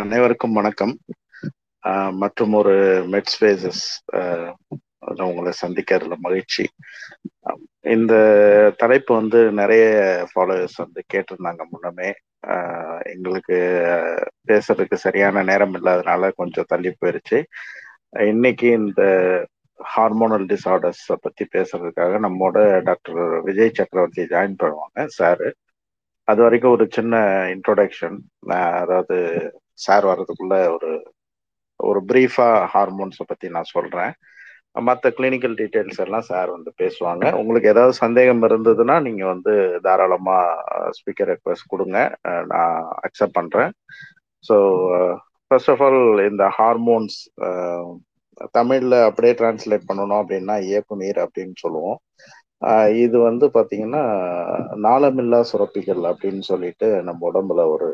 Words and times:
அனைவருக்கும் 0.00 0.52
வணக்கம். 0.52 0.92
மற்றும் 2.12 2.52
ஒரு 2.58 2.74
மெட் 3.12 3.30
ஸ்பேசஸ் 3.34 3.82
உங்களை 5.24 5.52
சந்திக்கிறதுல 5.62 6.16
மகிழ்ச்சி. 6.26 6.64
இந்த 7.94 8.12
தலைப்பு 8.76 9.14
வந்து 9.14 9.40
நிறைய 9.60 9.86
ஃபாலோவர்ஸ் 10.30 10.76
வந்து 10.76 11.02
கேட்டிருந்தாங்க 11.12 11.64
முன்னமே. 11.70 12.10
எங்களுக்கு 13.12 13.58
பேசுறதுக்கு 14.48 14.98
சரியான 15.06 15.42
நேரம் 15.42 15.74
இல்லாதனால 15.74 16.30
கொஞ்சம் 16.36 16.68
தள்ளி 16.68 16.92
போயிருச்சு. 17.00 17.40
இன்னைக்கு 18.32 18.68
இந்த 18.80 19.02
ஹார்மோனல் 19.96 20.46
டிசார்டர்ஸ் 20.52 21.06
பத்தி 21.20 21.46
பேசுறதுக்காக 21.56 22.20
நம்மோட 22.26 22.58
டாக்டர் 22.82 23.42
விஜய் 23.42 23.76
சக்கரவர்த்தி 23.80 24.24
ஜாயின் 24.34 24.60
பண்ணுவாங்க 24.62 25.08
சாரு 25.18 25.50
அது 26.28 26.42
வரைக்கும் 26.42 26.70
ஒரு 26.70 26.86
சின்ன 26.90 27.16
இன்ட்ரோடக்ஷன் 27.54 28.16
அதாவது 28.82 29.16
சார் 29.86 30.04
வர்றதுக்குள்ள 30.10 30.56
ஒரு 30.76 30.90
ஒரு 31.80 32.00
ப்ரீஃபாக 32.10 32.66
ஹார்மோன்ஸை 32.74 33.24
பத்தி 33.26 33.46
நான் 33.56 33.72
சொல்றேன். 33.76 34.12
மற்ற 34.88 35.10
கிளினிக்கல் 35.18 35.54
டீட்டெயில்ஸ் 35.60 36.00
எல்லாம் 36.04 36.26
சார் 36.30 36.50
வந்து 36.56 36.70
பேசுவாங்க. 36.82 37.24
உங்களுக்கு 37.40 37.70
ஏதாவது 37.72 37.94
சந்தேகம் 38.04 38.42
இருந்ததுன்னா 38.48 38.96
நீங்க 39.06 39.22
வந்து 39.32 39.52
தாராளமா 39.86 40.36
ஸ்பீக்கர் 40.98 41.30
ரெக்வஸ்ட் 41.32 41.72
கொடுங்க. 41.72 41.98
நான் 42.52 42.76
அக்செப்ட் 43.06 43.38
பண்றேன். 43.40 43.72
ஸோ 44.44 44.56
ஃபர்ஸ்ட் 45.50 45.72
ஆஃப் 45.72 45.82
ஆல் 45.86 46.02
இந்த 46.30 46.44
ஹார்மோன்ஸ் 46.58 47.18
தமிழ்ல 48.56 48.94
அப்படியே 49.08 49.32
டிரான்ஸ்லேட் 49.40 49.88
பண்ணணும் 49.88 50.20
அப்படின்னா 50.22 50.54
இயக்குநீர் 50.70 51.18
அப்படின்னு 51.24 51.56
சொல்லுவோம். 51.64 51.98
இது 53.04 53.16
வந்து 53.28 53.46
பாத்தீங்கன்னா 53.54 54.02
நாளமில்லா 54.86 55.40
சுரப்பிகள் 55.50 56.02
அப்படின்னு 56.10 56.42
சொல்லிட்டு 56.48 56.88
நம்ம 57.06 57.20
உடம்புல 57.30 57.60
ஒரு 57.74 57.88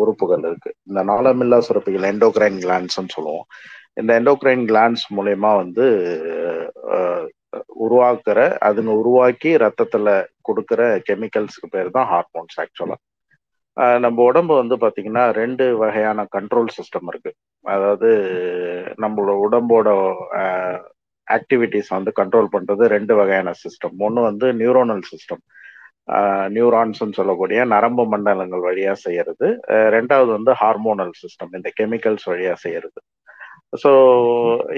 உறுப்புகள் 0.00 0.44
இருக்கு. 0.48 0.70
இந்த 0.88 1.00
நாளமில்லா 1.10 1.58
சுரப்பிகள் 1.68 2.08
எண்டோக்ரைன் 2.12 2.58
கிளான்ஸ்ன்னு 2.64 3.14
சொல்லுவோம். 3.16 3.46
இந்த 4.00 4.10
எண்டோக்ரைன் 4.20 4.64
கிளான்ஸ் 4.70 5.04
மூலயமா 5.18 5.52
வந்து 5.62 5.86
உருவாக்குற 7.84 8.40
அதுங்க 8.68 8.92
உருவாக்கி 9.02 9.50
ரத்தத்துல 9.64 10.08
கொடுக்குற 10.48 10.82
கெமிக்கல்ஸ்க்கு 11.08 11.68
பேர் 11.74 11.96
தான் 11.96 12.10
ஹார்மோன்ஸ் 12.12 12.58
ஆக்சுவலா 12.64 12.96
நம்ம 14.04 14.22
உடம்பு 14.30 14.54
வந்து 14.60 14.76
பாத்தீங்கன்னா 14.84 15.24
ரெண்டு 15.40 15.64
வகையான 15.82 16.24
கண்ட்ரோல் 16.36 16.70
சிஸ்டம் 16.78 17.08
இருக்கு. 17.10 17.30
அதாவது 17.64 18.10
நம்மளோட 19.04 19.36
உடம்போட 19.46 19.88
ஆக்டிவிட்டிஸ் 21.36 21.90
வந்து 21.96 22.10
கண்ட்ரோல் 22.20 22.52
பண்றது 22.54 22.84
ரெண்டு 22.94 23.14
வகையான 23.20 23.54
சிஸ்டம் 23.62 23.96
ஒன்று 24.06 24.22
வந்து 24.28 24.46
நியூரோனல் 24.62 25.04
சிஸ்டம் 25.12 25.42
நியூரான்ஸ்னு 26.56 27.16
சொல்லக்கூடிய 27.18 27.60
நரம்பு 27.72 28.04
மண்டலங்கள் 28.12 28.66
வழியா 28.68 28.94
செய்யறது. 29.06 29.48
ரெண்டாவது 29.96 30.30
வந்து 30.36 30.52
ஹார்மோனல் 30.62 31.12
சிஸ்டம் 31.22 31.52
இந்த 31.58 31.68
கெமிக்கல்ஸ் 31.80 32.26
வழியா 32.32 32.54
செய்யறது. 32.64 33.00
ஸோ 33.82 33.90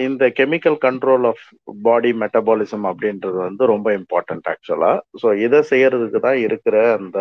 இந்த 0.06 0.24
chemical 0.38 0.76
control 0.86 1.26
of 1.30 1.44
body 1.86 2.10
metabolism 2.22 2.84
அப்படின்றது 2.90 3.38
வந்து 3.46 3.64
ரொம்ப 3.72 3.88
இம்பார்ட்டன்ட் 4.00 4.48
ஆக்சுவலா 4.52 4.90
ஸோ 5.22 5.28
இதை 5.44 5.60
செய்யறதுக்கு 5.72 6.20
தான் 6.26 6.40
இருக்கிற 6.46 6.76
அந்த 6.98 7.18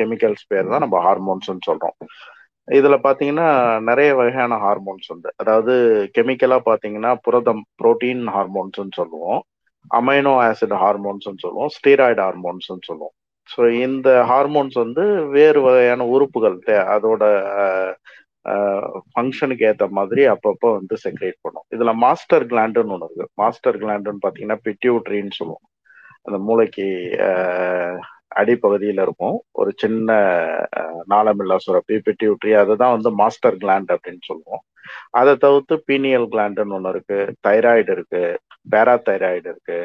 கெமிக்கல்ஸ் 0.00 0.44
பேர் 0.52 0.72
தான் 0.72 0.84
நம்ம 0.86 1.00
ஹார்மோன்ஸ்னு 1.06 1.66
சொல்றோம். 1.70 1.96
இதுல 2.68 2.96
பாத்தீங்கன்னா 3.06 3.48
நிறைய 3.88 4.10
வகையான 4.18 4.56
ஹார்மோன்ஸ் 4.64 5.08
உண்டு. 5.14 5.30
அதாவது 5.42 5.74
கெமிக்கலா 6.16 6.58
பாத்தீங்கன்னா 6.68 7.12
புரதம் 7.26 7.62
புரோட்டீன் 7.80 8.22
ஹார்மோன்ஸ்னு 8.36 8.98
சொல்லுவோம். 9.00 9.40
அமைனோ 9.98 10.34
ஆசிட் 10.48 10.76
ஹார்மோன்ஸ்னு 10.84 11.42
சொல்லுவோம். 11.44 11.72
ஸ்டீராய்டு 11.76 12.22
ஹார்மோன்ஸ்னு 12.26 12.86
சொல்லுவோம். 12.90 13.14
ஸோ 13.52 13.62
இந்த 13.86 14.08
ஹார்மோன்ஸ் 14.30 14.76
வந்து 14.84 15.04
வேறு 15.36 15.60
வகையான 15.68 16.02
உறுப்புகள் 16.14 16.58
அதோட 16.96 17.22
ஃபங்க்ஷனுக்கு 19.12 19.64
ஏற்ற 19.70 19.86
மாதிரி 19.98 20.22
அப்பப்போ 20.34 20.68
வந்து 20.78 20.94
செக்ரேட் 21.04 21.38
பண்ணும். 21.44 21.66
இதில் 21.74 22.00
மாஸ்டர் 22.04 22.44
கிளாண்டுன்னு 22.52 22.94
ஒன்று 22.94 23.08
இருக்குது 23.08 23.32
மாஸ்டர் 23.42 23.78
கிளாண்டுன்னு 23.82 24.22
பார்த்தீங்கன்னா 24.24 24.58
பிட்யூட்ரின்னு 24.66 25.38
சொல்லுவோம். 25.40 25.66
அந்த 26.26 26.38
மூளைக்கு 26.48 26.86
அடிப்பகுதியில் 28.34 29.02
இருக்கும். 29.02 29.36
ஒரு 29.52 29.70
சின்ன 29.76 30.12
நாளமில்லா 31.10 31.56
சுரப்பி 31.56 31.96
பிட்யூட்ரி 32.06 32.52
அதுதான் 32.58 32.94
வந்து 32.96 33.10
மாஸ்டர் 33.10 33.56
கிளாண்ட் 33.56 33.90
அப்படின்னு 33.94 34.22
சொல்லுவோம். 34.24 34.62
அதை 35.10 35.36
தவிர்த்து 35.36 35.74
பீனியல் 35.88 36.28
கிளாண்டுன்னு 36.32 36.72
ஒன்று 36.72 36.90
இருக்கு 36.90 37.18
தைராய்டு 37.48 37.90
இருக்கு 37.90 38.22
பேராதைராய்டு 38.70 39.48
இருக்கு 39.52 39.78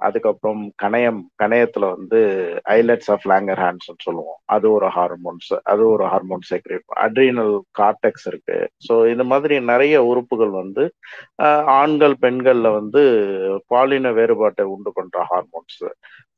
அதுக்கப்புறம் 0.00 0.62
கணையம் 0.82 1.20
கணையத்துல 1.42 1.84
வந்து 1.96 2.18
ஐலட்ஸ் 2.76 3.10
ஆஃப் 3.14 3.26
லேங்கர் 3.32 3.60
ஹேண்ட்ஸ் 3.64 3.90
சொல்லுவோம். 4.06 4.38
அது 4.54 4.66
ஒரு 4.76 4.88
ஹார்மோன்ஸ் 4.96 5.52
அது 5.72 5.82
ஒரு 5.94 6.04
ஹார்மோன் 6.12 6.44
செக்ரேட் 6.50 6.84
அட்ரீனல் 7.06 7.54
கார்டெக்ஸ் 7.80 8.26
இருக்கு. 8.32 8.58
ஸோ 8.88 8.96
இந்த 9.12 9.26
மாதிரி 9.32 9.56
நிறைய 9.72 9.96
உறுப்புகள் 10.10 10.52
வந்து 10.62 10.84
ஆண்கள் 11.80 12.16
பெண்கள்ல 12.24 12.70
வந்து 12.80 13.02
பாலின 13.74 14.12
வேறுபாட்டை 14.20 14.66
உண்டு 14.74 14.92
பண்ற 14.98 15.24
ஹார்மோன்ஸ் 15.32 15.80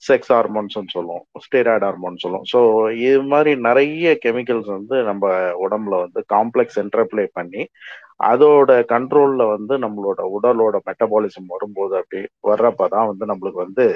செக்ஸ் 0.09 0.33
ஹார்மோன்ஸ்னு 0.35 0.95
சொல்லுவோம். 0.97 1.25
ஸ்டீராய்டு 1.45 1.87
ஹார்மோன் 1.89 2.23
சொல்லுவோம். 2.25 2.49
ஸோ 2.53 2.59
இது 3.07 3.23
மாதிரி 3.33 3.53
நிறைய 3.69 4.11
கெமிக்கல்ஸ் 4.25 4.71
வந்து 4.77 4.97
நம்ம 5.09 5.33
உடம்புல 5.67 5.97
வந்து 6.05 6.21
காம்ப்ளெக்ஸ் 6.35 6.79
என்டர்பிளே 6.85 7.25
பண்ணி 7.39 7.63
அதோட 8.21 8.71
கண்ட்ரோல்ல 8.93 9.43
வந்து 9.55 9.75
நம்மளோட 9.85 10.21
உடலோட 10.37 10.77
மெட்டபாலிசம் 10.89 11.53
வரும்போது 11.55 11.95
அப்படி 12.01 12.21
வர்றப்பதான் 12.51 13.11
வந்து 13.11 13.27
நம்மளுக்கு 13.31 13.65
வந்து 13.67 13.87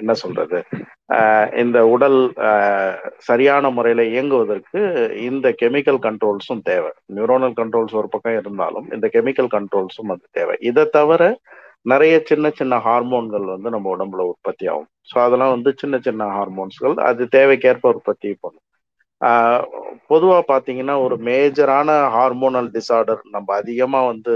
என்ன 0.00 0.12
சொல்றது? 0.20 0.58
இந்த 1.62 1.78
உடல் 1.94 2.18
சரியான 3.28 3.70
முறையில 3.76 4.02
இயங்குவதற்கு 4.12 4.80
இந்த 5.28 5.46
கெமிக்கல் 5.62 6.00
கண்ட்ரோல்ஸும் 6.06 6.62
தேவை. 6.70 6.92
நியூரோனல் 7.16 7.56
கண்ட்ரோல்ஸ் 7.60 7.96
ஒரு 8.00 8.08
பக்கம் 8.14 8.38
இருந்தாலும் 8.42 8.86
இந்த 8.96 9.08
கெமிக்கல் 9.16 9.50
கண்ட்ரோல்ஸும் 9.56 10.12
அது 10.14 10.24
தேவை. 10.38 10.56
இதை 10.70 10.84
தவிர 10.98 11.22
நிறைய 11.92 12.14
சின்ன 12.30 12.46
சின்ன 12.60 12.74
ஹார்மோன்கள் 12.86 13.46
வந்து 13.54 13.68
நம்ம 13.74 13.88
உடம்புல 13.96 14.24
உற்பத்தி 14.32 14.66
ஆகும். 14.72 14.90
ஸோ 15.10 15.16
அதெல்லாம் 15.26 15.54
வந்து 15.56 15.70
சின்ன 15.82 15.98
சின்ன 16.06 16.28
ஹார்மோன்ஸ்கள் 16.36 16.94
அது 17.10 17.22
தேவைக்கேற்ப 17.38 17.92
உற்பத்தி 17.94 18.30
பண்ணும். 18.42 18.66
பொதுவாக 20.10 20.42
பார்த்தீங்கன்னா 20.50 20.94
ஒரு 21.04 21.16
மேஜரான 21.28 21.88
ஹார்மோனல் 22.16 22.68
டிசார்டர் 22.76 23.20
நம்ம 23.34 23.48
அதிகமாக 23.60 24.10
வந்து 24.12 24.34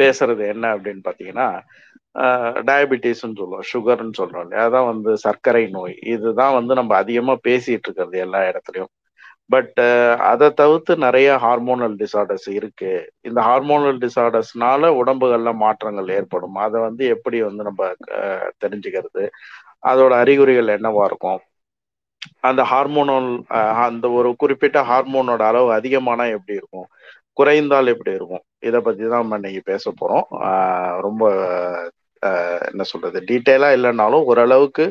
பேசுறது 0.00 0.42
என்ன 0.54 0.64
அப்படின்னு 0.76 1.02
பார்த்தீங்கன்னா 1.08 1.48
டயபிட்டிஸ்ன்னு 2.68 3.38
சொல்லுவோம் 3.40 3.66
சுகர்னு 3.72 4.18
சொல்றோம் 4.20 4.44
இல்லையா? 4.44 4.62
அதான் 4.68 4.88
வந்து 4.92 5.10
சர்க்கரை 5.24 5.64
நோய். 5.76 5.94
இதுதான் 6.14 6.56
வந்து 6.58 6.72
நம்ம 6.74 6.92
அதிகமாக 7.02 7.44
பேசிட்டு 7.48 7.86
இருக்கிறது 7.86 8.18
எல்லா 8.26 8.40
இடத்துலையும். 8.50 8.92
பட் 9.50 9.78
அதை 10.30 10.48
தவிர்த்து 10.60 10.92
நிறைய 11.06 11.28
ஹார்மோனல் 11.44 11.94
டிசார்டர்ஸ் 12.02 12.48
இருக்கு. 12.58 12.90
இந்த 13.28 13.40
ஹார்மோனல் 13.48 13.98
டிசார்டர்ஸ்னால 14.04 14.90
உடம்புகள்ல 15.02 15.52
மாற்றங்கள் 15.64 16.08
ஏற்படும். 16.18 16.56
அதை 16.64 16.78
வந்து 16.88 17.04
எப்படி 17.14 17.40
வந்து 17.48 17.62
நம்ம 17.68 17.90
தெரிஞ்சுக்கிறது? 18.64 19.24
அதோட 19.90 20.12
அறிகுறிகள் 20.22 20.74
என்னவா 20.76 21.04
இருக்கும்? 21.10 21.40
அந்த 22.40 22.62
ஹார்மோனல் 22.72 23.28
அந்த 23.86 24.06
ஒரு 24.10 24.30
குறிப்பிட்ட 24.36 24.78
ஹார்மோனோட 24.90 25.42
அளவு 25.50 25.68
அதிகமானா 25.78 26.24
எப்படி 26.36 26.54
இருக்கும்? 26.60 26.88
குறைந்தால் 27.36 27.92
எப்படி 27.94 28.12
இருக்கும்? 28.18 28.44
இதை 28.60 28.78
பத்தி 28.80 29.02
தான் 29.04 29.22
நம்ம 29.22 29.38
இன்னைக்கு 29.40 29.62
பேச 29.64 29.92
போறோம். 30.00 30.26
ரொம்ப 31.06 31.22
என்ன 32.70 32.82
சொல்றது? 32.92 33.18
டீட்டெயிலா 33.30 33.68
இல்லைனாலும் 33.76 34.26
ஓரளவுக்கு 34.30 34.84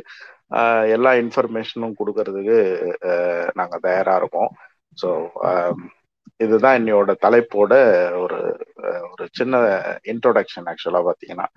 எல்லா 0.95 1.11
இன்ஃபர்மேஷனும் 1.23 1.97
கொடுக்கறதுக்கு 1.99 2.57
நாங்கள் 3.55 3.83
தயாரா 3.87 4.13
இருக்கோம். 4.21 4.51
ஸோ 4.97 5.09
இதுதான் 6.39 6.77
என்னையோட 6.79 7.11
தலைப்போட 7.25 7.73
ஒரு 8.23 8.39
ஒரு 9.11 9.23
சின்ன 9.31 9.55
இன்ட்ரோடக்ஷன் 10.11 10.67
ஆக்சுவலா 10.71 11.01
பாத்தீங்கன்னா 11.07 11.47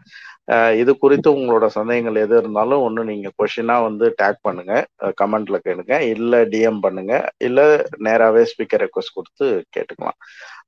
இது 0.81 0.93
குறித்து 1.03 1.29
உங்களோட 1.39 1.67
சந்தேகங்கள் 1.77 2.21
எது 2.23 2.35
இருந்தாலும் 2.43 2.85
ஒன்று 2.87 3.03
நீங்கள் 3.11 3.35
கொஷினாக 3.41 3.87
வந்து 3.89 4.07
டேக் 4.21 4.39
பண்ணுங்க. 4.47 4.75
கமெண்ட்ல 5.21 5.59
கேளுங்க. 5.67 5.95
இல்லை 6.15 6.41
டிஎம் 6.55 6.81
பண்ணுங்க. 6.87 7.15
இல்லை 7.49 7.67
நேராகவே 8.07 8.43
ஸ்பீக்கர் 8.53 8.83
ரெக்வஸ்ட் 8.85 9.17
கொடுத்து 9.19 9.47
கேட்டுக்கலாம். 9.77 10.19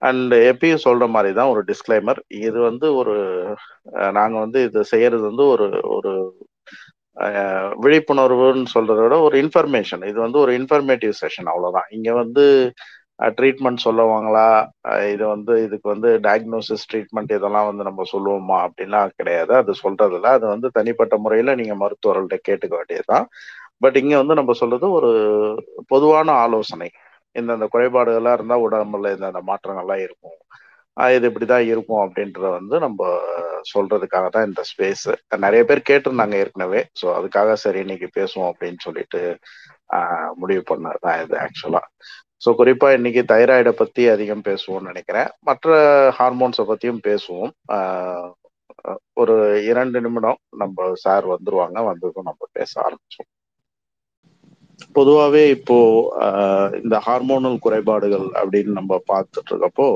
அண்ட் 0.08 0.34
எப்பயும் 0.52 0.84
சொல்ற 0.86 1.06
மாதிரி 1.16 1.32
தான் 1.40 1.52
ஒரு 1.54 1.62
டிஸ்க்ளைமர் 1.72 2.20
இது 2.46 2.58
வந்து 2.70 2.86
ஒரு 3.00 3.14
நாங்கள் 4.18 4.44
வந்து 4.44 4.60
இது 4.68 4.80
செய்யறது 4.94 5.24
வந்து 5.30 5.46
ஒரு 5.54 5.68
ஒரு 5.96 6.12
விழிப்புணர்வுன்னு 7.84 8.72
சொல்றத 8.74 9.00
விட 9.04 9.16
ஒரு 9.26 9.36
இன்ஃபர்மேஷன் 9.44 10.02
இது 10.10 10.18
வந்து 10.26 10.38
ஒரு 10.44 10.52
இன்ஃபர்மேட்டிவ் 10.60 11.12
செஷன் 11.22 11.50
அவ்வளோதான் 11.52 11.88
இங்கே 11.96 12.12
வந்து 12.22 12.44
ட்ரீட்மெண்ட் 13.38 13.84
சொல்லுவாங்களா? 13.86 14.46
இது 15.14 15.24
வந்து 15.34 15.52
இதுக்கு 15.64 15.86
வந்து 15.94 16.08
டயக்னோசிஸ் 16.26 16.86
ட்ரீட்மெண்ட் 16.92 17.32
இதெல்லாம் 17.36 17.68
வந்து 17.70 17.84
நம்ம 17.88 18.04
சொல்லுவோமா 18.12 18.56
அப்படின்லாம் 18.66 19.14
கிடையாது. 19.20 19.52
அது 19.60 19.72
சொல்றதில்ல. 19.82 20.30
அது 20.38 20.46
வந்து 20.54 20.68
தனிப்பட்ட 20.78 21.16
முறையில் 21.24 21.58
நீங்கள் 21.60 21.80
மருத்துவர்கள்ட்ட 21.82 22.38
கேட்டுக்க 22.48 22.74
வேண்டியதுதான். 22.80 23.26
பட் 23.84 23.96
இங்கே 24.02 24.16
வந்து 24.22 24.34
நம்ம 24.40 24.52
சொல்றது 24.62 24.86
ஒரு 24.98 25.10
பொதுவான 25.92 26.28
ஆலோசனை. 26.44 26.88
இந்தந்த 27.36 27.66
குறைபாடுகள்லாம் 27.74 28.36
இருந்தால் 28.38 28.64
உடம்புல 28.66 29.12
இந்தந்த 29.16 29.40
மாற்றங்கள்லாம் 29.50 30.02
இருக்கும். 30.06 30.38
இது 30.96 31.24
இப்படி 31.30 31.46
தான் 31.46 31.66
இருக்கும் 31.72 32.02
அப்படின்றத 32.04 32.46
வந்து 32.58 32.76
நம்ம 32.84 33.02
சொல்றதுக்காக 33.72 34.26
தான் 34.34 34.46
இந்த 34.48 34.62
ஸ்பேஸ் 34.70 35.04
நிறைய 35.44 35.62
பேர் 35.68 35.88
கேட்டிருந்தாங்க 35.90 36.34
ஏற்கனவே. 36.42 36.80
ஸோ 37.00 37.06
அதுக்காக 37.18 37.54
சரி 37.64 37.80
இன்னைக்கு 37.84 38.08
பேசுவோம் 38.18 38.50
அப்படின்னு 38.52 38.80
சொல்லிட்டு 38.86 39.20
முடிவு 40.42 40.62
பண்ணதான் 40.70 41.18
இது 41.24 41.34
ஆக்சுவலா 41.44 41.82
ஸோ 42.42 42.50
குறிப்பாக 42.60 42.96
இன்னைக்கு 42.98 43.22
தைராய்டை 43.32 43.72
பற்றி 43.72 44.02
அதிகம் 44.08 44.46
பேசுவோம்னு 44.48 44.90
நினைக்கிறேன். 44.90 45.28
மற்ற 45.40 45.68
ஹார்மோன்ஸை 46.18 46.64
பற்றியும் 46.70 47.04
பேசுவோம். 47.08 47.52
ஒரு 49.20 49.34
இரண்டு 49.70 49.98
நிமிடம் 50.00 50.38
நம்ம 50.62 50.88
சார் 51.04 51.26
வந்துருவாங்க. 51.34 51.78
வந்ததும் 51.90 52.28
நம்ம 52.30 52.42
பேச 52.58 52.72
ஆரம்பிச்சோம் 52.86 53.28
பொதுவாகவே 54.96 55.42
இப்போ 55.56 55.76
இந்த 56.82 56.96
ஹார்மோனல் 57.06 57.58
குறைபாடுகள் 57.58 58.26
அப்படின்னு 58.40 58.72
நம்ம 58.78 58.98
பார்த்துட்டு 59.12 59.50
இருக்கப்போ 59.52 59.86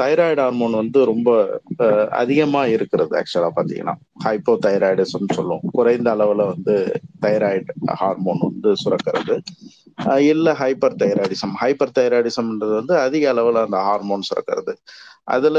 தைராய்டு 0.00 0.40
ஹார்மோன் 0.40 0.74
வந்து 0.74 0.98
ரொம்ப 1.04 1.28
ஆஹ் 1.78 2.08
அதிகமா 2.20 2.62
இருக்கிறது 2.74 3.12
ஆக்சுவலா 3.20 3.50
பாத்தீங்கன்னா. 3.56 3.94
ஹைப்போ 4.24 4.54
தைராய்டிசம் 4.66 5.34
சொல்லுவோம் 5.34 5.64
குறைந்த 5.72 6.08
அளவுல 6.14 6.44
வந்து 6.52 6.74
தைராய்டு 7.22 7.72
ஹார்மோன் 8.00 8.42
வந்து 8.46 8.72
சுரக்கிறது. 8.82 9.36
இல்ல 10.30 10.48
ஹைப்பர் 10.54 10.98
தைராய்டிசம் 11.02 11.54
ஹைப்பர் 11.62 11.96
தைராய்டிசம்ன்றது 11.98 12.74
வந்து 12.74 12.94
அதிக 13.04 13.24
அளவுல 13.32 13.62
அந்த 13.66 13.78
ஹார்மோன் 13.86 14.26
சுரக்கிறது. 14.28 14.72
அதுல 15.34 15.58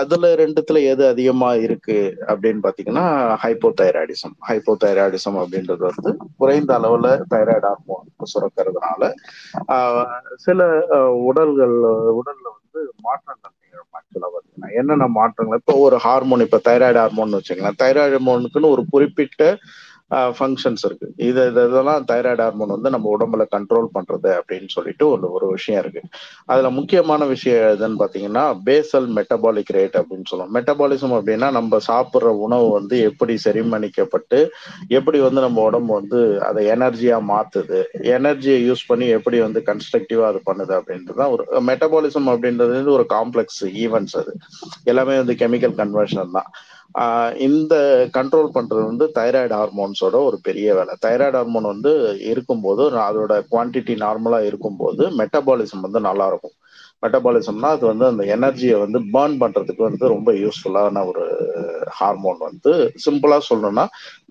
அதுல 0.00 0.26
ரெண்டுத்துல 0.40 0.82
எது 0.90 1.04
அதிகமா 1.08 1.50
இருக்கு 1.64 1.96
அப்படின்னு 2.28 2.60
பாத்தீங்கன்னா 2.66 3.06
ஹைப்போ 3.42 3.68
தைராய்டிசம் 3.80 4.34
ஹைப்போ 4.48 4.74
தைராய்டிசம் 4.84 5.38
அப்படின்றது 5.40 5.84
வந்து 5.90 6.10
குறைந்த 6.38 6.72
அளவுல 6.78 7.08
தைராய்டு 7.32 7.68
ஹார்மோன் 7.68 8.04
சுரக்கிறதுனால 8.32 9.02
ஆஹ் 9.68 10.06
சில 10.44 10.60
உடல்கள் 11.28 11.76
உடல்ல 12.18 12.46
வந்து 12.70 12.82
மாற்றங்கள் 13.06 13.52
நிகழும் 13.56 13.96
ஆக்சுவலா 13.98 14.28
பாத்தீங்கன்னா 14.34 14.70
என்னென்ன 14.78 15.06
மாற்றங்கள்? 15.16 15.60
இப்போ 15.62 15.74
ஒரு 15.86 15.96
ஹார்மோன் 16.04 16.44
இப்போ 16.46 16.58
தைராய்டு 16.68 17.00
ஹார்மோன் 17.02 17.36
வச்சுக்கலாம் 17.38 17.78
தைராய்டு 17.82 18.16
ஹார்மோனுக்குன்னு 18.16 18.74
ஒரு 18.76 18.84
குறிப்பிட்ட 18.92 19.42
ஃபங்க்ஷன்ஸ் 20.10 20.84
இருக்கு. 20.84 21.06
இது 21.16 21.40
இது 21.50 21.60
இதெல்லாம் 21.68 22.06
தைராய்டு 22.10 22.42
ஹார்மோன் 22.44 22.74
வந்து 22.76 22.90
நம்ம 22.90 23.08
உடம்புல 23.16 23.44
கண்ட்ரோல் 23.56 23.88
பண்றது 23.96 24.30
அப்படின்னு 24.38 24.70
சொல்லிட்டு 24.76 25.04
ஒரு 25.08 25.32
ஒரு 25.32 25.46
விஷயம் 25.48 25.80
இருக்கு. 25.82 26.02
அதுல 26.46 26.70
முக்கியமான 26.70 27.24
விஷயம் 27.24 27.66
எதுன்னு 27.74 28.00
பாத்தீங்கன்னா 28.02 28.44
பேசல் 28.64 29.08
மெட்டபாலிக் 29.18 29.72
ரேட் 29.78 29.98
அப்படின்னு 30.00 30.28
சொல்லுவோம். 30.30 30.54
மெட்டபாலிசம் 30.56 31.16
அப்படின்னா 31.18 31.50
நம்ம 31.50 31.78
சாப்பிட்ற 31.90 32.32
உணவு 32.46 32.68
வந்து 32.70 32.98
எப்படி 33.10 33.36
செரிமணிக்கப்பட்டு 33.44 34.40
எப்படி 34.88 35.18
வந்து 35.18 35.40
நம்ம 35.40 35.62
உடம்பு 35.62 35.92
வந்து 35.94 36.20
அதை 36.48 36.66
எனர்ஜியா 36.66 37.18
மாத்துது 37.32 37.80
எனர்ஜியை 38.16 38.58
யூஸ் 38.68 38.88
பண்ணி 38.88 39.08
எப்படி 39.18 39.40
வந்து 39.40 39.62
கன்ஸ்ட்ரக்டிவா 39.66 40.26
அது 40.30 40.40
பண்ணுது 40.50 40.74
அப்படின்றது 40.80 41.18
தான் 41.22 41.30
ஒரு 41.30 41.44
மெட்டபாலிசம் 41.70 42.28
அப்படின்றது 42.34 42.74
வந்து 42.78 42.96
ஒரு 42.98 43.06
காம்ப்ளெக்ஸ் 43.16 43.62
ஈவெண்ட்ஸ் 43.84 44.16
அது. 44.16 44.32
எல்லாமே 44.84 45.16
வந்து 45.16 45.34
கெமிக்கல் 45.34 45.74
கன்வர்ஷன் 45.82 46.36
தான். 46.38 46.50
இந்த 47.38 47.74
கண்ட்ரோல் 48.16 48.54
பண்றது 48.54 48.84
வந்து 48.84 49.06
தைராய்டு 49.14 49.54
ஹார்மோன்ஸோட 49.54 50.16
ஒரு 50.28 50.38
பெரிய 50.42 50.74
வேலை. 50.74 50.94
தைராய்டு 51.06 51.36
ஹார்மோன் 51.36 51.72
வந்து 51.72 51.92
இருக்கும்போது 52.32 52.82
அதோட 53.02 53.32
குவான்டிட்டி 53.50 53.94
நார்மலா 54.04 54.40
இருக்கும்போது 54.40 55.04
மெட்டபாலிசம் 55.20 55.84
வந்து 55.86 56.00
நல்லா 56.00 56.26
இருக்கும். 56.26 56.56
மெட்டபாலிசம்னா 57.02 57.70
அது 57.76 57.84
வந்து 57.86 58.06
அந்த 58.06 58.22
எனர்ஜியை 58.36 58.78
வந்து 58.82 59.00
பேர்ன் 59.14 59.36
பண்றதுக்கு 59.42 59.82
வந்து 59.88 60.04
ரொம்ப 60.14 60.30
யூஸ்ஃபுல்லான 60.42 61.04
ஒரு 61.10 61.24
ஹார்மோன் 61.98 62.40
வந்து 62.48 62.72
சிம்பிளா 63.04 63.38
சொல்லணும்னா 63.48 63.84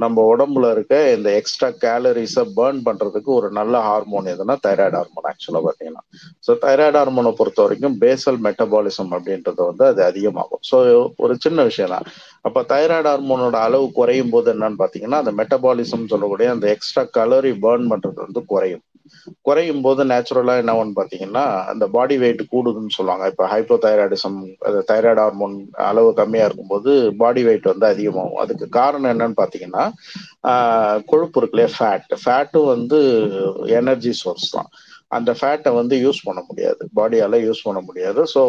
நம்ம 0.03 0.23
உடம்புல 0.33 0.71
இருக்க 0.75 0.95
இந்த 1.15 1.29
எக்ஸ்ட்ரா 1.39 1.69
கேலரிஸை 1.83 2.43
பேர்ன் 2.57 2.81
பண்றதுக்கு 2.87 3.31
ஒரு 3.39 3.49
நல்ல 3.51 3.81
ஹார்மோன் 3.87 4.31
எதுனா 4.33 4.55
தைராய்டு 4.67 4.99
ஹார்மோன் 4.99 5.29
ஆக்சுவலா 5.31 5.63
பாத்தீங்கன்னா 5.67 6.03
ஸோ 6.47 6.51
தைராய்டு 6.63 6.99
ஹார்மோனை 6.99 7.31
பொறுத்த 7.39 7.59
வரைக்கும் 7.65 7.97
பேசல் 8.03 8.39
மெட்டபாலிசம் 8.47 9.11
அப்படின்றது 9.17 9.61
வந்து 9.69 9.85
அது 9.91 10.01
அதிகமாகும். 10.09 10.61
ஸோ 10.69 10.77
ஒரு 11.17 11.33
சின்ன 11.45 11.63
விஷயம் 11.69 11.93
தான். 11.95 12.07
அப்ப 12.47 12.63
தைராய்டு 12.73 13.09
ஹார்மோனோட 13.11 13.57
அளவு 13.67 13.87
குறையும் 13.99 14.33
போது 14.35 14.53
என்னன்னு 14.55 14.81
பாத்தீங்கன்னா 14.83 15.21
அந்த 15.23 15.33
மெட்டபாலிசம் 15.39 16.11
சொல்லக்கூடிய 16.13 16.49
அந்த 16.55 16.67
எக்ஸ்ட்ரா 16.75 17.03
கலோரி 17.19 17.53
பேர்ன் 17.65 17.89
பண்றது 17.93 18.19
வந்து 18.25 18.43
குறையும். 18.53 18.83
குறையும் 19.41 19.81
போது 19.81 20.01
நேச்சுரலா 20.05 20.55
என்னவன்னு 20.61 20.93
பாத்தீங்கன்னா 20.95 21.43
அந்த 21.71 21.85
பாடி 21.87 22.17
வெயிட் 22.17 22.43
கூடுதுன்னு 22.51 22.95
சொல்லுவாங்க. 22.97 23.25
இப்ப 23.27 23.47
ஹைப்போதைராய்டிசம் 23.47 24.37
தைராய்டு 24.89 25.21
ஹார்மோன் 25.21 25.55
அளவு 25.89 26.13
கம்மியா 26.13 26.45
இருக்கும்போது 26.45 26.91
பாடி 27.17 27.43
வெயிட் 27.43 27.71
வந்து 27.73 27.85
அதிகமாகும். 27.85 28.37
அதுக்கு 28.37 28.67
காரணம் 28.79 29.11
என்னன்னு 29.13 29.41
பாத்தீங்கன்னா 29.41 29.85
ஆஹ் 30.51 30.99
கொழுப்பு 31.05 31.39
இருக்குல்லையே 31.41 31.71
ஃபேட் 31.77 32.13
ஃபேட்டும் 32.23 32.69
வந்து 32.73 32.99
எனர்ஜி 33.79 34.13
சோர்ஸ் 34.13 34.49
தான். 34.51 34.69
அந்த 35.11 35.31
ஃபேட்டை 35.31 35.71
வந்து 35.73 35.95
யூஸ் 35.97 36.25
பண்ண 36.25 36.39
முடியாது. 36.47 36.81
பாடியால 36.95 37.37
யூஸ் 37.45 37.63
பண்ண 37.63 37.79
முடியாது. 37.81 38.21
ஸோ 38.33 38.41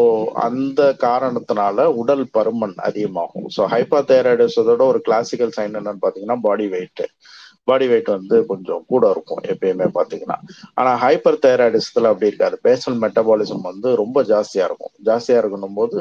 அந்த 0.47 0.81
காரணத்தினால 1.01 1.85
உடல் 1.95 2.25
பருமன் 2.33 2.75
அதிகமாகும். 2.89 3.47
ஸோ 3.57 3.63
ஹைப்பா 3.67 4.01
தைராய்டிஸோட 4.11 4.83
ஒரு 4.87 5.01
கிளாசிக்கல் 5.01 5.55
சைன் 5.57 5.79
என்னன்னு 5.81 6.05
பாத்தீங்கன்னா 6.05 6.39
பாடி 6.41 6.67
வெயிட் 6.69 7.03
பாடி 7.71 7.87
வெயிட் 7.93 8.11
வந்து 8.17 8.37
கொஞ்சம் 8.51 8.83
கூட 8.93 9.11
இருக்கும் 9.15 9.43
எப்பயுமே 9.53 9.87
பார்த்தீங்கன்னா. 9.97 10.37
ஆனால் 10.81 10.99
ஹைப்பர் 11.05 11.43
தைராய்டிசத்தில் 11.47 12.11
அப்படி 12.11 12.31
இருக்காது. 12.31 12.59
பேசல் 12.69 12.99
மெட்டபாலிசம் 13.05 13.65
வந்து 13.71 13.89
ரொம்ப 14.03 14.25
ஜாஸ்தியாக 14.33 14.69
இருக்கும். 14.71 14.95
ஜாஸ்தியாக 15.09 15.43
இருக்கணும் 15.43 15.79
போது 15.81 15.99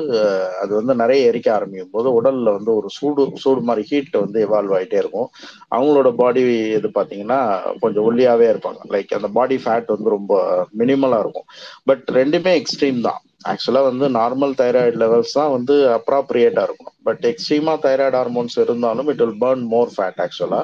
அது 0.64 0.72
வந்து 0.80 0.96
நிறைய 1.02 1.30
எரிக்க 1.32 1.50
ஆரம்பிக்கும் 1.58 1.96
போது 1.98 2.08
உடலில் 2.20 2.56
வந்து 2.58 2.72
ஒரு 2.80 2.90
சூடு 2.98 3.24
சூடு 3.44 3.64
மாதிரி 3.70 3.86
ஹீட் 3.92 4.16
வந்து 4.24 4.40
எவால்வ் 4.48 4.76
ஆகிட்டே 4.80 5.00
இருக்கும். 5.04 5.30
அவங்களோட 5.76 6.10
பாடி 6.22 6.44
இது 6.80 6.90
பார்த்தீங்கன்னா 7.00 7.40
கொஞ்சம் 7.84 8.06
ஒல்லியாகவே 8.10 8.48
இருப்பாங்க. 8.54 8.82
லைக் 8.96 9.18
அந்த 9.20 9.30
பாடி 9.40 9.58
ஃபேட் 9.64 9.94
வந்து 9.96 10.16
ரொம்ப 10.18 10.34
மினிமலாக 10.82 11.24
இருக்கும். 11.26 11.48
பட் 11.90 12.06
ரெண்டுமே 12.20 12.54
எக்ஸ்ட்ரீம் 12.62 13.02
தான். 13.08 13.22
ஆக்சுவலா 13.42 13.82
வந்து 13.82 14.06
நார்மல் 14.18 14.54
தைராய்டு 14.62 14.98
லெவல்ஸ் 14.98 15.36
தான் 15.38 15.52
வந்து 15.52 15.76
அப்ராப்ரியேட்டா 15.98 16.64
இருக்கும் 16.68 16.94
பட் 17.04 17.24
எக்ஸ்ட்ரீமா 17.30 17.74
தைராய்டு 17.86 18.18
ஹார்மோன்ஸ் 18.20 18.58
இருந்தாலும் 18.64 19.10
it 19.12 19.22
will 19.24 19.40
burn 19.44 19.64
more 19.68 19.94
fat 19.96 20.20
ஆக்சுவலா 20.26 20.62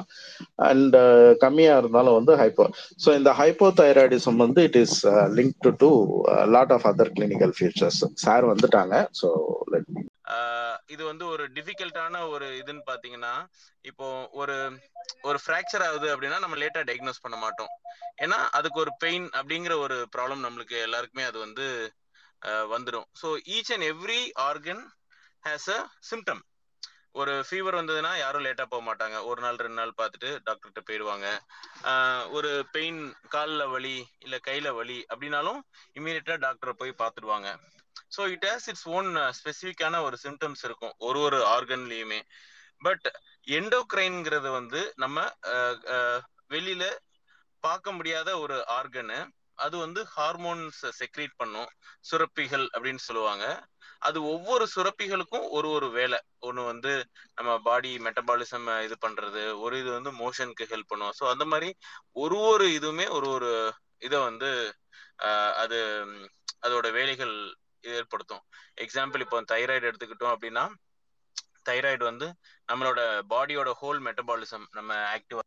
அண்ட் 0.68 0.96
கம்மியா 1.40 1.74
இருந்தாலும் 1.78 2.18
வந்து 2.18 2.34
ஹைப்போ 2.42 2.66
ஸோ 3.04 3.08
இந்த 3.16 3.32
ஹைப்போ 3.40 3.70
தைராய்டிசம் 3.82 4.42
வந்து 4.44 4.62
it 4.62 4.78
is 4.84 4.98
link 5.38 5.70
to 5.82 5.90
lot 6.56 6.74
of 6.76 6.86
other 6.92 7.14
clinical 7.16 7.54
features 7.58 8.02
sir 8.24 8.46
வந்துட்டாங்க. 8.52 8.94
ஸோ 9.20 9.30
லெட் 9.72 9.90
uh, 10.34 10.74
இது 10.88 11.02
வந்து 11.04 11.24
ஒரு 11.34 11.44
டிஃபிகல்ட்டான 11.56 12.16
ஒரு 12.34 12.46
இதுன்னு 12.60 12.82
பாத்தீங்கன்னா 12.90 13.34
இப்போ 13.84 14.06
ஒரு 14.40 14.56
ஒரு 15.28 15.38
ஃப்ராக்சர் 15.44 15.84
ஆகுது 15.86 16.08
அப்படின்னா 16.14 16.38
நம்ம 16.44 16.56
லேட்டா 16.62 16.82
டயக்னோஸ் 16.88 17.22
பண்ண 17.24 17.36
மாட்டோம். 17.36 17.72
ஏன்னா 18.24 18.38
அதுக்கு 18.58 18.78
ஒரு 18.84 18.92
பெயின் 19.04 19.26
அப்படிங்கிற 19.38 19.74
ஒரு 19.84 19.96
ப்ராப்ளம் 20.14 20.44
நம்மளுக்கு 20.46 20.76
எல்லாருக்குமே 20.86 21.24
அது 21.30 21.38
வந்து 21.38 21.66
வந்துடும் 22.74 23.08
so 23.20 23.28
each 23.56 23.72
and 23.74 23.86
every 23.92 24.20
organ 24.48 24.84
has 25.44 25.70
a 25.76 25.78
symptom 26.10 26.42
ஒரு 27.20 27.34
ஃபீவர் 27.48 27.78
வந்ததுன்னா 27.78 28.10
யாரும் 28.16 28.44
லேட்டாக 28.46 28.68
போக 28.72 28.82
மாட்டாங்க. 28.86 29.16
ஒரு 29.28 29.40
நாள் 29.44 29.60
ரெண்டு 29.64 29.78
நாள் 29.80 29.98
பார்த்துட்டு 30.00 30.30
டாக்டர்கிட்ட 30.46 30.80
போயிடுவாங்க. 30.88 31.26
ஒரு 32.36 32.50
பெயின் 32.74 33.00
காலில் 33.34 33.70
வலி 33.74 33.94
இல்லை 34.24 34.38
கையில் 34.48 34.76
வலி 34.80 34.98
அப்படின்னாலும் 35.10 35.60
இம்மீடியட்டாக 35.96 36.38
டாக்டரை 36.46 36.74
போய் 36.80 37.00
பார்த்துடுவாங்க. 37.02 37.48
So 38.16 38.22
it 38.34 38.46
has 38.50 38.68
its 38.72 38.86
own 38.96 39.08
ஸ்பெசிஃபிக்கான 39.38 40.02
ஒரு 40.08 40.18
சிம்டம்ஸ் 40.24 40.64
இருக்கும். 40.68 40.94
ஒரு 41.08 41.20
ஒரு 41.28 41.38
ஆர்கன்லேயுமே 41.54 42.20
பட் 42.82 43.06
எண்டோக்ரைன்ங்கிறது 43.48 44.48
வந்து 44.58 44.80
நம்ம 44.96 45.18
வெளியில 46.50 46.84
பார்க்க 47.64 47.92
முடியாத 47.92 48.28
ஒரு 48.38 48.56
ஆர்கனு 48.78 49.18
அது 49.58 49.76
வந்து 49.78 50.00
ஹார்மோன்ஸ் 50.14 50.82
செக்ரீட் 51.00 51.34
பண்ணும். 51.36 51.68
சுரப்பிகள் 52.10 52.66
அப்படின்னு 52.74 53.02
சொல்லுவாங்க. 53.08 53.44
அது 54.02 54.18
ஒவ்வொரு 54.32 54.64
சுரப்பிகளுக்கும் 54.74 55.46
ஒரு 55.56 55.68
ஒரு 55.76 55.88
வேலை. 55.98 56.18
ஒன்று 56.48 56.62
வந்து 56.72 56.92
நம்ம 57.38 57.50
பாடி 57.68 57.90
மெட்டபாலிசம் 58.06 58.68
இது 58.86 58.96
பண்றது 59.06 59.42
ஒரு 59.64 59.74
இது 59.82 59.90
வந்து 59.98 60.12
மோஷனுக்கு 60.22 60.70
ஹெல்ப் 60.72 60.92
பண்ணும். 60.92 61.14
ஸோ 61.18 61.24
அந்த 61.34 61.44
மாதிரி 61.52 61.70
ஒரு 62.24 62.38
ஒரு 62.50 62.66
இதுவுமே 62.78 63.06
ஒரு 63.18 63.28
ஒரு 63.36 63.52
இதை 64.06 64.18
வந்து 64.30 64.50
அது 65.62 65.78
அதோட 66.66 66.86
வேலைகள் 66.98 67.34
ஏற்படுத்தும். 67.84 68.42
எக்ஸாம்பிள் 68.84 69.22
இப்போ 69.24 69.38
தைராய்டு 69.52 69.88
எடுத்துக்கிட்டோம் 69.90 70.34
அப்படின்னா 70.34 70.64
தைராய்டு 71.68 72.04
வந்து 72.10 72.26
நம்மளோட 72.68 73.00
பாடியோட 73.32 73.70
ஹோல் 73.80 74.00
மெட்டபாலிசம் 74.06 74.66
நம்ம 74.78 74.92
ஆக்டிவ் 75.14 75.40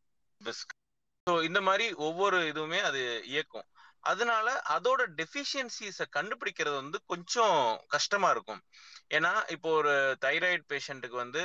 ஸோ 1.28 1.34
இந்த 1.50 1.60
மாதிரி 1.62 1.86
ஒவ்வொரு 2.08 2.38
இதுவுமே 2.52 2.80
அது 2.90 3.02
இயக்கும். 3.32 3.68
அதனால 4.04 4.48
அதோட 4.76 5.02
டெஃபிஷியன்சிஸை 5.20 6.06
கண்டுபிடிக்கிறது 6.18 6.76
வந்து 6.76 7.00
கொஞ்சம் 7.12 7.58
கஷ்டமா 7.88 8.30
இருக்கும். 8.32 8.62
ஏன்னா 9.18 9.34
இப்போ 9.56 9.70
ஒரு 9.80 9.94
தைராய்டு 10.26 10.64
பேஷண்ட்டுக்கு 10.74 11.18
வந்து 11.24 11.42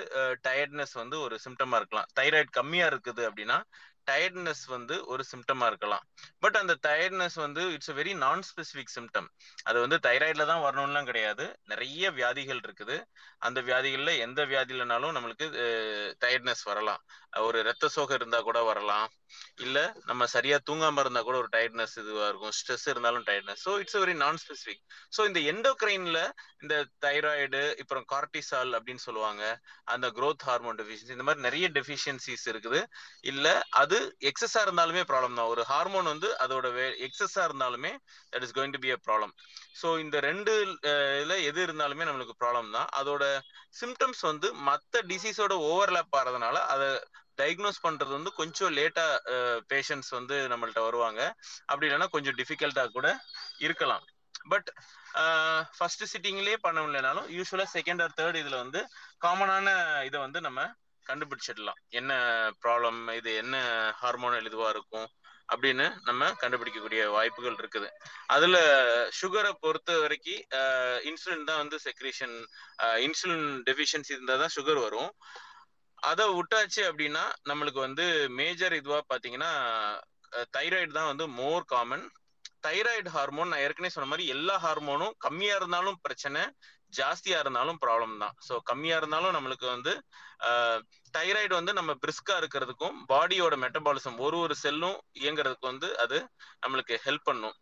டயர்ட்னஸ் 0.47 0.95
வந்து 1.03 1.17
ஒரு 1.21 1.37
சிம்டமா 1.47 1.77
இருக்கலாம். 1.77 2.09
தைராய்டு 2.21 2.51
கம்மியா 2.61 2.87
இருக்குது 2.93 3.23
அப்படின்னா 3.31 3.59
டயர்ட்னஸ் 4.07 4.65
வந்து 4.67 4.95
ஒரு 5.13 5.23
சிம்டமா 5.31 5.67
இருக்கலாம். 5.67 6.03
பட் 6.43 6.57
அந்த 6.61 6.75
டயர்ட்னஸ் 6.87 7.39
வந்து 7.45 7.63
it's 7.75 7.93
a 7.93 7.97
very 8.01 8.13
non 8.25 8.43
specific 8.51 8.95
symptom 8.97 9.29
அது 9.67 9.79
வந்து 9.85 9.99
தைராய்டில் 10.07 10.51
தான் 10.51 10.65
வரணும்லாம் 10.67 11.09
கிடையாது. 11.11 11.45
நிறைய 11.73 12.11
வியாதிகள் 12.19 12.61
இருக்குது. 12.67 12.97
அந்த 13.45 13.61
வியாதிகளில் 13.69 14.21
எந்த 14.27 14.41
வியாதியிலனாலும் 14.53 15.15
நம்மளுக்கு 15.17 15.47
டயர்ட்னஸ் 16.25 16.65
வரலாம். 16.71 17.03
ஒரு 17.47 17.59
ரத்த 17.69 17.87
சோகை 17.95 18.15
இருந்தா 18.19 18.39
கூட 18.49 18.59
வரலாம். 18.69 19.07
இல்ல 19.65 19.79
நம்ம 20.11 20.27
சரியா 20.35 20.57
தூங்காம 20.69 21.03
இருந்தா 21.05 21.21
கூட 21.29 21.37
ஒரு 21.43 21.49
டயர்ட்னஸ் 21.55 21.95
இதுவா 22.03 22.27
இருக்கும். 22.31 22.55
ஸ்ட்ரெஸ் 22.59 22.87
இருந்தாலும் 22.93 23.25
tiredness 23.29 23.63
so 23.67 23.73
it's 23.83 23.99
very 24.03 24.15
non 24.23 24.39
specific 24.43 24.83
so 25.17 25.21
இந்த 25.31 25.41
எண்டோக்ரைன்ல 25.53 26.21
இந்த 26.63 26.75
தைராய்டு 27.05 27.63
அப்புறம் 27.83 28.07
கார்டிசால் 28.13 28.73
அப்படின்னு 28.79 29.03
சொல்லுவாங்க. 29.07 29.43
அந்த 29.95 30.07
க்ரோத் 30.19 30.47
ஹார்மோன் 30.49 30.79
டெஃபிஷியன்சி 30.81 31.17
இந்த 31.17 31.27
மாதிரி 31.29 31.45
நிறைய 31.49 31.69
டெஃபிஷியன்சிஸ் 31.79 32.47
இருக்குது. 32.53 32.81
இல்ல 33.33 33.47
அது 33.83 33.99
எக்ஸஸா 34.31 34.63
இருந்தாலுமே 34.67 35.05
ப்ராப்ளம் 35.13 35.39
தான். 35.41 35.51
ஒரு 35.55 35.65
ஹார்மோன் 35.73 36.13
வந்து 36.15 36.31
அதோட 36.47 36.67
எக்ஸஸா 37.09 37.45
இருந்தாலுமே 37.51 37.93
that 38.33 38.47
is 38.49 38.57
going 38.59 38.77
to 38.77 38.83
be 38.87 38.93
a 38.97 39.01
problem 39.09 39.35
so 39.81 39.89
இந்த 40.05 40.17
ரெண்டு 40.29 40.53
இதில் 40.57 40.77
இதுல 41.21 41.37
எது 41.51 41.61
இருந்தாலுமே 41.67 42.05
நம்மளுக்கு 42.09 42.35
ப்ராப்ளம் 42.43 42.71
தான். 42.77 42.89
அதோட 43.01 43.23
சிம்டம்ஸ் 43.81 44.23
வந்து 44.31 44.49
மற்ற 44.69 45.03
டிசீஸோட 45.11 45.55
ஓவர்லேப் 45.69 46.17
ஆகிறதுனால 46.19 46.57
அதை 46.75 46.89
டயக்னோஸ் 47.41 47.85
பண்றது 47.87 48.13
வந்து 48.17 48.31
கொஞ்சம் 48.33 48.75
லேட்டா 48.77 49.07
பேஷண்ட்ஸ் 49.73 50.13
வந்து 50.19 50.37
நம்மள்ட்ட 50.53 50.83
வருவாங்க. 50.89 51.21
அப்படி 51.71 51.89
இல்லைன்னா 51.89 52.09
கொஞ்சம் 52.17 52.37
டிஃபிகல்ட்டாக 52.41 52.95
கூட 52.97 53.09
இருக்கலாம். 53.67 54.05
பட் 54.53 54.69
ஃபர்ஸ்ட் 55.77 56.05
சிட்டிங்லேயே 56.13 56.57
பண்ண 56.67 56.79
முடியலனாலும் 56.81 57.29
யூஸ்வலாக 57.37 57.75
செகண்ட் 57.77 58.03
ஆர் 58.05 58.17
தேர்ட் 58.21 58.41
இதுல 58.43 58.57
வந்து 58.63 58.81
காமனான 59.25 59.69
இதை 60.09 60.19
வந்து 60.21 60.41
நம்ம 60.47 60.63
கண்டுபிடிச்சிடலாம். 61.07 61.81
என்ன 61.99 62.13
ப்ராப்ளம் 62.63 63.01
இது 63.17 63.31
என்ன 63.43 63.57
ஹார்மோனல் 64.03 64.49
இதுவாக 64.51 64.75
இருக்கும் 64.77 65.09
அப்படின்னு 65.53 65.87
நம்ம 66.09 66.31
கண்டுபிடிக்கக்கூடிய 66.43 67.03
வாய்ப்புகள் 67.15 67.59
இருக்குது. 67.63 67.89
அதுல 68.35 68.57
சுகரை 69.21 69.53
பொறுத்த 69.65 69.99
வரைக்கும் 70.03 70.43
இன்சுலின் 71.11 71.49
தான் 71.51 71.63
வந்து 71.63 71.79
செக்ரேஷன் 71.87 72.37
இன்சுலின் 73.07 73.49
டெஃபிஷியன்சி 73.69 74.15
இருந்தால் 74.17 74.43
தான் 74.45 74.55
சுகர் 74.57 74.81
வரும். 74.87 75.13
அதை 76.11 76.25
விட்டாச்சு 76.39 76.83
அப்படின்னா 76.89 77.25
நம்மளுக்கு 77.51 77.81
வந்து 77.87 78.07
மேஜர் 78.41 78.75
இதுவா 78.81 78.99
பாத்தீங்கன்னா 79.13 79.53
தைராய்டு 80.57 80.93
தான் 80.99 81.11
வந்து 81.13 81.27
மோர் 81.41 81.65
காமன் 81.73 82.05
தைராய்டு 82.67 83.11
ஹார்மோன் 83.17 83.51
நான் 83.53 83.63
ஏற்கனவே 83.65 83.95
சொன்ன 83.95 84.09
மாதிரி 84.11 84.27
எல்லா 84.35 84.55
ஹார்மோனும் 84.65 85.15
கம்மியா 85.25 85.55
இருந்தாலும் 85.61 85.99
பிரச்சனை 86.07 86.43
ஜாஸ்தியா 86.99 87.39
இருந்தாலும் 87.45 87.79
ப்ராப்ளம் 87.85 88.15
தான். 88.23 88.35
ஸோ 88.47 88.55
கம்மியா 88.71 88.97
இருந்தாலும் 89.01 89.35
நம்மளுக்கு 89.37 89.67
வந்து 89.75 89.93
தைராய்டு 91.17 91.55
வந்து 91.59 91.73
நம்ம 91.79 91.93
பிரிஸ்கா 92.03 92.35
இருக்கிறதுக்கும் 92.41 92.97
பாடியோட 93.13 93.55
மெட்டபாலிசம் 93.65 94.17
ஒரு 94.27 94.39
ஒரு 94.45 94.55
செல்லும் 94.65 94.97
இயங்குறதுக்கு 95.23 95.71
வந்து 95.73 95.91
அது 96.05 96.19
நம்மளுக்கு 96.65 96.97
ஹெல்ப் 97.07 97.29
பண்ணும். 97.31 97.57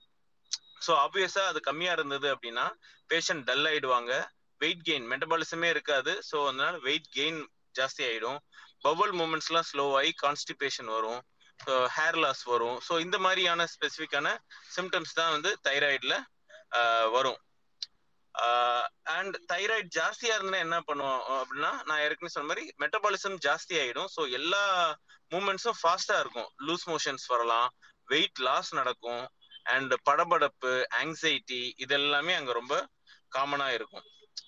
ஸோ 0.86 0.92
ஆப்வியஸா 1.06 1.42
அது 1.50 1.60
கம்மியா 1.68 1.92
இருந்தது 1.98 2.28
அப்படின்னா 2.34 2.66
பேஷண்ட் 3.10 3.44
டல் 3.50 3.66
ஆயிடுவாங்க. 3.72 4.12
வெயிட் 4.60 4.86
கெயின் 4.88 5.06
மெட்டபாலிசமே 5.12 5.68
இருக்காது. 5.74 6.12
ஸோ 6.30 6.36
அதனால 6.48 6.74
வெயிட் 6.88 7.08
கெயின் 7.18 7.40
ஜாஸ்தி 7.78 8.02
ஆயிடும். 8.08 8.40
பபுள் 8.86 9.12
மூமெண்ட்ஸ்லாம் 9.20 9.68
ஸ்லோ 9.70 9.84
ஆகி 9.98 10.12
கான்ஸ்டிபேஷன் 10.24 10.90
வரும். 10.96 11.20
ஹேர் 11.96 12.18
லாஸ் 12.24 12.42
வரும். 12.52 12.78
ஸோ 12.86 12.92
இந்த 13.04 13.16
மாதிரியான 13.24 13.66
ஸ்பெசிஃபிக்கான 13.74 14.28
சிம்டம்ஸ் 14.76 15.16
தான் 15.18 15.32
வந்து 15.36 15.50
தைராய்டில் 15.66 16.16
வரும். 17.16 17.38
அண்ட் 19.16 19.36
தைராய்டு 19.52 19.88
ஜாஸ்தியா 19.98 20.34
இருந்தா 20.38 20.58
என்ன 20.66 20.78
பண்ணுவோம் 20.88 21.22
அப்படின்னா 21.38 21.72
நான் 21.88 22.02
ஏற்கனவே 22.04 22.34
சொன்ன 22.34 22.50
மாதிரி 22.50 22.64
மெட்டபாலிசம் 22.82 23.36
ஜாஸ்தி 23.46 23.74
ஆயிடும். 23.82 24.10
ஸோ 24.16 24.22
எல்லா 24.38 24.62
மூமெண்ட்ஸும் 25.34 25.78
ஃபாஸ்டா 25.80 26.16
இருக்கும். 26.22 26.48
லூஸ் 26.68 26.86
மோஷன்ஸ் 26.92 27.26
வரலாம் 27.34 27.68
வெயிட் 28.08 28.40
லாஸ் 28.48 28.70
நடக்கும் 28.80 29.24
அண்ட் 29.74 29.92
படபடப்பு 30.08 30.72
ஆங்ஸைட்டி 31.02 31.62
இதெல்லாமே 31.84 32.34
அங்க 32.38 32.52
ரொம்ப 32.60 32.76
காமனா 33.36 33.68
இருக்கும். 33.78 34.06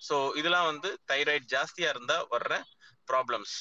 ஸோ 0.09 0.17
இதெல்லாம் 0.41 0.69
வந்து 0.73 0.89
தைராய்டு 1.11 1.47
ஜாஸ்தியா 1.55 1.91
இருந்தா 1.95 2.17
வர்ற 2.35 2.55
ப்ராப்ளம்ஸ் 3.09 3.57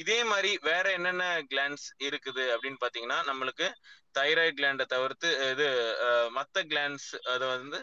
இதே 0.00 0.18
மாதிரி 0.30 0.50
வேற 0.68 0.86
என்னென்ன 0.98 1.24
கிளாண்ட்ஸ் 1.52 1.86
இருக்குது 2.06 2.44
அப்படின்னு 2.54 2.82
பாத்தீங்கன்னா 2.82 3.16
நம்மளுக்கு 3.30 3.66
தைராய்டு 4.18 4.56
கிளாண்டை 4.58 4.84
தவிர்த்து 4.92 5.28
இது 5.52 5.66
மற்ற 6.36 6.62
கிளாண்ட்ஸ் 6.72 7.08
அதை 7.32 7.46
வந்து 7.56 7.78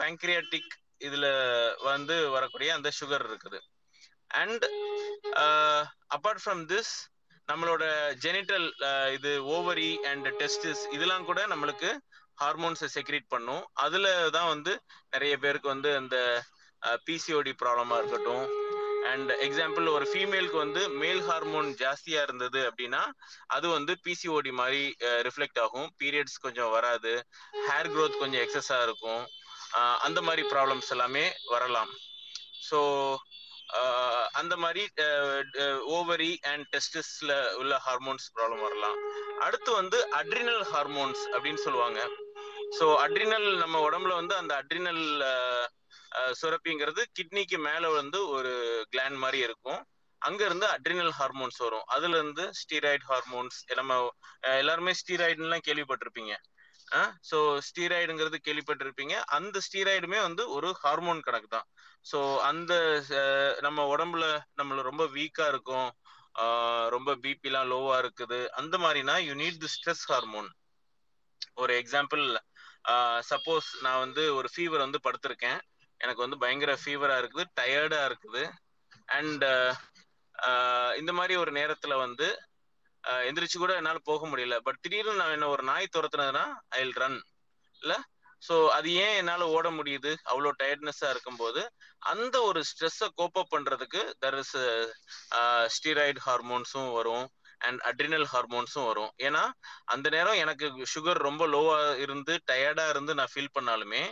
பேங்க்ரியாட்டிக் 0.00 0.72
இதுல 1.06 1.26
வந்து 1.90 2.16
வரக்கூடிய 2.36 2.68
அந்த 2.76 2.90
சுகர் 3.00 3.26
இருக்குது. 3.30 3.58
அண்ட் 4.42 4.64
அப்பார்ட் 6.16 6.42
ஃப்ரம் 6.44 6.64
திஸ் 6.72 6.92
நம்மளோட 7.48 7.84
ஜெனிட்டல் 8.24 8.66
இது 9.16 9.32
ஓவரி 9.56 9.90
அண்ட் 10.10 10.28
டெஸ்டிஸ் 10.40 10.84
இதெல்லாம் 10.96 11.26
கூட 11.30 11.40
நம்மளுக்கு 11.52 11.90
ஹார்மோன்ஸை 12.42 12.88
செக்ரேட் 12.94 13.28
பண்ணும். 13.34 13.62
அதுல 13.84 14.06
தான் 14.36 14.50
வந்து 14.54 14.72
நிறைய 15.14 15.34
பேருக்கு 15.44 15.68
வந்து 15.74 15.92
அந்த 16.00 16.16
பிசிஓடி 17.06 17.52
ப்ராப்ளமா 17.62 17.96
இருக்கட்டும். 18.00 18.46
அண்ட் 19.12 19.30
எக்ஸாம்பிள் 19.46 19.86
ஒரு 19.96 20.06
ஃபீமேலுக்கு 20.10 20.58
வந்து 20.64 20.82
மேல் 21.02 21.22
ஹார்மோன் 21.28 21.68
ஜாஸ்தியா 21.82 22.20
இருந்தது 22.26 22.60
அப்படின்னா 22.70 23.02
அது 23.56 23.66
வந்து 23.76 23.92
பிசிஓடி 24.06 24.52
மாதிரி 24.60 24.82
ரிஃப்ளெக்ட் 25.26 25.60
ஆகும். 25.64 25.88
பீரியட்ஸ் 26.00 26.42
கொஞ்சம் 26.46 26.72
வராது. 26.76 27.12
ஹேர் 27.68 27.90
க்ரோத் 27.94 28.20
கொஞ்சம் 28.22 28.42
எக்ஸஸா 28.46 28.78
இருக்கும். 28.88 29.22
அந்த 30.06 30.20
மாதிரி 30.26 30.42
ப்ராப்ளம்ஸ் 30.54 30.92
எல்லாமே 30.96 31.24
வரலாம். 31.54 31.92
ஸோ 32.68 32.80
அந்த 34.40 34.54
மாதிரி 34.62 34.82
ஓவரி 35.96 36.32
அண்ட் 36.50 36.66
டெஸ்டிஸ்ல 36.74 37.32
உள்ள 37.60 37.74
ஹார்மோன்ஸ் 37.86 38.26
ப்ராப்ளம் 38.36 38.62
வரலாம். 38.66 38.96
அடுத்து 39.46 39.70
வந்து 39.80 39.98
அட்ரினல் 40.20 40.64
ஹார்மோன்ஸ் 40.72 41.24
அப்படின்னு 41.34 41.62
சொல்லுவாங்க. 41.66 42.00
ஸோ 42.78 42.86
அட்ரினல் 43.06 43.48
நம்ம 43.62 43.76
உடம்புல 43.88 44.14
வந்து 44.20 44.34
அந்த 44.42 44.52
அட்ரினல் 44.62 45.04
சுரப்பிங்கிறது 46.40 47.02
கிட்னிக்கு 47.18 47.58
மேல 47.68 47.90
வந்து 48.00 48.18
ஒரு 48.36 48.52
கிளாண்ட் 48.92 49.18
மாதிரி 49.24 49.38
இருக்கும். 49.48 49.80
அங்க 50.22 50.40
இருந்து 50.48 50.66
அட்ரினல் 50.74 51.14
ஹார்மோன்ஸ் 51.18 51.58
வரும். 51.64 51.86
அதுல 51.94 52.16
இருந்து 52.18 52.44
ஸ்டீராய்டு 52.60 53.06
ஹார்மோன்ஸ் 53.10 53.58
நம்ம 53.80 53.98
எல்லாருமே 54.60 54.92
ஸ்டீராய்டுலாம் 55.00 55.66
கேள்விப்பட்டிருப்பீங்க. 55.68 56.34
ஸோ 57.28 57.38
ஸ்டீராய்டுங்கிறது 57.66 58.38
கேள்விப்பட்டிருப்பீங்க. 58.46 59.14
அந்த 59.36 59.56
ஸ்டீராய்டுமே 59.66 60.18
வந்து 60.26 60.42
ஒரு 60.56 60.68
ஹார்மோன் 60.82 61.20
கணக்கு 61.26 61.48
தான் 61.56 61.66
ஸோ 62.10 62.18
அந்த 62.50 62.72
நம்ம 63.66 63.86
உடம்புல 63.94 64.26
நம்மள 64.60 64.82
ரொம்ப 64.90 65.04
வீக்கா 65.16 65.46
இருக்கும். 65.52 65.88
ரொம்ப 66.94 67.10
பிபிலாம் 67.24 67.70
லோவா 67.72 67.96
இருக்குது. 68.02 68.40
அந்த 68.60 68.74
மாதிரினா 68.82 69.14
you 69.28 69.34
need 69.42 69.62
the 69.64 69.70
stress 69.74 70.04
hormone 70.12 70.50
ஒரு 71.62 71.72
எக்ஸாம்பிள் 71.82 72.24
சப்போஸ் 73.30 73.68
நான் 73.84 74.02
வந்து 74.04 74.22
ஒரு 74.38 74.48
ஃபீவர் 74.54 74.84
வந்து 74.86 75.00
படுத்திருக்கேன். 75.06 75.60
எனக்கு 76.00 76.24
வந்து 76.24 76.38
பயங்கர 76.42 76.72
ஃபீவரா 76.82 77.16
இருக்குது 77.22 77.52
டயர்டா 77.60 78.00
இருக்குது. 78.08 78.42
அண்ட் 79.18 79.44
இந்த 81.00 81.12
மாதிரி 81.18 81.34
ஒரு 81.42 81.52
நேரத்தில் 81.58 82.02
வந்து 82.04 82.26
எந்திரிச்சு 83.28 83.58
கூட 83.58 83.72
என்னால 83.74 83.98
போக 84.04 84.26
முடியல. 84.26 84.56
பட் 84.58 84.80
திடீர்னு 84.80 85.14
நான் 85.14 85.30
என்ன 85.30 85.48
ஒரு 85.48 85.62
நாய் 85.62 85.94
துரத்துனதுன்னா 85.96 86.44
ஐ 86.68 86.80
வில் 86.82 87.00
ரன் 87.02 87.18
இல்ல? 87.82 87.94
ஸோ 88.42 88.54
அது 88.68 88.88
ஏன் 88.94 89.16
என்னால 89.16 89.46
ஓட 89.48 89.66
முடியுது? 89.70 90.10
அவ்வளோ 90.30 90.50
டயர்ட்னஸா 90.62 91.08
இருக்கும்போது 91.10 91.60
அந்த 91.98 92.36
ஒரு 92.42 92.60
ஸ்ட்ரெஸ்ஸை 92.70 93.08
கோப்பப் 93.16 93.52
பண்றதுக்கு 93.54 94.02
தர் 94.20 94.38
இஸ் 94.38 94.56
ஸ்டீராய்டு 95.76 96.22
ஹார்மோன்ஸும் 96.26 96.92
வரும். 96.92 97.26
அண்ட் 97.66 97.80
அட்ரினல் 97.90 98.26
ஹார்மோன்ஸும் 98.32 98.86
வரும். 98.90 99.12
ஏன்னா 99.26 99.42
அந்த 99.94 100.06
நேரம் 100.16 100.40
எனக்கு 100.44 100.66
சுகர் 100.94 101.20
ரொம்ப 101.28 101.42
லோவா 101.54 101.76
இருந்து 102.04 102.34
டயர்டா 102.50 102.86
இருந்து 102.88 103.14
நான் 103.20 103.32
ஃபீல் 103.34 103.54
பண்ணாலுமே 103.58 104.02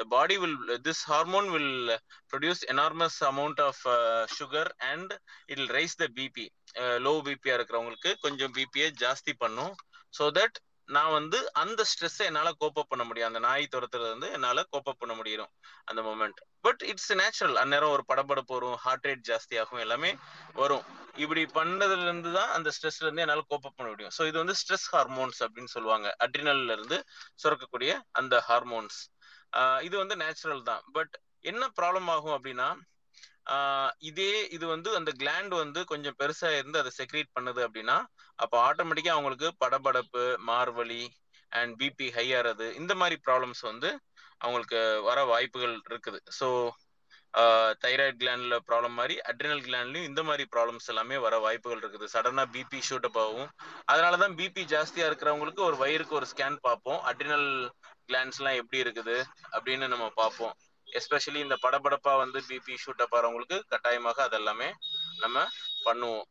the 0.00 0.04
body 0.14 0.36
will 0.42 0.58
this 0.88 1.02
hormone 1.12 1.48
will 1.54 1.92
produce 2.32 2.62
enormous 2.74 3.18
amount 3.30 3.60
of 3.68 3.82
sugar 4.38 4.70
and 4.92 5.12
it 5.46 5.58
will 5.58 5.74
raise 5.78 5.96
the 6.02 6.08
BP 6.20 6.46
low 7.06 7.14
பிபியா 7.28 7.56
இருக்கிறவங்களுக்கு 7.58 8.12
கொஞ்சம் 8.26 8.54
பிபியை 8.58 8.88
ஜாஸ்தி 9.04 9.34
பண்ணும். 9.44 9.74
ஸோ 10.14 10.26
தட் 10.38 10.58
நான் 10.88 11.12
வந்து 11.16 11.38
அந்த 11.62 11.80
ஸ்ட்ரெஸ்ஸை 11.90 12.24
என்னால 12.30 12.48
கோப்பப் 12.62 12.88
பண்ண 12.92 13.02
முடியும். 13.08 13.28
அந்த 13.30 13.40
நாய் 13.46 13.64
துரத்துறது 13.74 14.10
வந்து 14.14 14.28
என்னால 14.36 14.64
கோப்பப் 14.72 15.00
பண்ண 15.02 15.14
முடியும் 15.20 15.50
அந்த 15.90 16.00
மூமெண்ட் 16.06 16.40
பட் 16.66 16.82
இட்ஸ் 16.90 17.12
நேச்சுரல் 17.20 17.56
அந்நேரம் 17.62 17.92
ஒரு 17.96 18.04
படப்படப்பு 18.10 18.54
வரும் 18.56 18.76
ஹார்ட் 18.84 19.06
ரேட் 19.08 19.24
ஜாஸ்தி 19.30 19.54
ஆகும் 19.62 19.82
எல்லாமே 19.84 20.10
வரும். 20.60 20.84
இப்படி 21.24 21.42
பண்ணதுல 21.58 22.06
இருந்து 22.08 22.30
தான் 22.38 22.52
அந்த 22.56 22.68
ஸ்ட்ரெஸ்ல 22.76 23.06
இருந்து 23.06 23.24
என்னால 23.24 23.44
கோப்பப் 23.50 23.76
பண்ண 23.78 23.88
முடியும். 23.92 24.14
ஸோ 24.18 24.22
இது 24.30 24.36
வந்து 24.42 24.56
ஸ்ட்ரெஸ் 24.60 24.88
ஹார்மோன்ஸ் 24.94 25.40
அப்படின்னு 25.46 25.72
சொல்லுவாங்க. 25.76 26.08
அட்ரினல்ல 26.26 26.76
இருந்து 26.78 26.98
சுரக்கக்கூடிய 27.42 27.92
அந்த 28.20 28.36
ஹார்மோன்ஸ் 28.48 29.00
இது 29.88 29.94
வந்து 30.02 30.16
நேச்சுரல் 30.24 30.64
தான். 30.70 30.82
பட் 30.98 31.14
என்ன 31.50 31.64
ப்ராப்ளம் 31.78 32.10
ஆகும் 32.16 32.36
அப்படின்னா 32.36 32.68
இதே 34.08 34.32
இது 34.56 34.64
வந்து 34.66 34.90
அந்த 34.98 35.10
கிளாண்ட் 35.22 35.54
வந்து 35.62 35.80
கொஞ்சம் 35.92 36.16
பெருசா 36.20 36.50
இருந்து 36.58 36.80
அதை 36.82 36.90
செக்ரேட் 37.00 37.34
பண்ணுது 37.36 37.60
அப்படின்னா 37.66 37.96
அப்போ 38.38 38.56
ஆட்டோமேட்டிக்கா 38.68 39.14
அவங்களுக்கு 39.16 39.50
படபடப்பு 39.62 40.24
மார்வலி 40.50 41.04
அண்ட் 41.52 41.74
பிபி 41.82 42.06
ஹை 42.16 42.26
ஆறது 42.38 42.66
இந்த 42.80 42.92
மாதிரி 43.00 43.16
ப்ராப்ளம்ஸ் 43.26 43.62
வந்து 43.70 43.90
அவங்களுக்கு 44.38 44.80
வர 45.08 45.18
வாய்ப்புகள் 45.32 45.76
இருக்குது. 45.90 46.18
ஸோ 46.38 46.48
தைராய்டு 47.84 48.16
கிளாண்ட்ல 48.22 48.56
ப்ராப்ளம் 48.68 48.94
மாதிரி 48.98 49.14
அட்ரினல் 49.30 49.62
கிளாண்ட்லயும் 49.68 50.08
இந்த 50.08 50.22
மாதிரி 50.28 50.44
ப்ராப்ளம்ஸ் 50.54 50.90
எல்லாமே 50.92 51.16
வர 51.24 51.34
வாய்ப்புகள் 51.44 51.80
இருக்குது. 51.82 52.06
சடனா 52.14 52.44
பிபி 52.56 52.80
ஷூட் 52.88 53.08
அப் 53.08 53.18
ஆகும். 53.24 53.48
அதனாலதான் 53.92 54.36
பிபி 54.40 54.62
ஜாஸ்தியா 54.74 55.06
இருக்கிறவங்களுக்கு 55.10 55.62
ஒரு 55.68 55.76
வயிறுக்கு 55.82 56.18
ஒரு 56.20 56.28
ஸ்கேன் 56.32 56.58
பார்ப்போம். 56.68 57.00
அட்ரினல் 57.10 57.48
கிளாண்ட்ஸ் 58.08 58.38
எல்லாம் 58.40 58.60
எப்படி 58.60 58.82
இருக்குது 58.84 59.16
அப்படின்னு 59.56 59.88
நம்ம 59.94 60.06
பார்ப்போம். 60.22 60.54
எஸ்பெஷலி 60.98 61.40
இந்த 61.44 61.56
படபடப்பா 61.64 62.12
வந்து 62.22 62.38
பிபி 62.48 62.74
ஷூட் 62.82 63.02
அப் 63.04 63.14
ஆகிறவங்களுக்கு 63.16 63.58
கட்டாயமாக 63.72 64.18
அதெல்லாமே 64.28 64.68
நம்ம 65.22 65.46
பண்ணுவோம். 65.86 66.26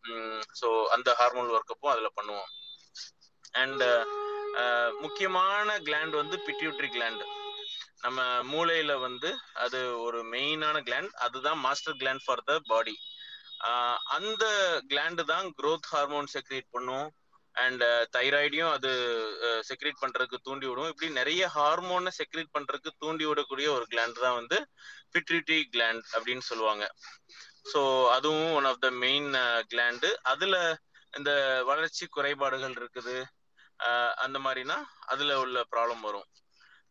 ஸோ 0.60 0.68
அந்த 0.96 1.10
ஹார்மோன் 1.22 1.54
ஒர்க்கப்பும் 1.58 1.94
அதில் 1.94 2.16
பண்ணுவோம். 2.20 2.50
அண்ட் 3.64 3.86
முக்கியமான 5.04 5.78
கிளாண்ட் 5.88 6.16
வந்து 6.22 6.38
பிட்யூட்ரி 6.48 6.90
கிளாண்ட் 6.98 7.24
நம்ம 8.06 8.22
மூளையில 8.54 8.94
வந்து 9.08 9.30
அது 9.64 9.80
ஒரு 10.06 10.20
மெயினான 10.34 10.78
கிளாண்ட் 10.88 11.12
அதுதான் 11.26 11.60
master 11.66 12.00
gland 12.02 12.24
for 12.26 12.46
the 12.50 12.56
body 12.72 12.96
அந்த 14.18 14.46
கிளாண்டு 14.92 15.24
தான் 15.34 15.46
க்ரோத் 15.60 15.92
ஹார்மோன் 15.92 16.28
செக்ரியேட் 16.34 16.74
பண்ணும். 16.76 17.08
அண்ட் 17.54 17.84
தைராய்டையும் 18.16 18.70
uh, 18.70 18.76
அது 18.78 18.92
uh, 19.50 19.60
செக்ரேட் 19.70 20.00
பண்றதுக்கு 20.02 20.38
தூண்டி 20.42 20.66
விடும். 20.68 20.88
இப்படி 20.88 21.10
நிறைய 21.12 21.50
ஹார்மோனை 21.56 22.12
செக்ரேட் 22.20 22.54
பண்றதுக்கு 22.58 22.92
தூண்டி 22.98 23.26
விடக்கூடிய 23.26 23.68
ஒரு 23.68 23.86
கிளாண்ட் 23.92 24.24
தான் 24.26 24.38
வந்து 24.40 24.58
பிட்ரிட்டி 25.12 25.58
கிளாண்ட் 25.76 26.04
அப்படின்னு 26.16 26.46
சொல்லுவாங்க. 26.52 26.86
ஸோ 27.74 28.10
அதுவும் 28.10 28.54
one 28.54 28.66
of 28.66 28.82
the 28.86 28.90
main 29.06 29.30
gland 29.68 30.10
அதுல 30.24 30.56
இந்த 31.14 31.32
வளர்ச்சி 31.66 32.08
குறைபாடுகள் 32.08 32.78
இருக்குது. 32.82 33.18
Uh, 33.80 34.12
அந்த 34.16 34.40
மாதிரினா 34.40 34.80
அதுல 35.06 35.40
உள்ள 35.40 35.60
ப்ராப்ளம் 35.76 36.00
வரும். 36.00 36.28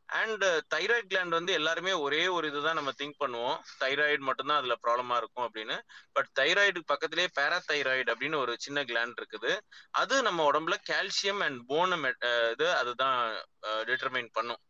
அண்ட் 0.07 0.45
தைராய்டு 0.75 1.09
கிளாண்ட் 1.09 1.29
வந்து 1.29 1.53
எல்லாருமே 1.53 1.93
ஒரே 1.93 2.27
ஒரு 2.27 2.49
இதுதான் 2.49 2.75
நம்ம 2.75 2.91
திங்க் 3.03 3.21
பண்ணுவோம். 3.25 3.59
தைராய்டு 3.81 4.19
மட்டும்தான் 4.19 4.59
அதுல 4.59 4.77
ப்ராப்ளமா 4.87 5.17
இருக்கும் 5.17 5.47
அப்படின்னு. 5.49 5.79
பட் 6.13 6.29
தைராய்டு 6.41 6.79
பக்கத்திலே 6.87 7.27
பேராதைராய்டு 7.41 8.13
அப்படின்னு 8.15 8.35
ஒரு 8.35 8.57
சின்ன 8.59 8.83
கிளாண்ட் 8.83 9.15
இருக்குது. 9.23 9.59
அது 9.91 10.23
நம்ம 10.23 10.51
உடம்புல 10.51 10.75
கால்சியம் 10.91 11.39
அண்ட் 11.39 11.63
போன 11.67 12.15
இது 12.51 12.75
அதுதான் 12.75 13.45
டிட்டர்மைன் 13.63 14.29
பண்ணும். 14.33 14.63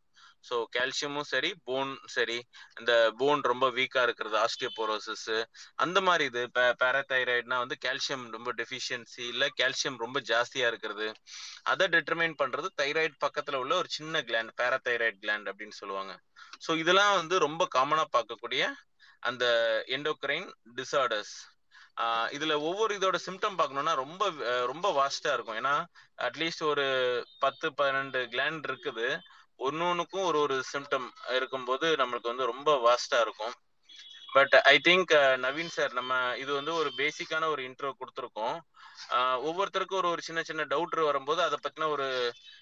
ஸோ 0.48 0.56
கால்சியமும் 0.76 1.28
சரி 1.32 1.50
போன் 1.68 1.92
சரி 2.14 2.38
இந்த 2.80 2.92
போன் 3.20 3.42
ரொம்ப 3.50 3.66
வீக்கா 3.78 4.02
இருக்கிறது 4.06 4.36
ஆஸ்டியோபோரோசிஸ் 4.44 5.28
அந்த 5.84 5.98
மாதிரி 6.08 6.24
இது 6.30 6.42
பேராதைராய்டுனா 6.82 7.58
வந்து 7.64 7.78
கால்சியம் 7.86 8.24
ரொம்ப 8.36 8.52
டெஃபிஷியன்சி 8.60 9.22
இல்ல 9.32 9.46
கால்சியம் 9.60 10.00
ரொம்ப 10.04 10.20
ஜாஸ்தியா 10.32 10.66
இருக்கிறது. 10.72 11.08
அதை 11.72 11.86
டிட்டர்மைன் 11.94 12.36
பண்றது 12.42 12.70
தைராய்டு 12.82 13.16
பக்கத்துல 13.26 13.60
உள்ள 13.62 13.74
ஒரு 13.82 13.90
சின்ன 13.98 14.22
கிளாண்ட் 14.30 14.54
பேராதைராய்டு 14.60 15.20
கிளாண்ட் 15.24 15.50
அப்படின்னு 15.52 15.78
சொல்லுவாங்க. 15.80 16.14
ஸோ 16.66 16.70
இதெல்லாம் 16.82 17.14
வந்து 17.20 17.38
ரொம்ப 17.46 17.62
காமனா 17.76 18.06
பார்க்கக்கூடிய 18.16 18.62
அந்த 19.22 19.44
எண்டோக்ரைன் 19.96 20.48
டிசார்டர்ஸ் 20.78 21.34
இதுல 22.36 22.54
ஒவ்வொரு 22.68 22.92
இதோட 22.98 23.16
சிம்டம் 23.24 23.58
பார்க்கணும்னா 23.58 23.92
ரொம்ப 24.00 24.22
ரொம்ப 24.70 24.86
வாஸ்டா 24.98 25.30
இருக்கும். 25.34 25.58
ஏன்னா 25.60 25.74
அட்லீஸ்ட் 26.26 26.62
ஒரு 26.70 26.86
பத்து 27.44 27.66
பன்னெண்டு 27.80 28.20
கிளாண்ட் 28.34 28.64
இருக்குது. 28.70 29.08
ஒன்னொன்னுக்கும் 29.60 30.26
ஒரு 30.28 30.38
ஒரு 30.40 30.56
சிம்டம் 30.70 31.08
இருக்கும்போது 31.36 31.86
நம்மளுக்கு 32.00 32.32
வந்து 32.32 32.50
ரொம்ப 32.50 32.70
வாஸ்டா 32.86 33.18
இருக்கும். 33.20 33.54
But 34.28 34.54
I 34.70 34.76
think 34.84 35.12
Naveen 35.42 35.72
sir 35.72 35.92
நம்ம 35.92 36.12
இது 36.42 36.50
வந்து 36.54 36.72
ஒரு 36.74 36.90
பேசிக்கான 36.98 37.48
ஒரு 37.52 37.62
இன்ட்ரோ 37.68 37.90
கொடுத்துருக்கோம். 37.96 38.56
ஒவ்வொருத்தருக்கும் 39.48 40.00
ஒரு 40.00 40.08
ஒரு 40.10 40.22
சின்ன 40.22 40.40
சின்ன 40.42 40.66
டவுட் 40.70 40.90
வரும்போது 41.02 41.40
அதை 41.42 41.58
பத்தின 41.60 41.88
ஒரு 41.94 42.06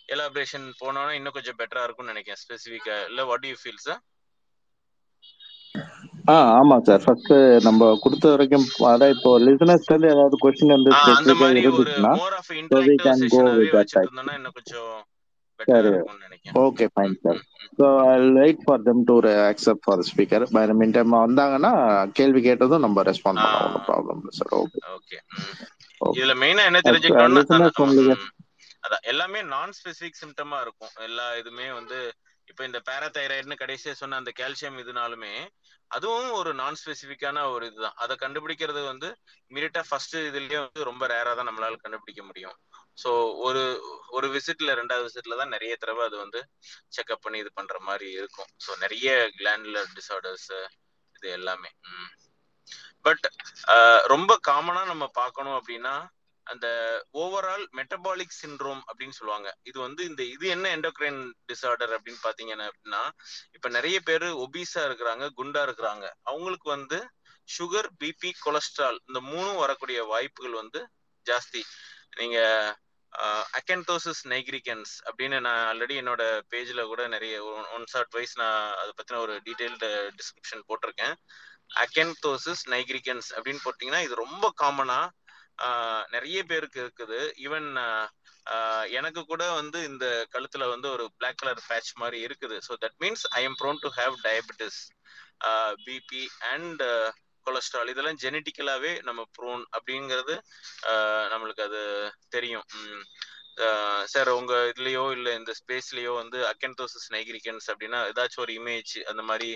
எலாபரேஷன் 0.08 0.66
போனோம்னா 0.80 1.14
இன்னும் 1.18 1.36
கொஞ்சம் 1.36 1.58
பெட்டரா 1.60 1.84
இருக்கும்னு 1.84 2.14
நினைக்கிறேன் 2.14 2.42
ஸ்பெசிஃபிக்கா 2.42 2.96
இல்ல 3.10 3.24
வாட் 3.30 3.48
யூ 3.50 3.56
ஃபீல் 3.60 3.84
சார் 3.86 4.00
ஆ 6.28 6.36
ஆமா 6.56 6.76
சார் 6.86 7.02
ஃபர்ஸ்ட் 7.04 7.32
நம்ம 7.66 7.88
கொடுத்த 8.02 8.32
வரைக்கும் 8.32 8.64
அதான் 8.88 9.12
இப்போ 9.14 9.30
லிசனர்ஸ்ல 9.46 9.92
இருந்து 9.92 10.12
ஏதாவது 10.14 10.36
கொஸ்டின் 10.42 10.74
வந்து 10.76 10.92
அந்த 11.12 11.34
மாதிரி 11.42 11.62
ஒரு 11.74 11.94
மோர் 12.10 12.36
ஆஃப் 12.38 12.52
இன்டராக்டிவ் 12.60 13.12
செஷனாவே. 13.20 13.68
இருந்தோம்னா 13.98 14.34
இன்னும் 14.38 14.56
கொஞ்சம் 14.58 14.92
ஓகே 16.62 16.86
ஃபைன் 16.92 17.12
ம், 17.12 17.20
சார் 17.22 17.38
ம், 17.38 17.46
ம். 17.58 17.70
So 17.78 17.86
wait 18.36 18.62
for 18.64 18.82
them 18.82 19.02
to 19.04 19.16
accept 19.44 19.84
for 19.84 20.02
speaker 20.10 20.44
by 20.50 20.62
mean 20.80 20.94
time 20.96 21.16
வந்தாங்கன்னா 21.18 21.72
கேள்வி 22.18 22.40
கேட்டதும் 22.40 22.84
நம்ம 22.86 23.02
ரெஸ்பாண்ட் 23.02 23.42
பண்ணலாம். 23.42 23.66
ஒன்றும் 23.66 23.82
ஆ 23.82 23.88
ப்ராப்ளம் 23.88 24.20
இல்லை 24.22 24.34
சார் 24.38 24.54
ஓகே 24.60 24.80
ஓகே 24.96 25.18
ஓகே 26.00 26.18
இதுல 26.18 26.34
மெயினா 26.42 26.64
என்ன 26.66 26.80
தெரிஞ்சுக்கணும்னா. 26.82 28.18
அதான் 28.84 29.04
எல்லாமே 29.04 29.40
நான் 29.48 29.74
ஸ்பெசிபிக் 29.78 30.20
சிம்டமா 30.20 30.58
இருக்கும். 30.60 30.92
எல்லா 31.06 31.26
இதுமே 31.40 31.66
வந்து 31.74 31.98
இப்ப 32.48 32.64
இந்த 32.64 32.78
பேராதைராய்டுன்னு 32.86 33.60
கடைசியா 33.60 33.92
சொன்ன 33.94 34.16
அந்த 34.16 34.30
கால்சியம் 34.34 34.78
இதுனாலுமே 34.82 35.34
அதுவும் 35.90 36.30
ஒரு 36.32 36.50
நான் 36.54 36.78
ஸ்பெசிபிக்கான 36.80 37.44
ஒரு 37.52 37.64
இதுதான். 37.66 37.96
அதை 37.96 38.14
கண்டுபிடிக்கிறது 38.16 38.80
வந்து 38.86 39.08
இமீடியட்டா 39.50 39.82
ஃபர்ஸ்ட் 39.88 40.16
இதுலயே 40.22 40.58
வந்து 40.58 40.88
ரொம்ப 40.90 41.04
ரேரா 41.08 41.32
தான் 41.34 41.48
நம்மளால 41.50 41.80
கண்டுபிடிக்க 41.82 42.22
முடியும். 42.24 42.56
ஸோ 42.98 43.10
ஒரு 43.46 43.62
ஒரு 44.16 44.26
விசிட்ல 44.34 44.74
ரெண்டாவது 44.80 45.06
விசிட்ல 45.08 45.36
தான் 45.40 45.52
நிறைய 45.54 45.72
தடவை 45.82 46.02
அது 46.08 46.16
வந்து 46.24 46.40
செக்அப் 46.96 47.24
பண்ணி 47.24 47.38
இது 47.42 47.50
பண்ற 47.58 47.76
மாதிரி 47.88 48.08
இருக்கும். 48.18 48.50
ஸோ 48.64 48.70
நிறைய 48.84 49.10
கிளாண்டுலர் 49.38 49.90
டிசார்டர்ஸ் 49.98 50.50
இது 51.16 51.28
எல்லாமே. 51.38 51.70
பட் 53.06 53.26
ரொம்ப 54.12 54.32
காமனா 54.48 54.82
நம்ம 54.92 55.04
பார்க்கணும் 55.20 55.58
அப்படின்னா 55.58 55.94
அந்த 56.46 56.66
ஓவரால் 57.22 57.64
மெட்டபாலிக் 57.78 58.38
சிண்ட்ரோம் 58.40 58.80
அப்படின்னு 58.88 59.16
சொல்லுவாங்க. 59.18 59.48
இது 59.68 59.78
வந்து 59.86 60.02
இந்த 60.10 60.22
இது 60.34 60.46
என்ன 60.54 60.66
எண்டோக்ரைன் 60.76 61.20
டிசார்டர் 61.50 61.92
அப்படின்னு 61.96 62.20
பாத்தீங்கன்னா 62.26 62.66
அப்படின்னா 62.70 63.02
இப்ப 63.56 63.68
நிறைய 63.76 63.96
பேர் 64.08 64.26
ஒபீஸா 64.44 64.82
இருக்கிறாங்க 64.88 65.26
குண்டா 65.38 65.62
இருக்கிறாங்க. 65.68 66.06
அவங்களுக்கு 66.30 66.68
வந்து 66.76 66.98
சுகர் 67.48 67.90
பிபி 68.00 68.30
கொலஸ்ட்ரால் 68.44 68.98
இந்த 69.08 69.20
மூணும் 69.30 69.62
வரக்கூடிய 69.64 70.00
வாய்ப்புகள் 70.12 70.60
வந்து 70.62 70.82
ஜாஸ்தி. 71.26 71.62
நீங்க 72.12 72.38
அக்கென்டோசிஸ் 73.58 74.22
நைக்ரிகன்ஸ் 74.32 74.92
அப்படின்னு 75.08 75.38
நான் 75.46 75.62
ஆல்ரெடி 75.70 75.94
என்னோட 76.00 76.22
பேஜ்ல 76.52 76.80
கூட 76.90 77.02
நிறைய 77.14 77.36
ஒன்ஸ் 77.76 77.96
ஆர் 77.98 78.10
ட்வைஸ் 78.12 78.34
நான் 78.42 78.60
அதை 78.80 78.90
பத்தின 78.98 79.20
ஒரு 79.24 79.34
டீடைல்டு 79.46 79.88
டிஸ்கிரிப்ஷன் 80.18 80.66
போட்டிருக்கேன். 80.68 81.14
அக்கென்டோசிஸ் 81.84 82.62
நைக்ரிகன்ஸ் 82.74 83.30
அப்படின்னு 83.36 83.64
போட்டீங்கன்னா 83.66 84.02
இது 84.06 84.22
ரொம்ப 84.24 84.46
காமனா 84.62 85.00
நிறைய 86.14 86.38
பேருக்கு 86.50 86.78
இருக்குது. 86.84 87.18
ஈவன் 87.46 87.68
எனக்கு 88.98 89.20
கூட 89.32 89.42
வந்து 89.60 89.78
இந்த 89.90 90.06
கழுத்துல 90.34 90.68
வந்து 90.74 90.86
ஒரு 90.96 91.04
பிளாக் 91.18 91.40
கலர் 91.40 91.66
பேட்ச் 91.68 91.90
மாதிரி 92.02 92.18
இருக்குது. 92.26 92.56
So 92.66 92.72
that 92.84 92.96
means 93.02 93.24
I 93.38 93.42
am 93.48 93.58
prone 93.62 93.82
to 93.84 93.90
have 93.98 94.14
diabetes 94.28 94.80
BP 95.88 96.22
and 96.52 96.82
cholesterol 97.46 97.92
இதெல்லாம் 97.92 98.20
ஜெனட்டிக்கலாவே 98.22 98.92
நம்ம 99.02 99.20
ப்ரோன் 99.36 99.64
அப்படிங்கிறது 99.76 100.34
நம்மளுக்கு 101.32 101.62
அது 101.62 101.80
தெரியும். 102.28 102.66
சார் 104.12 104.28
உங்க 104.36 104.54
இதுலயோ 104.70 105.02
இல்ல 105.12 105.28
இந்த 105.34 105.52
ஸ்பேஸ்லயோ 105.58 106.12
வந்து 106.14 106.38
அக்கென்டோசிஸ் 106.52 107.08
நைகிரிகன்ஸ் 107.14 107.66
அப்படின்னா 107.72 107.98
ஏதாச்சும் 108.10 108.44
ஒரு 108.44 108.52
இமேஜ் 108.60 108.92
அந்த 109.10 109.22
மாதிரி 109.22 109.48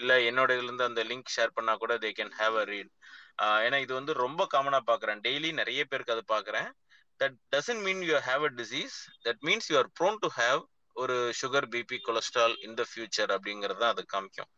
இல்ல 0.00 0.12
என்னோட 0.30 0.50
இதுல 0.56 0.70
இருந்து 0.70 0.88
அந்த 0.88 1.02
லிங்க் 1.10 1.34
ஷேர் 1.36 1.56
பண்ணா 1.56 1.74
கூட 1.76 1.94
they 2.04 2.10
can 2.12 2.34
have 2.40 2.56
a 2.58 2.64
read 2.66 2.92
ஏன்னா 3.60 3.78
இது 3.84 3.92
வந்து 3.94 4.12
ரொம்ப 4.24 4.42
காமனா 4.54 4.80
பாக்குறேன். 4.88 5.20
டெய்லி 5.26 5.50
நிறைய 5.60 5.82
பேருக்கு 5.84 6.14
அது 6.16 6.24
பாக்குறேன். 6.28 6.68
That 7.20 7.36
doesn't 7.54 7.82
mean 7.86 8.02
you 8.02 8.16
have 8.26 8.44
a 8.44 8.52
disease 8.60 8.96
that 9.26 9.42
means 9.42 9.68
you 9.70 9.76
are 9.78 9.90
prone 9.98 10.18
to 10.20 10.30
have 10.36 10.60
ஒரு 10.96 11.16
sugar 11.40 11.66
BP 11.74 11.98
cholesterol 12.06 12.54
in 12.66 12.76
the 12.80 12.82
future 12.90 13.30
அப்படிங்கறது 13.36 13.84
அது 13.88 14.02
காமிக்கும். 14.14 14.50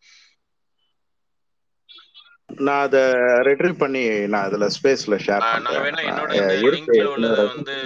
நான் 2.49 2.83
அதை 2.85 3.01
ரெட்ரீவ் 3.49 3.77
பண்ணி 3.79 4.03
நான் 4.33 4.47
அதுல 4.49 4.67
ஸ்பேஸ்ல 4.77 5.17
ஷேர் 5.25 5.47
நான் 5.65 5.85
வேணா 5.85 6.03
என்னோட 6.11 6.33
லிங்க்ல 6.67 7.05
வந்து 7.49 7.77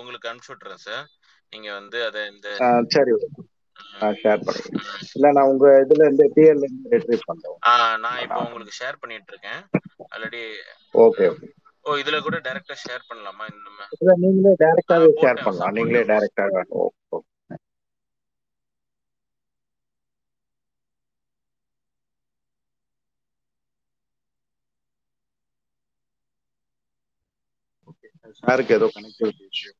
உங்களுக்கு 0.00 0.30
அனுப்பிச்சு 0.30 0.52
விட்டுறேன் 0.52 0.84
சார் 0.86 1.04
நீங்க 1.52 1.68
வந்து 1.78 1.98
அதை 2.08 2.22
இந்த 2.32 2.48
சரி. 2.94 3.12
ஷேர் 4.20 4.42
பண்ணிக்கிறேன் 4.46 5.04
இல்ல 5.16 5.28
நான் 5.36 5.50
உங்க 5.50 5.66
இதுல 5.82 6.06
இருந்து 6.06 6.24
டிஎல்ல 6.34 6.66
இருந்து 6.66 6.92
ரெட்ரீவ் 6.94 7.22
பண்றேன். 7.28 7.56
ஆ 7.68 7.72
நான் 8.04 8.20
இப்போ 8.24 8.40
உங்களுக்கு 8.46 8.74
ஷேர் 8.78 9.00
பண்ணிட்டு 9.02 9.32
இருக்கேன். 9.32 9.62
Already 10.12 10.40
okay 11.04 11.26
okay. 11.30 11.48
ஓ 11.84 11.96
இதுல 12.00 12.16
கூட 12.22 12.36
டைரக்டா 12.46 12.76
ஷேர் 12.82 13.08
பண்ணலாமா? 13.08 13.44
இல்ல 13.96 14.12
நீங்களே 14.22 14.52
டைரக்டாவே 14.62 15.08
ஷேர் 15.20 15.42
பண்ணலாம். 15.44 15.74
நீங்களே 15.78 16.02
டைரக்டாக 16.10 16.64
ஓகே 16.82 17.20
சாருக்கு 28.40 28.74
ஏதோ 28.78 28.88
connectivity 28.96 29.44
issue 29.50 29.72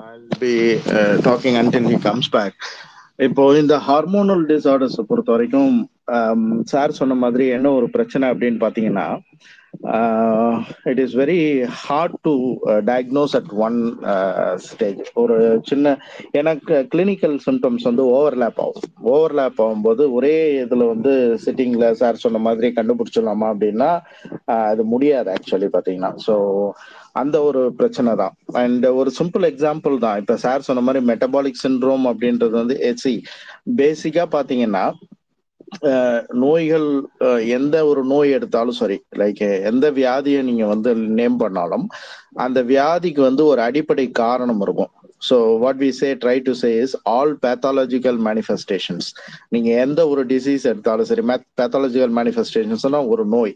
I'll 0.00 0.26
be 0.40 0.56
uh, 0.90 1.14
talking 1.18 1.54
until 1.56 1.84
he 1.92 1.96
comes 1.98 2.26
back. 2.28 2.52
இப்போ 3.18 3.44
இந்த 3.58 3.74
ஹார்மோனல் 3.86 4.42
டிசார்டர்ஸ் 4.50 4.98
பொறுத்த 5.10 5.30
வரைக்கும் 5.32 5.70
சார் 6.72 6.98
சொன்ன 7.00 7.14
மாதிரி 7.24 7.44
என்ன 7.56 7.72
ஒரு 7.78 7.86
பிரச்சனை 7.96 8.26
அப்படின்னு 8.32 8.58
பார்த்தீங்கன்னா 8.64 9.06
it 10.90 11.00
is 11.04 11.14
very 11.20 11.38
hard 11.82 12.14
to 12.26 12.32
diagnose 12.90 13.34
at 13.38 13.50
one 13.66 13.78
stage 14.66 15.00
ஒரு 15.22 15.36
சின்ன 15.70 15.94
எனக்கு 16.40 16.76
கிளினிக்கல் 16.92 17.36
சிம்டம்ஸ் 17.46 17.88
வந்து 17.88 18.04
ஓவர்லேப் 18.16 18.60
ஆகும். 18.64 18.86
ஓவர்லேப் 19.14 19.60
ஆகும்போது 19.64 20.04
ஒரே 20.18 20.34
இதில் 20.64 20.90
வந்து 20.92 21.12
சிட்டிங்கில் 21.44 21.98
சார் 22.02 22.22
சொன்ன 22.24 22.42
மாதிரி 22.46 22.70
கண்டுபிடிச்சிடலாமா 22.78 23.48
அப்படின்னா 23.54 23.90
அது 24.70 24.84
முடியாது 24.94 25.30
ஆக்சுவலி 25.36 25.70
பார்த்தீங்கன்னா. 25.74 26.12
ஸோ 26.26 26.36
அந்த 27.22 27.36
ஒரு 27.48 27.60
பிரச்சனை 27.80 28.14
தான். 28.22 28.34
அண்ட் 28.62 28.86
ஒரு 29.00 29.10
சிம்பிள் 29.18 29.44
எக்ஸாம்பிள் 29.50 29.94
தான். 30.06 30.18
இப்போ 30.22 30.34
சார் 30.46 30.66
சொன்ன 30.68 30.84
மாதிரி 30.88 31.02
மெட்டபாலிக் 31.10 31.62
சிண்ட்ரோம் 31.66 32.06
அப்படின்றது 32.12 32.54
வந்து 32.62 32.76
eh, 32.78 32.88
எச்சி 32.90 33.14
பேசிக்காக 33.80 34.28
பார்த்தீங்கன்னா 34.36 34.84
நோய்கள் 36.40 36.86
அஹ், 37.20 37.42
எந்த 37.50 37.86
ஒரு 37.86 38.04
நோய் 38.04 38.30
எடுத்தாலும் 38.30 38.78
சரி 38.78 38.98
லைக் 39.16 39.42
எந்த 39.64 39.90
வியாதியை 39.92 40.42
நீங்க 40.42 40.66
வந்து 40.66 40.90
நேம் 41.16 41.36
பண்ணாலும் 41.36 41.86
அந்த 42.38 42.62
வியாதிக்கு 42.66 43.20
வந்து 43.22 43.44
ஒரு 43.46 43.60
அடிப்படை 43.62 44.06
காரணம் 44.16 44.60
இருக்கும். 44.60 44.92
So 45.22 45.36
what 45.62 45.78
we 45.82 45.88
say 45.98 46.08
try 46.22 46.34
to 46.46 46.52
say 46.60 46.70
is 46.82 46.94
all 47.12 47.32
pathological 47.44 48.18
manifestations 48.26 49.08
நீங்க 49.54 49.68
எந்த 49.84 50.00
ஒரு 50.08 50.22
டிசீஸ் 50.32 50.64
எடுத்தாலும் 50.70 51.08
சரி 51.10 51.24
பேத்தாலஜிக்கல் 51.60 52.14
மேனிஃபெஸ்டேஷன்ஸ்னா 52.18 53.00
ஒரு 53.12 53.24
நோய். 53.34 53.52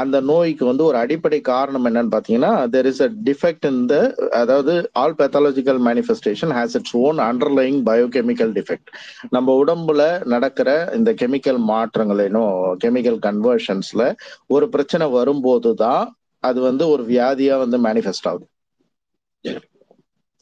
அந்த 0.00 0.16
நோய்க்கு 0.30 0.64
வந்து 0.70 0.84
ஒரு 0.84 0.98
அடிப்படை 1.02 1.40
காரணம் 1.50 1.86
என்னன்னு 1.90 2.14
பாத்தீங்கன்னா 2.14 2.52
there 2.74 2.88
is 2.92 3.02
a 3.02 3.10
defect 3.28 3.66
in 3.70 3.82
the 3.86 3.96
அதாவது 4.40 4.72
all 5.02 5.16
pathological 5.20 5.80
manifestation 5.88 6.54
has 6.58 6.76
its 6.80 6.96
own 7.02 7.20
underlying 7.28 7.78
biochemical 7.90 8.52
defect 8.58 8.90
நம்ம 9.30 9.54
உடம்புல 9.62 10.02
நடக்கிற 10.34 10.68
இந்த 10.98 11.12
கெமிக்கல் 11.22 11.60
மாற்றங்களிலும் 11.70 12.52
கெமிக்கல் 12.84 13.20
கன்வர்ஷன்ஸ்ல 13.28 14.02
ஒரு 14.48 14.68
பிரச்சனை 14.74 15.06
வரும்போது 15.18 15.72
தான் 15.84 16.04
அது 16.42 16.58
வந்து 16.68 16.84
ஒரு 16.94 17.02
வியாதியா 17.10 17.54
வந்து 17.62 17.78
மேனிஃபெஸ்ட் 17.86 18.28
ஆகுது. 18.30 18.46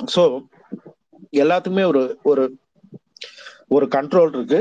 ஸோ 0.01 0.23
எல்லாத்துக்குமே 1.33 1.85
ஒரு 1.93 2.03
ஒரு 2.25 2.45
ஒரு 3.71 3.87
கண்ட்ரோல் 3.97 4.33
இருக்கு. 4.37 4.61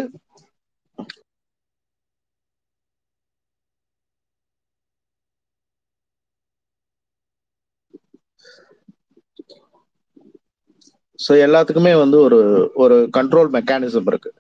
ஸோ 11.20 11.32
எல்லாத்துக்குமே 11.46 11.94
வந்து 12.00 12.18
ஒரு 12.28 12.40
ஒரு 12.84 12.98
கண்ட்ரோல் 13.18 13.50
மெக்கானிசம் 13.58 14.10
இருக்கு. 14.12 14.32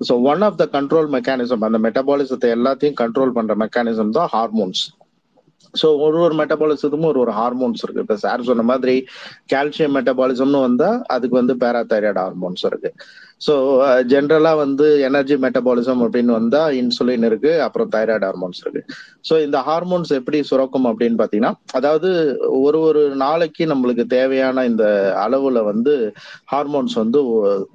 So 0.00 0.14
one 0.24 0.42
of 0.42 0.58
the 0.58 0.66
control 0.72 1.08
mechanism 1.16 1.66
அந்த 1.68 1.80
மெட்டபாலிசத்தை 1.86 2.50
எல்லாத்தையும் 2.56 3.00
கண்ட்ரோல் 3.02 3.36
பண்ற 3.38 3.54
மெக்கானிசம் 3.64 4.16
தான் 4.18 4.30
ஹார்மோன்ஸ் 4.34 4.84
ஸோ 5.74 5.86
ஒரு 6.04 6.18
ஒரு 6.26 6.34
மெட்டபாலிசத்துக்கும் 6.40 7.10
ஒரு 7.12 7.20
ஒரு 7.24 7.32
ஹார்மோன்ஸ் 7.38 7.82
இருக்கு. 7.84 8.04
இப்போ 8.04 8.16
சார் 8.24 8.48
சொன்ன 8.48 8.64
மாதிரி 8.70 8.94
கால்சியம் 9.52 9.94
மெட்டபாலிசம்னு 9.96 10.60
வந்தா 10.66 10.90
அதுக்கு 11.16 11.36
வந்து 11.40 11.56
பேராதைராய்டு 11.62 12.22
ஹார்மோன்ஸ் 12.24 12.64
இருக்கு. 12.70 12.90
ஸோ 13.46 13.54
ஜென்ரலா 14.12 14.52
வந்து 14.62 14.86
எனர்ஜி 15.08 15.36
மெட்டபாலிசம் 15.44 16.02
அப்படின்னு 16.06 16.32
வந்தா 16.38 16.62
இன்சுலின் 16.80 17.26
இருக்கு 17.28 17.52
அப்புறம் 17.66 17.92
தைராய்டு 17.94 18.26
ஹார்மோன்ஸ் 18.28 18.60
இருக்கு. 18.64 18.82
ஸோ 19.28 19.36
இந்த 19.46 19.58
ஹார்மோன்ஸ் 19.68 20.12
எப்படி 20.18 20.40
சுரக்கும் 20.50 20.90
அப்படின்னு 20.90 21.20
பாத்தீங்கன்னா 21.22 21.54
அதாவது 21.80 22.10
ஒரு 22.66 22.80
ஒரு 22.90 23.02
நாளைக்கு 23.24 23.66
நம்மளுக்கு 23.72 24.06
தேவையான 24.16 24.66
இந்த 24.72 24.84
அளவுல 25.24 25.64
வந்து 25.72 25.94
ஹார்மோன்ஸ் 26.54 26.96
வந்து 27.04 27.20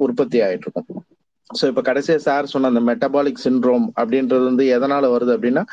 உற்பத்தி 0.07 0.39
ஆயிட்டு 0.47 0.67
இருக்கும். 0.67 1.03
ஸோ 1.49 1.63
இப்போ 1.71 1.81
கடைசியா 1.87 2.17
சார் 2.25 2.51
சொன்ன 2.53 2.69
அந்த 2.71 2.81
மெட்டபாலிக் 2.89 3.43
சிண்ட்ரோம் 3.43 3.85
அப்படின்றது 3.99 4.43
வந்து 4.49 4.63
எதனால 4.77 5.09
வருது 5.15 5.31
அப்படின்னா 5.35 5.63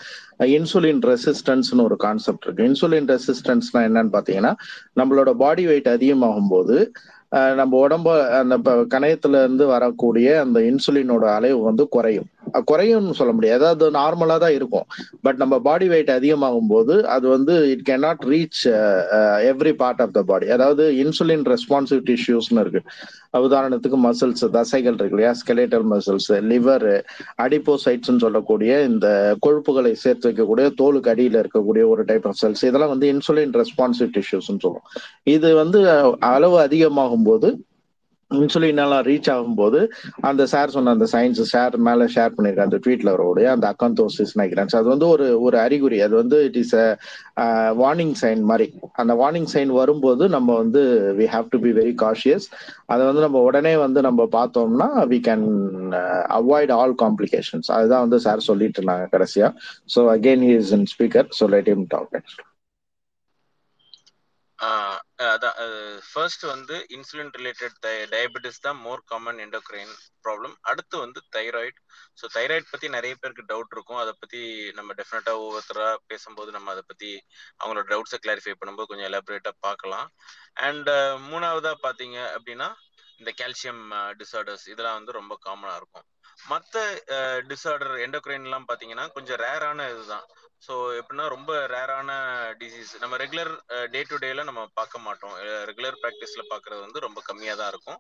இன்சுலின் 0.57 1.01
ரெசிஸ்டன்ஸ்னு 1.11 1.87
ஒரு 1.89 1.97
கான்செப்ட் 2.05 2.45
இருக்கு. 2.47 2.67
இன்சுலின் 2.71 3.09
ரெசிஸ்டன்ஸ்னா 3.15 3.83
என்னன்னு 3.89 4.13
பார்த்தீங்கன்னா 4.17 4.53
நம்மளோட 5.01 5.33
பாடி 5.45 5.65
வெயிட் 5.71 5.91
அதிகமாகும் 5.97 6.53
போது 6.55 6.77
நம்ம 7.59 7.73
உடம்ப 7.85 8.09
அந்த 8.39 8.55
கணையத்துல 8.95 9.39
இருந்து 9.45 9.65
வரக்கூடிய 9.75 10.27
அந்த 10.45 10.59
இன்சுலினோட 10.71 11.25
அளவு 11.37 11.61
வந்து 11.69 11.85
குறையும். 11.95 12.27
குறையும்னு 12.71 13.17
சொல்ல 13.21 13.33
முடியாது. 13.37 13.63
அதாவது 13.69 13.87
நார்மலா 13.99 14.37
தான் 14.45 14.57
இருக்கும். 14.59 14.87
பட் 15.27 15.39
நம்ம 15.43 15.55
பாடி 15.69 15.87
வெயிட் 15.93 16.13
அதிகமாகும் 16.17 16.71
போது 16.75 16.95
அது 17.15 17.27
வந்து 17.37 17.55
it 17.75 17.87
can 17.89 18.05
not 18.07 18.25
reach 18.33 18.61
every 19.53 19.73
part 19.83 20.03
of 20.07 20.15
the 20.19 20.23
body 20.33 20.49
அதாவது 20.57 20.85
இன்சுலின் 21.05 21.47
ரெஸ்பான்சிவ் 21.55 22.03
டிஷ்யூஸ்னு 22.11 22.63
இருக்கு. 22.65 22.83
உதாரணத்துக்கு 23.39 23.99
மசில்ஸ் 24.07 24.45
தசைகள் 24.51 24.97
இருக்கு 24.99 25.17
இல்லையா? 25.17 25.35
ஸ்கெலேட்டல் 25.41 25.87
மசில்ஸ் 25.93 26.31
லிவர் 26.53 27.05
அடிப்போசைட்ஸ்ன்னு 27.43 28.25
சொல்லக்கூடிய 28.25 28.85
இந்த 28.85 29.37
கொழுப்புகளை 29.47 29.93
சேர்த்து 29.93 30.31
வைக்கக்கூடிய 30.31 30.69
தோலுக்கு 30.83 31.09
அடியில் 31.09 31.41
இருக்கக்கூடிய 31.43 31.87
ஒரு 31.89 32.05
டைப் 32.05 32.27
ஆஃப் 32.27 32.41
செல்ஸ் 32.43 32.65
இதெல்லாம் 32.71 32.95
வந்து 32.95 33.13
இன்சுலின் 33.13 33.55
ரெஸ்பான்சிவ் 33.61 34.13
டிஷ்யூஸ்ன்னு 34.17 34.65
சொல்லுவோம். 34.65 34.89
இது 35.23 35.55
வந்து 35.55 35.81
அளவு 36.19 36.61
அதிகமாகும் 36.61 37.23
போது 37.23 37.51
இன்சுலினெல்லாம் 38.37 39.05
ரீச் 39.09 39.31
ஆகும்போது 39.33 39.81
அந்த 40.29 40.43
சார் 40.53 40.75
சொன்ன 40.75 40.95
அந்த 40.97 41.07
சயின்ஸ் 41.13 41.43
ஷேர் 41.53 41.77
மேல 41.89 42.07
ஷேர் 42.15 42.35
பண்ணியிருக்கேன் 42.35 42.69
அந்த 42.69 42.81
ட்வீட்ல 42.85 43.13
வரக்கூடிய 43.15 43.49
அந்த 43.55 43.67
அக்கந்தோசிஸ் 43.73 44.35
நைக்ரான்ஸ் 44.41 44.77
அது 44.79 44.89
வந்து 44.93 45.07
ஒரு 45.15 45.27
ஒரு 45.47 45.57
அறிகுறி. 45.65 45.99
அது 46.07 46.15
வந்து 46.23 46.39
இட் 46.49 46.59
இஸ் 46.63 46.75
வார்னிங் 47.83 48.15
சைன் 48.23 48.43
மாதிரி. 48.51 48.67
அந்த 49.03 49.13
வார்னிங் 49.21 49.51
சைன் 49.55 49.73
வரும்போது 49.79 50.25
நம்ம 50.37 50.57
வந்து 50.63 50.83
we 51.19 51.27
have 51.35 51.47
to 51.53 51.61
be 51.65 51.73
very 51.79 51.95
cautious 52.03 52.47
அதை 52.89 53.03
வந்து 53.09 53.25
நம்ம 53.27 53.41
உடனே 53.49 53.75
வந்து 53.85 54.01
நம்ம 54.09 54.27
பார்த்தோம்னா 54.33 54.89
we 55.13 55.19
can 55.23 55.47
avoid 56.39 56.75
all 56.79 56.97
complications 57.05 57.71
அதுதான் 57.77 58.05
வந்து 58.07 58.21
சார் 58.27 58.49
சொல்லிட்டு 58.49 58.81
இருந்தாங்க 58.81 59.07
கடைசியா. 59.15 59.51
So 59.95 60.03
again 60.15 60.45
he 60.49 60.55
is 60.61 60.73
in 60.73 60.89
speaker 60.95 61.29
so 61.39 61.47
let 61.55 61.71
him 61.75 61.87
talk 61.91 62.11
first 66.11 66.45
வந்து 66.53 66.77
இன்சுலின் 66.97 67.33
ரிலேட்டட் 67.39 67.77
டயபெட்டிஸ் 68.15 68.63
தான் 68.67 68.79
மோர் 68.87 69.03
காமன் 69.11 69.41
எண்டோக்ரைன் 69.45 69.93
ப்ராப்ளம் 70.27 70.55
அடுத்து 70.71 70.97
வந்து 71.05 71.21
தைராய்டு 71.37 71.79
ஸோ 72.21 72.25
தைராய்டு 72.37 72.67
பற்றி 72.73 72.89
நிறைய 72.97 73.15
பேருக்கு 73.21 73.49
டவுட் 73.53 73.75
இருக்கும். 73.77 74.01
அதை 74.03 74.13
பற்றி 74.21 74.41
நம்ம 74.79 74.95
டெஃபினட்டாக 75.01 75.43
ஒவ்வொருத்தராக 75.45 75.97
பேசும்போது 76.13 76.51
நம்ம 76.57 76.71
அதை 76.75 76.85
பற்றி 76.91 77.11
அவங்களோட 77.61 77.87
டவுட்ஸை 77.93 78.21
கிளாரிஃபை 78.25 78.55
பண்ணும்போது 78.61 78.91
கொஞ்சம் 78.93 79.11
எலாபரேட்டாக 79.11 79.63
பார்க்கலாம். 79.69 80.09
அண்ட் 80.69 80.91
மூணாவதாக 81.31 81.79
பார்த்தீங்க 81.87 82.19
அப்படின்னா 82.37 82.71
இந்த 83.21 83.33
கால்சியம் 83.41 83.83
டிசார்டர்ஸ் 84.21 84.67
இதெல்லாம் 84.73 84.99
வந்து 84.99 85.19
ரொம்ப 85.21 85.35
காமனாக 85.47 85.81
இருக்கும். 85.81 86.07
மற்ற 86.51 86.81
டிசார்டர் 87.51 87.95
எண்டோக்ரைன்லாம் 88.07 88.67
பார்த்தீங்கன்னா 88.69 89.05
கொஞ்சம் 89.17 89.41
ரேரான 89.45 89.89
இதுதான். 89.93 90.27
ஸோ 90.63 90.75
எப்படின்னா 90.99 91.25
ரொம்ப 91.35 91.53
ரேரான 91.75 92.11
டிசீஸ் 92.61 92.91
நம்ம 93.03 93.15
ரெகுலர் 93.23 93.51
டே 93.95 94.01
டு 94.11 94.17
டேல 94.25 94.43
நம்ம 94.49 94.63
பார்க்க 94.79 95.07
மாட்டோம். 95.07 95.35
ரெகுலர் 95.71 95.99
ப்ராக்டிஸ்ல 96.03 96.43
பார்க்கறது 96.53 96.81
வந்து 96.87 97.01
ரொம்ப 97.07 97.21
கம்மியாக 97.29 97.59
தான் 97.61 97.73
இருக்கும். 97.73 97.99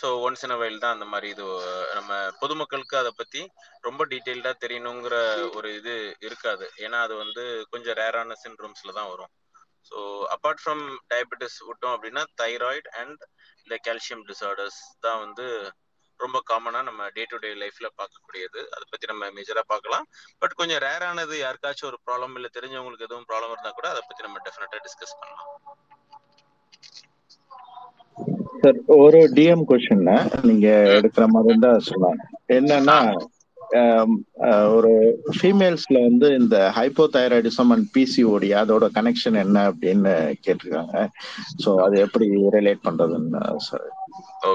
ஸோ 0.00 0.08
ஒன்ஸ் 0.26 0.44
இன் 0.46 0.58
வயல் 0.60 0.82
தான் 0.82 0.94
அந்த 0.96 1.06
மாதிரி 1.12 1.28
இது 1.34 1.46
நம்ம 1.98 2.12
பொதுமக்களுக்கு 2.42 2.96
அதை 3.00 3.12
பத்தி 3.20 3.40
ரொம்ப 3.86 4.02
டீட்டெயில்டா 4.12 4.52
தெரியணுங்கிற 4.64 5.16
ஒரு 5.58 5.68
இது 5.78 5.94
இருக்காது. 6.28 6.66
ஏன்னா 6.84 7.00
அது 7.06 7.14
வந்து 7.24 7.44
கொஞ்சம் 7.72 7.98
ரேரான 8.02 8.36
சிண்ட்ரோம்ஸ்ல 8.44 8.94
தான் 8.98 9.10
வரும். 9.14 9.32
ஸோ 9.90 9.98
அப்பார்ட் 10.34 10.62
ஃப்ரம் 10.62 10.84
டயபெட்டிஸ் 11.12 11.58
விட்டோம் 11.68 11.94
அப்படின்னா 11.96 12.24
தைராய்டு 12.42 12.88
அண்ட் 13.02 13.22
இந்த 13.64 13.76
கால்சியம் 13.86 14.24
டிசார்டர்ஸ் 14.30 14.80
தான் 15.06 15.20
வந்து 15.24 15.46
ரொம்ப 16.24 16.38
காமனா 16.50 16.80
நம்ம 16.88 17.08
டே 17.16 17.24
டு 17.32 17.38
டே 17.44 17.50
லைஃப்ல 17.62 17.88
பார்க்கக்கூடியது. 18.00 18.60
அதை 18.74 18.84
பத்தி 18.92 19.10
நம்ம 19.12 19.30
மேஜரா 19.36 19.64
பார்க்கலாம். 19.72 20.06
பட் 20.42 20.56
கொஞ்சம் 20.60 20.82
ரேரானது 20.86 21.36
யாருக்காச்சும் 21.44 21.90
ஒரு 21.90 22.00
ப்ராப்ளம் 22.06 22.36
இல்ல 22.40 22.50
தெரிஞ்சவங்களுக்கு 22.56 23.08
எதுவும் 23.08 23.28
ப்ராப்ளம் 23.30 23.54
இருந்தா 23.54 23.72
கூட 23.78 23.88
அதை 23.94 24.02
பத்தி 24.08 24.26
நம்ம 24.26 24.40
டெஃபினட்டா 24.48 24.80
டிஸ்கஸ் 24.86 25.18
பண்ணலாம். 25.20 25.48
சார் 28.62 28.78
ஒரு 29.02 29.18
டிஎம் 29.38 29.66
கொஸ்டின் 29.70 30.06
நீங்க 30.50 30.68
எடுக்கிற 30.98 31.24
மாதிரி 31.34 31.58
தான் 31.66 31.84
சொன்னாங்க 31.90 32.22
என்னன்னா 32.58 32.96
ஒரு 34.76 34.90
ஃபீமேல்ஸ்ல 35.36 35.98
வந்து 36.06 36.28
இந்த 36.40 36.56
ஹைப்போதைராய்டிசம் 36.76 37.72
அண்ட் 37.74 37.86
பிசிஓடி 37.96 38.48
அதோட 38.60 38.84
கனெக்ஷன் 38.98 39.36
என்ன 39.42 39.64
அப்படின்னு 39.70 40.12
கேட்டிருக்காங்க. 40.44 40.96
ஸோ 41.62 41.70
அது 41.86 41.96
எப்படி 42.06 42.28
ரிலேட் 42.56 42.86
பண்றதுன்னு 42.86 43.42
சார் 43.68 43.86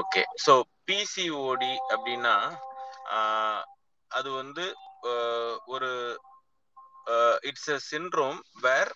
ஓகே 0.00 0.22
ஸோ 0.46 0.54
பிசிஓடி 0.88 1.72
அப்படின்னா 1.90 2.34
ஆஹ், 3.14 3.62
அது 4.10 4.30
வந்து 4.32 4.64
ஒரு 5.66 5.90
it's 7.42 7.70
a 7.70 7.78
syndrome 7.90 8.38
where 8.62 8.92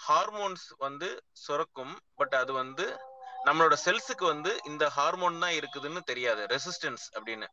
hormones 0.00 0.66
வந்து 0.78 1.08
சுரக்கும் 1.36 1.94
பட் 2.16 2.34
அது 2.34 2.52
வந்து 2.52 2.86
நம்மளோட 3.46 3.74
செல்ஸுக்கு 3.84 4.24
வந்து 4.24 4.60
இந்த 4.64 4.84
ஹார்மோன் 4.88 5.38
தான் 5.38 5.56
இருக்குதுன்னு 5.58 6.00
தெரியாது 6.02 6.42
ரெசிஸ்டன்ஸ் 6.46 7.04
அப்படின்னு. 7.14 7.46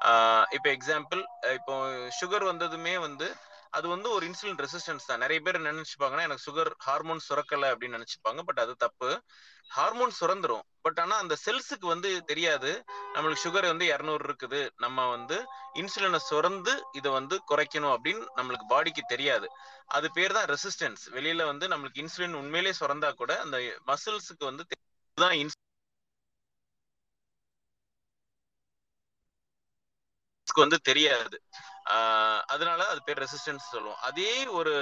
ஆஹ் 0.00 0.46
இப்போ 0.50 0.68
எக்ஸாம்பிள் 0.70 1.20
இப்போ 1.54 1.74
சுகர் 2.20 2.44
வந்ததுமே 2.44 2.98
வந்து 2.98 3.28
அது 3.76 3.86
வந்து 3.88 4.08
ஒரு 4.10 4.24
இன்சுலின் 4.28 4.60
ரெசிஸ்டன்ஸ் 4.64 5.08
தான். 5.10 5.22
நிறைய 5.24 5.40
பேர் 5.46 5.58
நினைச்சுப்பாங்கன்னா 5.68 6.24
எனக்கு 6.28 6.44
சுகர் 6.48 6.70
ஹார்மோன் 6.86 7.22
சுரக்கல 7.28 7.70
அப்படின்னு 7.72 7.98
நினைச்சுப்பாங்க 7.98 8.42
பட் 8.48 8.62
அது 8.64 8.74
தப்பு. 8.84 9.10
ஹார்மோன் 9.76 10.12
சுரந்துரும். 10.20 10.64
பட் 10.84 11.00
ஆனா 11.02 11.14
அந்த 11.22 11.34
செல்ஸுக்கு 11.44 11.86
வந்து 11.94 12.10
தெரியாது. 12.30 12.70
நம்மளுக்கு 13.14 13.44
சுகர் 13.46 13.70
வந்து 13.72 13.86
இரநூறு 13.94 14.22
இருக்குது. 14.28 14.60
நம்ம 14.84 15.06
வந்து 15.16 15.38
இன்சுலினை 15.82 16.20
சுரந்து 16.30 16.74
இதை 17.00 17.10
வந்து 17.18 17.36
குறைக்கணும் 17.50 17.94
அப்படின்னு 17.96 18.24
நம்மளுக்கு 18.38 18.66
பாடிக்கு 18.74 19.04
தெரியாது. 19.14 19.48
அது 19.96 20.06
பேர் 20.18 20.36
தான் 20.38 20.48
ரெசிஸ்டன்ஸ் 20.54 21.04
வெளியில 21.18 21.44
வந்து 21.52 21.68
நம்மளுக்கு 21.74 22.02
இன்சுலின் 22.04 22.38
உண்மையிலே 22.42 22.74
சுரந்தா 22.80 23.10
கூட 23.22 23.32
அந்த 23.44 23.58
மசில்ஸுக்கு 23.92 24.44
வந்து 24.50 24.64
தான் 25.18 25.36
இன்சுலின் 25.42 25.64
வந்து 30.64 30.78
தெரியாது. 30.90 31.36
அதனால 32.54 32.80
அது 32.92 33.00
பேர் 33.02 33.22
ரெசிஸ்டன்ஸ் 33.24 33.72
சொல்லுவோம். 33.72 34.00
அதே 34.08 34.32
ஒரு 34.60 34.74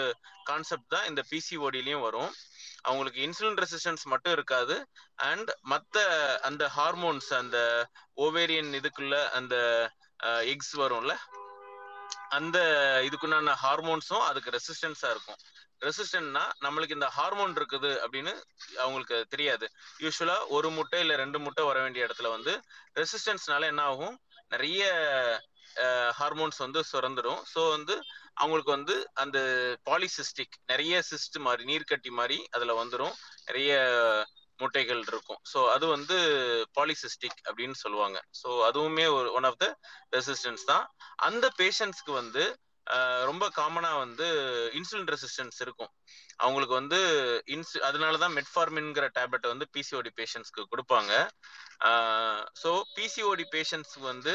கான்செப்ட் 0.45 0.93
தான் 0.95 1.09
இந்த 1.11 1.23
பிசிஓடிலையும் 1.31 2.05
வரும். 2.09 2.33
அவங்களுக்கு 2.83 3.21
இன்சுலின் 3.27 3.61
ரெசிஸ்டன்ஸ் 3.65 4.05
மட்டும் 4.13 4.33
இருக்காது. 4.33 4.77
அண்ட் 5.31 5.51
மற்ற 5.73 6.05
அந்த 6.49 6.65
ஹார்மோன்ஸ் 6.77 7.31
அந்த 7.43 7.59
ஓவேரியன் 8.25 8.71
இதுக்குள்ள 8.81 9.17
அந்த 9.39 9.57
எக்ஸ் 10.55 10.75
வரும்ல 10.83 11.15
அந்த 12.37 12.59
இதுக்குண்டான 13.07 13.55
ஹார்மோன்ஸும் 13.65 14.25
அதுக்கு 14.29 14.55
ரெசிஸ்டன்ஸா 14.57 15.09
இருக்கும். 15.15 15.41
ரெசிஸ்டன்ட்னா 15.87 16.43
நம்மளுக்கு 16.65 16.97
இந்த 16.99 17.09
ஹார்மோன் 17.17 17.55
இருக்குது 17.61 17.91
அப்படின்னு 18.05 18.33
அவங்களுக்கு 18.85 19.17
தெரியாது. 19.29 19.67
யூஸ்வலா 20.05 20.37
ஒரு 20.57 20.69
முட்டை 20.71 21.01
இல்ல 21.01 21.17
ரெண்டு 21.17 21.39
முட்டை 21.39 21.65
வர 21.65 21.79
வேண்டிய 21.83 22.07
இடத்துல 22.07 22.31
வந்து 22.37 22.53
ரெசிஸ்டன்ஸ்னால 23.01 23.69
என்ன 23.73 23.83
ஆகும்? 23.83 24.17
நிறைய 24.49 24.83
ஹார்மோன்ஸ் 26.19 26.59
வந்து 26.59 26.81
சுரந்துடும். 26.93 27.41
ஸோ 27.55 27.71
வந்து 27.71 27.95
அவங்களுக்கு 28.35 28.71
வந்து 28.71 28.95
அந்த 29.15 29.39
பாலிசிஸ்டிக் 29.91 30.57
நிறைய 30.67 31.03
சிஸ்ட் 31.11 31.39
மாதிரி 31.39 31.65
நீர்க்கட்டி 31.65 32.11
மாதிரி 32.11 32.47
அதுல 32.51 32.85
வந்துடும் 32.85 33.15
நிறைய 33.47 33.73
முட்டைகள் 34.59 35.01
இருக்கும். 35.07 35.41
ஸோ 35.53 35.59
அது 35.69 35.87
வந்து 35.87 36.17
பாலிசிஸ்டிக் 36.81 37.41
அப்படின்னு 37.49 37.77
சொல்லுவாங்க. 37.85 38.19
ஸோ 38.43 38.49
அதுவுமே 38.69 39.07
ஒரு 39.19 39.33
ஒன் 39.33 39.45
ஆஃப் 39.45 39.59
த 39.59 39.67
ரெசிஸ்டன்ஸ் 40.17 40.65
தான். 40.65 40.85
அந்த 41.17 41.47
பேஷண்ட்ஸ்க்கு 41.59 42.13
வந்து 42.13 42.45
ரொம்ப 43.29 43.45
காமனா 43.59 43.91
வந்து 44.05 44.27
இன்சுலின் 44.79 45.11
ரெசிஸ்டன்ஸ் 45.15 45.59
இருக்கும். 45.65 45.93
அவங்களுக்கு 46.45 46.75
வந்து 46.81 46.99
இன்சு 47.55 47.77
அதனால 47.89 48.19
தான் 48.23 48.35
மெட்ஃபார்மின்ங்கிற 48.39 49.07
டேப்லெட்டை 49.19 49.49
வந்து 49.53 49.67
பிசிஓடி 49.77 50.11
பேஷண்ட்ஸ்க்கு 50.21 50.65
கொடுப்பாங்க. 50.73 51.13
ஸோ 52.63 52.71
பிசிஓடி 52.97 53.47
பேஷண்ட்ஸ்க்கு 53.55 54.07
வந்து 54.13 54.35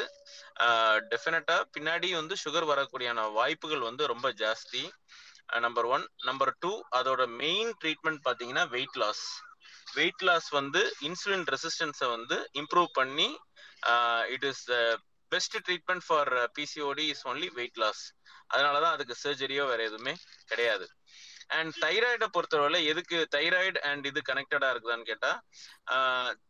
டெஃபினட்டா 1.11 1.57
பின்னாடி 1.75 2.09
வந்து 2.21 2.37
சுகர் 2.43 2.67
வரக்கூடியான 2.73 3.27
வாய்ப்புகள் 3.39 3.87
வந்து 3.89 4.05
ரொம்ப 4.13 4.29
ஜாஸ்தி. 4.43 4.83
நம்பர் 5.65 5.87
ஒன் 5.95 6.03
நம்பர் 6.27 6.53
டூ 6.63 6.73
அதோட 6.97 7.21
மெயின் 7.43 7.71
ட்ரீட்மெண்ட் 7.83 8.21
பார்த்தீங்கன்னா 8.27 8.65
வெயிட் 8.75 8.99
லாஸ் 9.03 9.23
வெயிட் 9.97 10.23
லாஸ் 10.27 10.49
வந்து 10.59 10.81
இன்சுலின் 11.07 11.47
ரெசிஸ்டன்ஸை 11.53 12.07
வந்து 12.15 12.37
இம்ப்ரூவ் 12.61 12.89
பண்ணி 12.99 13.29
it 14.35 14.45
is 14.51 14.63
the 14.71 14.75
best 15.31 15.57
treatment 15.67 16.05
for 16.07 16.31
PCOD 16.57 17.05
is 17.13 17.25
only 17.31 17.49
weight 17.57 17.79
loss 17.83 18.03
அதனால 18.53 18.75
தான் 18.83 18.95
அதுக்கு 18.95 19.15
சர்ஜரியோ 19.23 19.65
வேற 19.71 19.81
எதுவுமே 19.89 20.13
கிடையாது. 20.51 20.87
அண்ட் 21.57 21.73
தைராய்டை 21.83 22.27
பொறுத்தவரை 22.35 22.79
எதுக்கு 22.91 23.17
தைராய்டு 23.35 23.79
அண்ட் 23.89 24.05
இது 24.09 24.19
கனெக்டடா 24.29 24.67
இருக்குதான்னு 24.73 25.09
கேட்டா 25.09 25.31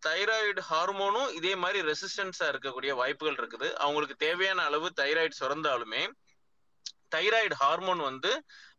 தைராய்டு 0.08 0.62
ஹார்மோனும் 0.72 1.32
இதே 1.40 1.54
மாதிரி 1.64 1.80
ரெசிஸ்டன்ஸா 1.92 2.48
இருக்கக்கூடிய 2.54 2.92
வாய்ப்புகள் 3.02 3.40
இருக்குது. 3.42 3.70
அவங்களுக்கு 3.86 4.18
தேவையான 4.26 4.66
அளவு 4.70 4.90
தைராய்டு 5.02 5.40
சுரந்தாலுமே 5.42 6.04
தைராய்டு 7.16 7.56
ஹார்மோன் 7.62 8.02
வந்து 8.10 8.32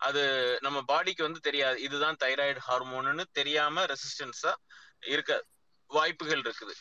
அது 0.06 0.22
நம்ம 0.66 0.78
பாடிக்கு 0.92 1.22
வந்து 1.26 1.40
தெரியாது. 1.48 1.76
இதுதான் 1.86 2.20
தைராய்டு 2.24 2.60
ஹார்மோன்னு 2.68 3.24
தெரியாம 3.38 3.84
ரெசிஸ்டன்ஸா 3.92 4.52
இருக்க 5.12 5.32
வாய்ப்புகள் 5.90 6.42
இருக்குது. 6.46 6.74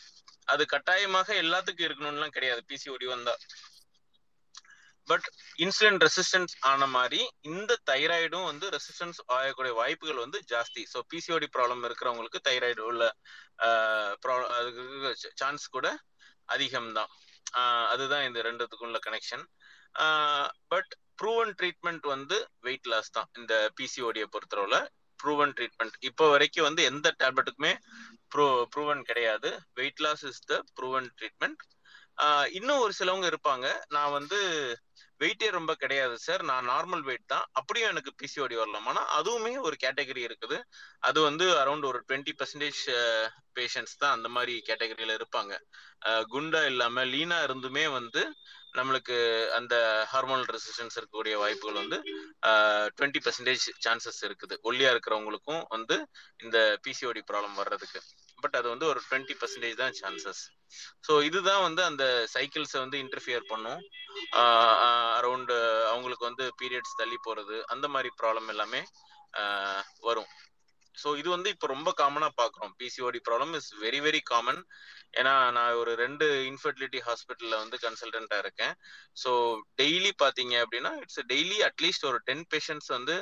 அது 0.52 0.62
கட்டாயமாக 0.72 1.28
எல்லாத்துக்கும் 1.42 1.86
இருக்கணும்லாம் 1.88 2.34
கிடையாது. 2.36 2.62
பிசிஓடி 2.70 3.06
வந்தா 3.14 3.34
பட் 5.10 5.26
இன்சுலின் 5.64 6.00
ரெசிஸ்டன்ஸ் 6.04 6.54
ஆன 6.70 6.86
மாதிரி 6.96 7.20
இந்த 7.50 7.72
தைராய்டும் 7.90 8.46
வந்து 8.50 8.66
ரெசிஸ்டன்ஸ் 8.76 9.18
ஆகக்கூடிய 9.36 9.72
வாய்ப்புகள் 9.80 10.22
வந்து 10.24 10.38
ஜாஸ்தி. 10.52 10.82
ஸோ 10.92 11.00
பிசிஓடி 11.12 11.48
ப்ராப்ளம் 11.56 11.84
இருக்கிறவங்களுக்கு 11.88 12.40
தைராய்டு 12.48 12.82
உள்ள 12.90 13.02
சான்ஸ் 15.42 15.66
கூட 15.76 15.88
அதிகம்தான். 16.54 17.12
அதுதான் 17.92 18.26
இந்த 18.28 18.40
ரெண்டுத்துக்கும் 18.48 18.88
உள்ள 18.90 19.00
கனெக்ஷன் 19.08 19.44
பட் 20.72 20.92
ப்ரூவன் 21.20 21.52
ட்ரீட்மெண்ட் 21.60 22.06
வந்து 22.14 22.36
வெயிட் 22.66 22.88
லாஸ் 22.92 23.14
தான் 23.16 23.28
இந்த 23.40 23.54
பிசிஓடியை 23.80 24.26
பொறுத்தளவுல. 24.34 24.76
ப்ரூவன் 25.20 25.52
ட்ரீட்மெண்ட் 25.58 25.96
இப்போ 26.08 26.24
வரைக்கும் 26.34 26.66
வந்து 26.68 26.82
எந்த 26.90 27.08
டேப்லெட்டுக்குமே 27.20 27.72
ப்ரூ 28.32 28.46
ப்ரூவன் 28.74 29.02
கிடையாது. 29.10 29.50
Weight 29.80 30.02
loss 30.04 30.24
is 30.30 30.42
the 30.50 30.56
proven 30.78 31.08
treatment 31.18 31.60
இன்னும் 32.58 32.82
ஒரு 32.84 32.92
சிலவங்க 32.98 33.26
இருப்பாங்க. 33.32 33.66
நான் 33.96 34.14
வந்து 34.16 34.38
வெயிட்டே 35.22 35.48
ரொம்ப 35.56 35.72
கிடையாது 35.82 36.14
சார் 36.26 36.42
நான் 36.50 36.68
நார்மல் 36.72 37.04
வெயிட் 37.08 37.32
தான். 37.34 37.46
அப்படியும் 37.60 37.92
எனக்கு 37.92 38.12
பிசிஓடி 38.22 38.56
வரலாம் 38.60 38.88
ஆனால் 38.92 39.10
அதுவுமே 39.18 39.52
ஒரு 39.68 39.76
கேட்டகரி 39.84 40.22
இருக்குது. 40.28 40.58
அது 41.08 41.18
வந்து 41.28 41.46
அரௌண்ட் 41.62 41.88
ஒரு 41.90 42.00
டுவெண்ட்டி 42.08 42.34
பர்சன்டேஜ் 42.40 42.82
பேஷண்ட்ஸ் 43.58 44.00
தான் 44.02 44.16
அந்த 44.16 44.30
மாதிரி 44.36 44.54
கேட்டகரியில 44.70 45.16
இருப்பாங்க. 45.18 45.54
குண்டா 46.34 46.62
இல்லாம 46.72 47.04
லீனா 47.14 47.38
இருந்துமே 47.48 47.86
வந்து 47.98 48.22
நம்மளுக்கு 48.78 49.16
அந்த 49.56 49.74
ஹார்மோனல் 50.12 50.50
ரெசிஸ்டன்ஸ் 50.56 50.96
இருக்கக்கூடிய 50.98 51.34
வாய்ப்புகள் 51.40 51.80
வந்து 51.82 51.98
டுவெண்ட்டி 52.96 53.20
பர்சன்டேஜ் 53.24 53.64
சான்சஸ் 53.86 54.20
இருக்குது. 54.28 54.54
ஒல்லியா 54.68 54.90
இருக்கிறவங்களுக்கும் 54.94 55.62
வந்து 55.74 55.96
இந்த 56.44 56.58
பிசிஓடி 56.86 57.22
ப்ராப்ளம் 57.30 57.58
வர்றதுக்கு. 57.62 58.00
பட் 58.44 58.56
அது 58.60 58.68
வந்து 58.74 58.86
ஒரு 58.92 59.00
டுவெண்ட்டி 59.06 59.34
பர்சன்டேஜ் 59.40 59.80
தான் 59.82 59.96
சான்சஸ் 60.00 60.42
ஸோ 61.06 61.12
இதுதான் 61.28 61.64
வந்து 61.66 61.82
அந்த 61.90 62.04
சைக்கிள்ஸை 62.34 62.78
வந்து 62.84 62.98
இன்டர்ஃபியர் 63.04 63.44
பண்ணும். 63.52 63.80
அரௌண்ட் 65.18 65.52
அவங்களுக்கு 65.92 66.28
வந்து 66.28 66.44
பீரியட்ஸ் 66.60 66.98
தள்ளி 67.00 67.18
போறது 67.26 67.58
அந்த 67.74 67.86
மாதிரி 67.94 68.10
ப்ராப்ளம் 68.22 68.50
எல்லாமே 68.54 68.82
வரும். 70.08 70.30
ஸோ 70.94 71.08
இது 71.16 71.28
வந்து 71.30 71.48
இப்போ 71.50 71.66
ரொம்ப 71.66 71.90
காமனாக 72.00 72.32
பார்க்குறோம் 72.40 72.72
PCOD 72.80 73.20
problem 73.28 73.54
is 73.58 73.70
very 73.84 74.00
very 74.06 74.20
common 74.30 74.60
ஏன்னா 75.20 75.32
நான் 75.50 75.78
ஒரு 75.80 75.92
ரெண்டு 75.94 76.26
இன்ஃபர்டிலிட்டி 76.50 77.00
ஹாஸ்பிட்டலில் 77.06 77.60
வந்து 77.62 77.76
கன்சல்டண்ட்டாக 77.78 78.44
இருக்கேன். 78.44 78.74
ஸோ 79.22 79.30
டெய்லி 79.80 80.12
பார்த்தீங்க 80.22 80.54
அப்படின்னா 80.64 80.92
இட்ஸ் 81.02 81.20
டெய்லி 81.32 81.58
அட்லீஸ்ட் 81.68 82.06
ஒரு 82.10 82.18
டென் 82.24 82.44
பேஷண்ட்ஸ் 82.54 82.90
வந்து 82.96 83.16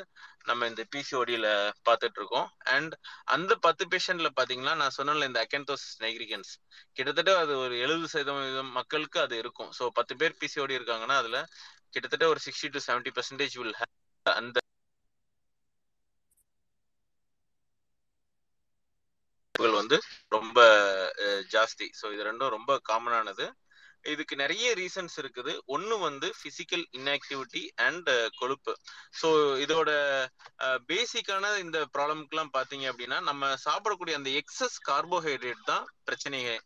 நம்ம 0.44 0.66
இந்த 0.66 0.82
பிசிஓடியில் 0.94 1.48
பார்த்துட்டு 1.88 2.18
இருக்கோம் 2.20 2.46
அண்ட் 2.74 2.92
அந்த 3.24 3.52
பத்து 3.66 3.86
பேஷண்ட்ல 3.94 4.30
பார்த்தீங்கன்னா 4.38 4.74
நான் 4.82 4.96
சொன்னல 4.98 5.28
இந்த 5.30 5.40
அக்கென்தோசிஸ் 5.46 5.98
நெக்ரிகன்ஸ் 6.06 6.52
கிட்டத்தட்ட 6.94 7.34
அது 7.38 7.54
ஒரு 7.64 7.74
எழுபது 7.78 8.10
சதவீதம் 8.14 8.72
மக்களுக்கு 8.78 9.20
அது 9.20 9.36
இருக்கும். 9.38 9.70
ஸோ 9.78 9.86
பத்து 9.98 10.14
பேர் 10.22 10.40
பிசிஓடி 10.42 10.78
இருக்காங்கன்னா 10.78 11.18
அதில் 11.22 11.40
கிட்டத்தட்ட 11.90 12.26
ஒரு 12.28 12.40
sixty 12.46 12.70
to 12.74 12.82
seventy 12.88 13.12
percentage 13.18 13.56
will 13.60 13.76
அந்த 14.26 14.58
வந்து 19.68 19.96
ரொம்ப 20.28 20.58
ஜாஸ்தி. 21.54 21.88
ஸோ 22.00 22.12
இது 22.12 22.22
ரெண்டும் 22.30 22.54
ரொம்ப 22.56 22.80
காமனானது 22.90 23.46
இதுக்கு 24.04 24.36
நிறைய 24.36 24.74
ரீசன்ஸ் 24.74 25.16
இருக்குது. 25.22 25.52
ஒன்னு 25.66 25.98
வந்து 25.98 26.28
பிசிக்கல் 26.42 26.84
இன்ஆக்டிவிட்டி 26.98 27.62
அண்ட் 27.86 28.10
கொழுப்பு. 28.38 28.72
ஸோ 29.20 29.28
இதோட 29.64 29.90
பேசிக்கான 30.92 31.58
இந்த 31.58 31.78
ப்ராப்ளம்க்குலாம் 31.96 32.54
பார்த்தீங்க 32.56 32.86
அப்படின்னா 32.92 33.20
நம்ம 33.20 33.52
சாப்பிடக்கூடிய 33.66 34.14
அந்த 34.20 34.30
எக்ஸஸ் 34.30 34.78
கார்போஹைட்ரேட் 34.90 35.62
தான் 35.64 35.84
பிரச்சனையே. 36.08 36.56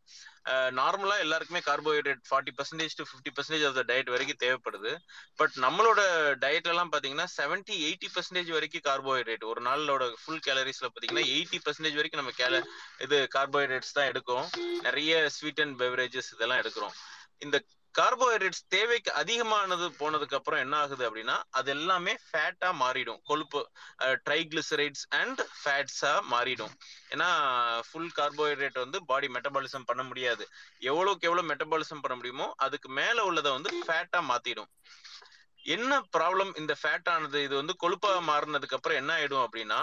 நார்மலா 0.78 1.16
எல்லாருக்குமே 1.18 1.60
carbohydrate 1.66 2.22
forty 2.30 2.52
percentage 2.58 2.96
to 2.96 3.04
fifty 3.10 3.30
percentage 3.36 3.66
of 3.68 3.76
the 3.78 3.84
diet 3.90 4.10
வரைக்கும் 4.14 4.40
தேவைப்படுது. 4.44 4.92
பட் 5.36 5.54
நம்மளோட 5.56 6.00
டயட்ல 6.44 6.74
எல்லாம் 6.74 6.92
பாத்தீங்கன்னா 6.92 7.26
செவன்டி 7.36 7.76
எயிட்டி 7.86 8.10
பர்சன்டேஜ் 8.16 8.50
வரைக்கும் 8.56 8.86
கார்போஹைட்ரேட் 8.88 9.44
ஒரு 9.44 9.62
நாளோட 9.68 10.10
ஃபுல் 10.22 10.44
கேலரிஸ்ல 10.48 10.90
பாத்தீங்கன்னா 10.92 11.26
எயிட்டி 11.34 11.60
பர்சன்டேஜ் 11.66 11.98
வரைக்கும் 12.00 12.22
நம்ம 12.22 12.34
கேல 12.42 12.62
இது 12.98 13.18
கார்போஹைட்ரேட்ஸ் 13.36 13.96
தான் 13.98 14.10
எடுக்கும் 14.12 14.46
நிறைய 14.82 15.30
ஸ்வீட் 15.36 15.60
அண்ட் 15.60 15.78
பெவரேஜஸ் 15.82 16.32
இதெல்லாம் 16.34 16.62
எடுக்கிறோம். 16.64 16.94
இந்த 17.38 17.56
கார்போஹைட்ரேட்ஸ் 17.98 18.62
தேவைக்கு 18.68 19.10
அதிகமானது 19.20 19.86
போனதுக்கு 19.98 20.36
அப்புறம் 20.38 20.62
என்ன 20.64 20.74
ஆகுது 20.76 21.02
அப்படின்னா 21.08 21.36
அது 21.58 21.70
எல்லாமே 21.70 22.14
ஃபேட்டா 22.28 22.70
மாறிடும். 22.82 23.20
கொழுப்பு 23.30 23.60
ட்ரைக்ளிசரைட்ஸ் 24.28 25.04
அண்ட் 25.20 25.42
ஃபேட்ஸா 25.58 26.12
மாறிடும். 26.32 26.74
ஏன்னா 27.14 27.28
ஃபுல் 27.88 28.14
கார்போஹைட்ரேட் 28.18 28.78
வந்து 28.84 29.00
பாடி 29.10 29.28
மெட்டபாலிசம் 29.36 29.88
பண்ண 29.90 30.02
முடியாது. 30.02 30.46
எவ்வளவுக்கு 30.90 31.28
எவ்வளவு 31.30 31.50
மெட்டபாலிசம் 31.52 32.02
பண்ண 32.06 32.16
முடியுமோ 32.20 32.48
அதுக்கு 32.66 32.90
மேல 33.00 33.24
உள்ளதை 33.24 33.52
வந்து 33.52 33.72
ஃபேட்டா 33.88 34.22
மாத்திடும். 34.30 34.70
என்ன 35.64 35.92
ப்ராப்ளம் 36.16 36.50
இந்த 36.60 36.72
ஃபேட் 36.80 37.08
ஆனது? 37.12 37.38
இது 37.42 37.54
வந்து 37.60 37.74
கொழுப்பா 37.82 38.10
மாறினதுக்கு 38.30 38.76
அப்புறம் 38.78 39.00
என்ன 39.02 39.12
ஆயிடும் 39.18 39.44
அப்படின்னா 39.44 39.78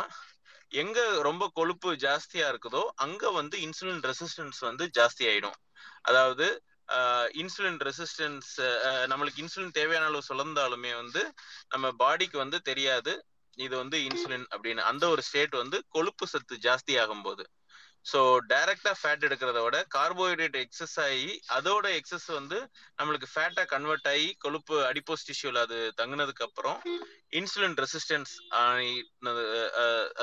எங்க 0.82 1.00
ரொம்ப 1.28 1.44
கொழுப்பு 1.54 1.90
ஜாஸ்தியா 2.04 2.46
இருக்குதோ 2.52 2.82
அங்க 3.06 3.32
வந்து 3.40 3.56
இன்சுலின் 3.68 4.04
ரெசிஸ்டன்ஸ் 4.10 4.60
வந்து 4.60 4.84
ஜாஸ்தி 4.98 5.24
ஆயிடும். 5.32 5.58
அதாவது 6.02 6.46
இன்சுலின் 7.42 7.80
ரெசிஸ்டன்ஸ் 7.88 8.52
நம்மளுக்கு 9.12 9.42
இன்சுலின் 9.44 9.78
தேவையான 9.80 10.08
அளவு 10.10 10.30
சுழந்தாலுமே 10.30 10.92
வந்து 11.02 11.22
நம்ம 11.74 11.92
பாடிக்கு 12.04 12.38
வந்து 12.44 12.60
தெரியாது. 12.70 13.14
இது 13.58 13.74
வந்து 13.84 13.98
இன்சுலின் 14.08 14.46
அப்படின்னு. 14.56 14.82
அந்த 14.92 15.04
ஒரு 15.14 15.22
ஸ்டேட் 15.30 15.56
வந்து 15.64 15.78
கொழுப்பு 15.96 16.26
சத்து 16.34 16.56
ஜாஸ்தி 16.68 16.96
ஆகும் 17.04 17.26
போது 17.28 17.44
ஸோ 18.06 18.20
டைரக்டா 18.52 18.92
ஃபேட் 19.00 19.26
எடுக்கிறத 19.28 19.60
விட 19.64 19.80
கார்போஹைட்ரேட் 19.96 20.56
எக்ஸஸ் 20.62 20.96
ஆகி 21.04 21.34
அதோட 21.58 21.88
எக்ஸஸ் 21.98 22.26
வந்து 22.38 22.58
நம்மளுக்கு 23.00 23.28
ஃபேட்டா 23.34 23.64
கன்வெர்ட் 23.74 24.08
ஆகி 24.12 24.30
கொழுப்பு 24.46 24.76
அடிப்போஸ் 24.88 25.26
டிஷ்யூல 25.28 25.62
அது 25.68 25.78
தங்குனதுக்கு 26.00 26.46
அப்புறம் 26.48 26.80
இன்சுலின் 27.40 27.78
ரெசிஸ்டன்ஸ் 27.84 28.34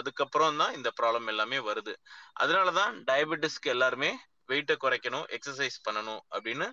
அதுக்கப்புறம் 0.01 0.59
தான் 0.62 0.75
இந்த 0.79 0.92
ப்ராப்ளம் 1.01 1.31
எல்லாமே 1.35 1.61
வருது. 1.68 1.94
அதனாலதான் 2.42 2.97
டயபெட்டிஸ்க்கு 3.11 3.73
எல்லாருமே 3.77 4.11
வெயிட்டை 4.51 4.77
குறைக்கணும் 4.85 5.27
எக்ஸசைஸ் 5.37 5.79
பண்ணணும் 5.87 6.23
அப்படின்னு 6.35 6.69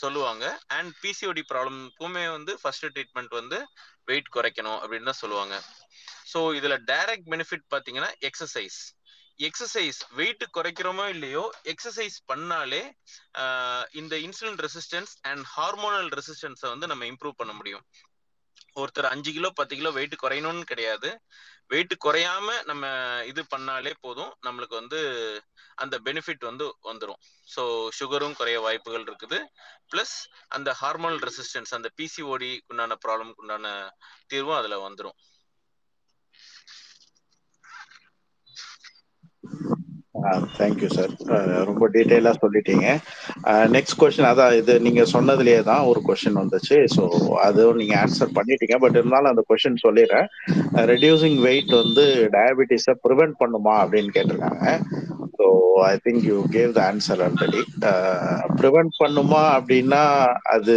சொல்லுவாங்க. 0.00 0.44
அண்ட் 0.76 0.90
பிசிஓடி 1.02 1.42
ப்ராப்ளம்க்குமே 1.52 2.22
வந்து 2.36 2.52
ஃபர்ஸ்ட் 2.60 2.86
ட்ரீட்மெண்ட் 2.94 3.34
வந்து 3.40 3.58
வெயிட் 4.10 4.30
குறைக்கணும் 4.36 4.78
அப்படின்னு 4.82 5.10
தான் 5.10 5.22
சொல்லுவாங்க. 5.24 5.56
ஸோ 6.32 6.40
இதுல 6.58 6.76
டைரக்ட் 6.92 7.28
பெனிஃபிட் 7.34 7.66
பார்த்தீங்கன்னா 7.74 8.12
எக்ஸசைஸ் 8.28 8.78
எக்ஸசைஸ் 9.46 9.98
வெயிட் 10.18 10.44
குறைக்கிறோமோ 10.56 11.04
இல்லையோ 11.14 11.42
எக்ஸசைஸ் 11.72 12.16
பண்ணாலே 12.30 12.80
இந்த 14.00 14.14
இன்சுலின் 14.26 14.58
ரெசிஸ்டன்ஸ் 14.66 15.12
அண்ட் 15.30 15.44
ஹார்மோனல் 15.56 16.08
ரெசிஸ்டன்ஸை 16.18 16.68
வந்து 16.74 16.88
நம்ம 16.92 17.04
இம்ப்ரூவ் 17.12 17.40
பண்ண 17.40 17.52
முடியும். 17.58 17.84
ஒருத்தர் 18.80 19.10
அஞ்சு 19.12 19.30
கிலோ 19.36 19.50
பத்து 19.60 19.76
கிலோ 19.78 19.90
வெயிட் 19.98 20.16
குறையணும்னு 20.24 20.64
கிடையாது. 20.72 21.10
வெயிட் 21.70 21.94
குறையாம 22.04 22.48
நம்ம 22.64 22.84
இது 23.30 23.42
பண்ணாலே 23.54 23.92
போதும். 24.00 24.30
நம்மளுக்கு 24.46 24.74
வந்து 24.74 25.00
அந்த 25.74 25.94
பெனிஃபிட் 26.06 26.44
வந்து 26.50 26.66
வந்துடும் 26.88 27.20
ஸோ 27.54 27.62
சுகரும் 27.98 28.36
குறைய 28.38 28.58
வாய்ப்புகள் 28.66 29.06
இருக்குது. 29.08 29.38
ப்ளஸ் 29.92 30.14
அந்த 30.56 30.70
ஹார்மோனல் 30.80 31.22
ரெசிஸ்டன்ஸ் 31.28 31.74
அந்த 31.78 31.90
பிசிஓடி 32.00 32.50
உண்டான 32.66 32.96
ப்ராப்ளம்க்கு 33.04 33.42
உண்டான 33.44 33.66
தீர்வும் 34.26 34.58
அதில் 34.60 34.84
வந்துடும் 34.86 35.16
தேங்க்யூ 40.58 40.88
சார் 40.96 41.12
ரொம்ப 41.68 41.84
டீட்டெயிலா 41.94 42.32
சொல்லிட்டீங்க. 42.42 42.86
நெக்ஸ்ட் 43.76 43.98
கொஸ்டின் 44.00 44.30
அதான் 44.30 44.56
இது 44.60 44.74
நீங்க 44.86 45.02
சொன்னதுலயே 45.14 45.60
தான் 45.70 45.86
ஒரு 45.90 46.02
கொஸ்டின் 46.08 46.40
வந்துச்சு. 46.42 46.78
ஸோ 46.96 47.04
அதுவும் 47.48 47.80
நீங்க 47.82 47.96
ஆன்சர் 48.04 48.36
பண்ணிட்டீங்க. 48.38 48.78
பட் 48.84 48.98
இருந்தாலும் 49.00 49.32
அந்த 49.32 49.44
கொஸ்டின் 49.50 49.84
சொல்லிடுறேன். 49.86 50.28
ரெடியூசிங் 50.92 51.38
வெயிட் 51.46 51.72
வந்து 51.82 52.06
டயபிட்டிஸை 52.36 52.96
ப்ரிவென்ட் 53.06 53.38
பண்ணுமா 53.42 53.74
அப்படின்னு 53.84 54.12
கேட்டிருக்காங்க. 54.16 54.66
So 55.38 55.46
I 55.88 55.92
think 56.04 56.24
you 56.28 56.38
gave 56.54 56.70
the 56.76 56.80
answer 56.90 57.20
already 57.26 57.60
prevent 58.60 58.94
பண்ணுமா 59.02 59.42
அப்படின்னா 59.58 60.00
அது 60.54 60.74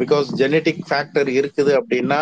பிகாஸ் 0.00 0.28
ஜெனட்டிக் 0.40 0.80
ஃபேக்டர் 0.90 1.28
இருக்குது 1.40 1.72
அப்படின்னா 1.80 2.20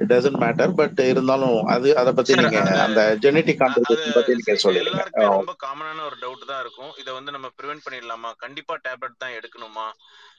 இட் 0.00 0.12
டசன்ட் 0.12 0.40
மேட்டர் 0.44 0.76
பட் 0.80 1.00
இருந்தாலும் 1.12 1.58
அது 1.74 1.88
அதை 2.02 2.12
பத்தி 2.18 2.38
நீங்க 2.42 2.60
அந்த 2.86 3.00
ஜெனட்டிக் 3.24 3.60
கான்ட்ரிபியூஷன் 3.62 4.16
பத்தி 4.18 4.38
நீங்க 4.40 4.56
சொல்லிடுங்க. 4.66 5.02
ரொம்ப 5.32 5.56
காமனான 5.66 6.04
ஒரு 6.04 6.16
டவுட் 6.16 6.44
தான் 6.44 6.60
இருக்கும். 6.60 6.94
இதை 6.96 7.14
வந்து 7.14 7.32
நம்ம 7.32 7.50
ப்ரிவென்ட் 7.62 7.80
பண்ணிடலாமா? 7.90 8.32
கண்டிப்பா 8.36 8.76
டேப்லெட் 8.88 9.16
தான் 9.18 9.30
எடுக்கணுமா? 9.30 9.92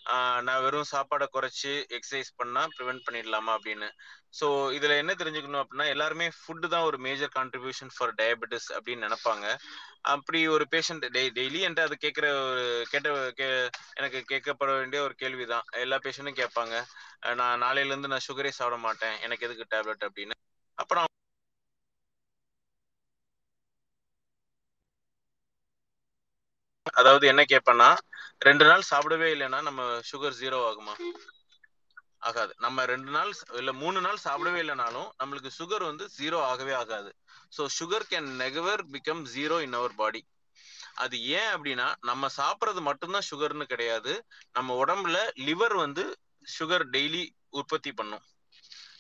ஆஹ் 0.06 0.41
நான் 0.41 0.62
வெறும் 0.62 0.84
சாப்பாடை 0.91 1.27
குறைச்சு 1.34 1.84
எக்ஸசைஸ் 1.89 2.29
பண்ணா 2.36 2.67
ப்ரிவென்ட் 2.79 3.01
பண்ணிடலாமா 3.12 3.58
அப்படின்னு. 3.58 3.89
ஸோ 4.39 4.45
இதுல 4.45 4.97
என்ன 4.97 5.13
தெரிஞ்சுக்கணும் 5.13 5.63
அப்படின்னா 5.63 5.88
எல்லாருமே 5.88 6.27
ஃபுட்டு 6.27 6.67
தான் 6.67 6.82
ஒரு 6.82 6.97
மேஜர் 6.97 7.29
கான்ட்ரிபியூஷன் 7.36 7.89
ஃபார் 7.97 8.13
டயபெட்டிஸ் 8.13 8.69
அப்படின்னு 8.73 9.06
நினைப்பாங்க. 9.08 9.58
அப்படி 10.01 10.47
ஒரு 10.47 10.67
பேஷண்ட் 10.71 11.10
டெய் 11.10 11.32
டெய்லி 11.36 11.60
என்கிட்ட 11.67 11.79
அது 11.79 11.97
கேட்குற 12.01 12.51
ஒரு 12.51 12.86
கேட்ட 12.89 13.10
கே- 13.10 13.69
எனக்கு 13.93 14.23
கேட்கப்பட 14.27 14.77
வேண்டிய 14.77 15.03
ஒரு 15.03 15.13
கேள்விதான். 15.13 15.63
எல்லா 15.71 15.95
பேஷண்ட்டும் 15.95 16.39
கேட்பாங்க. 16.41 16.84
நான் 17.36 17.62
நாளையில 17.62 17.86
இருந்து 17.86 18.08
நான் 18.08 18.25
சுகரே 18.27 18.49
சாப்பிட 18.49 18.79
மாட்டேன். 18.79 19.19
எனக்கு 19.19 19.49
எதுக்கு 19.49 19.77
டேப்லெட் 19.77 20.10
அப்படின்னு. 20.10 20.32
அப்புறம் 20.75 21.06
அதாவது 26.93 27.25
என்ன 27.27 27.41
கேட்பேன்னா 27.43 27.89
ரெண்டு 28.39 28.65
நாள் 28.65 28.89
சாப்பிடவே 28.89 29.27
இல்லைன்னா 29.36 29.60
நம்ம 29.62 29.82
சுகர் 30.12 30.38
ஜீரோ 30.41 30.60
ஆகுமா? 30.69 30.93
ஆகாது. 32.19 32.53
நம்ம 32.58 32.86
ரெண்டு 32.86 33.12
நாள் 33.12 33.32
இல்ல 33.53 33.71
மூணு 33.73 33.99
நாள் 34.01 34.23
சாப்பிடவே 34.25 34.60
இல்லைனாலும் 34.63 35.10
நம்மளுக்கு 35.21 35.49
சுகர் 35.60 35.84
வந்து 35.84 36.06
ஜீரோ 36.19 36.38
ஆகவே 36.41 36.73
ஆகாது. 36.73 37.10
So 37.51 37.63
sugar 37.79 38.08
can 38.12 38.29
never 38.41 38.84
become 38.93 39.23
zero 39.36 39.58
in 39.62 39.73
our 39.73 39.95
body 39.95 40.21
அது 40.95 41.15
ஏன் 41.38 41.49
அப்படின்னா 41.56 41.88
நம்ம 42.01 42.29
சாப்பிட்றது 42.38 42.82
மட்டும்தான் 42.82 43.27
சுகர்னு 43.29 43.65
கிடையாது. 43.65 44.13
நம்ம 44.51 44.75
உடம்புல 44.84 45.17
லிவர் 45.47 45.75
வந்து 45.75 46.03
சுகர் 46.47 46.86
டெய்லி 46.95 47.23
உற்பத்தி 47.49 47.91
பண்ணும். 47.91 48.23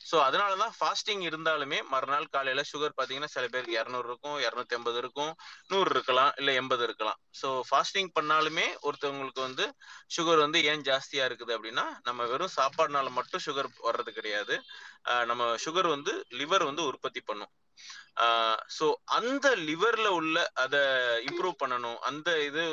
ஸோ 0.09 0.15
அதனால 0.27 0.51
தான் 0.61 0.73
ஃபாஸ்டிங் 0.77 1.23
இருந்தாலுமே 1.29 1.79
மறுநாள் 1.93 2.31
காலையில 2.35 2.63
சுகர் 2.71 2.95
பார்த்தீங்கன்னா 2.97 3.31
சில 3.35 3.45
பேருக்கு 3.53 3.77
இரநூறு 3.79 4.07
இருக்கும் 4.11 4.37
இரநூத்தி 4.45 4.75
ஐம்பது 4.77 4.97
இருக்கும் 5.03 5.31
நூறு 5.71 5.89
இருக்கலாம் 5.95 6.31
இல்லை 6.41 6.53
எண்பது 6.61 6.83
இருக்கலாம். 6.87 7.19
ஸோ 7.41 7.49
ஃபாஸ்டிங் 7.69 8.11
பண்ணாலுமே 8.17 8.67
ஒருத்தவங்களுக்கு 8.87 9.41
வந்து 9.47 9.67
சுகர் 10.15 10.43
வந்து 10.45 10.61
ஏன் 10.71 10.85
ஜாஸ்தியா 10.89 11.25
இருக்குது 11.29 11.55
அப்படின்னா 11.57 11.85
நம்ம 12.07 12.27
வெறும் 12.33 12.55
சாப்பாடுனால 12.59 13.11
மட்டும் 13.19 13.45
சுகர் 13.47 13.69
வர்றது 13.87 14.13
கிடையாது. 14.19 14.57
நம்ம 15.31 15.51
சுகர் 15.65 15.89
வந்து 15.95 16.13
லிவர் 16.41 16.65
வந்து 16.69 16.83
உற்பத்தி 16.91 17.23
பண்ணும். 17.29 17.53
ஸோ 18.77 18.85
அந்த 19.17 19.47
லிவர்ல 19.69 20.07
உள்ள 20.19 20.37
அதை 20.63 20.81
இம்ப்ரூவ் 21.29 21.55
பண்ணணும். 21.63 21.99
அந்த 22.09 22.29
இது 22.49 22.63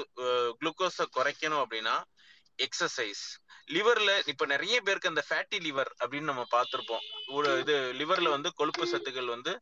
குளுக்கோஸை 0.60 1.06
குறைக்கணும் 1.16 1.62
அப்படின்னா 1.64 1.94
எக்ஸசைஸ் 2.66 3.24
லிவர்ல 3.72 4.28
இப்ப 4.28 4.46
நிறைய 4.46 4.80
பேருக்கு 4.80 5.09
அந்த 5.09 5.22
ஃபேட்டி 5.28 5.56
லிவர் 5.56 5.90
அப்படின்னு 6.04 6.28
நம்ம 6.30 6.46
பார்த்திருப்போம். 6.50 7.04
ஒரு 7.26 7.59
இது 7.59 7.76
லிவர்ல 7.98 8.28
வந்து 8.28 8.52
கொழுப்பு 8.52 8.87
சத்துக்கள் 8.87 9.30
வந்து 9.35 9.59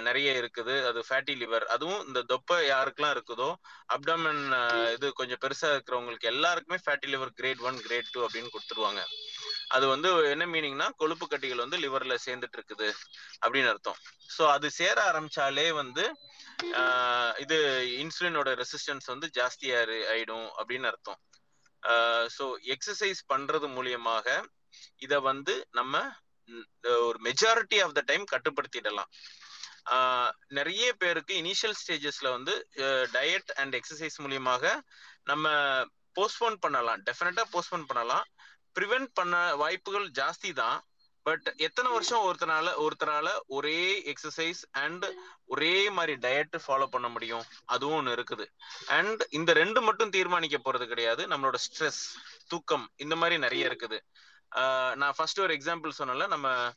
நிறைய 0.00 0.32
இருக்குது. 0.42 0.74
அது 0.86 1.04
ஃபேட்டி 1.08 1.36
லிவர் 1.36 1.64
அதுவும் 1.74 2.06
இந்த 2.06 2.22
தொப்பை 2.22 2.68
யாருக்கெல்லாம் 2.68 3.14
இருக்குதோ 3.16 3.54
அப்டமன் 3.94 4.92
இது 4.92 5.12
கொஞ்சம் 5.12 5.42
பெருசா 5.44 5.66
இருக்கிறவங்களுக்கு 5.68 6.28
எல்லாருக்குமே 6.34 6.78
fatty 6.86 7.06
liver 7.06 7.34
grade 7.34 7.60
one 7.60 7.80
grade 7.80 8.10
two 8.12 8.26
அப்படின்னு 8.26 8.52
கொடுத்துருவாங்க. 8.56 9.02
அது 9.68 9.86
வந்து 9.88 10.08
என்ன 10.30 10.46
மீனிங்னா 10.46 10.88
கொழுப்பு 10.96 11.26
கட்டிகள் 11.26 11.62
வந்து 11.64 11.78
லிவர்ல 11.78 12.16
சேர்ந்துட்டு 12.26 12.58
இருக்குது 12.58 12.92
அப்படின்னு 13.46 13.68
அர்த்தம். 13.68 13.96
ஸோ 14.38 14.46
அது 14.46 14.70
சேர 14.70 14.98
ஆரம்பிச்சாலே 15.10 15.68
வந்து 15.72 16.04
இது 17.38 17.58
இன்சுலினோட 18.00 18.62
ரெசிஸ்டன்ஸ் 18.62 19.06
வந்து 19.06 19.30
ஜாஸ்தியா 19.34 19.78
இரு- 19.84 20.08
ஆயிடும் 20.14 20.48
அப்படின்னு 20.58 20.86
அர்த்தம். 20.86 21.18
ஸோ 22.36 22.44
எக்ஸசைஸ் 22.74 23.22
பண்றது 23.32 23.68
மூலியமாக 23.76 24.26
இத 25.06 25.14
வந்து 25.30 25.54
நம்ம 25.78 26.02
ஒரு 27.06 27.18
மெஜாரிட்டி 27.28 27.78
ஆஃப் 27.84 27.96
த 27.98 28.02
டைம் 28.10 28.24
கட்டுப்படுத்திடலாம். 28.32 29.10
நிறைய 30.58 30.86
பேருக்கு 31.02 31.34
இனிஷியல் 31.42 31.76
ஸ்டேஜஸ்ல 31.80 32.28
வந்து 32.36 32.54
டயட் 33.16 33.50
அண்ட் 33.62 33.74
எக்ஸசைஸ் 33.80 34.18
மூலியமாக 34.24 34.64
நம்ம 35.30 35.50
போஸ்ட்போன் 36.18 36.58
பண்ணலாம். 36.64 37.02
டெஃபினட்டா 37.08 37.44
போஸ்ட்போன் 37.54 37.88
பண்ணலாம். 37.90 38.24
ப்ரிவென்ட் 38.78 39.10
பண்ண 39.18 39.36
வாய்ப்புகள் 39.62 40.06
ஜாஸ்தி 40.20 40.50
தான். 40.62 40.78
பட் 41.22 41.54
எத்தனை 41.56 41.90
வருஷம் 41.92 42.32
ஒருத்தனால 42.32 42.86
ஒருத்தரால 42.86 43.28
ஒரே 43.46 44.12
எக்ஸசைஸ் 44.12 44.62
அண்ட் 44.70 45.06
ஒரே 45.44 45.90
மாதிரி 45.90 46.28
டயட் 46.28 46.60
ஃபாலோ 46.66 46.86
பண்ண 46.86 47.08
முடியும்? 47.08 47.44
அதுவும் 47.64 47.96
ஒன்று 47.96 48.14
இருக்குது. 48.14 48.46
அண்ட் 48.86 49.26
இந்த 49.30 49.52
ரெண்டு 49.52 49.80
மட்டும் 49.80 50.10
தீர்மானிக்க 50.10 50.72
போறது 50.72 50.86
கிடையாது. 50.86 51.26
நம்மளோட 51.26 51.54
ஸ்ட்ரெஸ் 51.54 52.02
தூக்கம் 52.46 52.90
இந்த 52.96 53.16
மாதிரி 53.16 53.38
நிறைய 53.38 53.66
இருக்குது. 53.66 53.98
ஆஹ் 54.56 54.94
நான் 54.94 55.12
ஃபர்ஸ்ட் 55.16 55.40
ஒரு 55.40 55.54
எக்ஸாம்பிள் 55.54 55.90
சொன்னல 55.98 56.26
நம்ம 56.26 56.72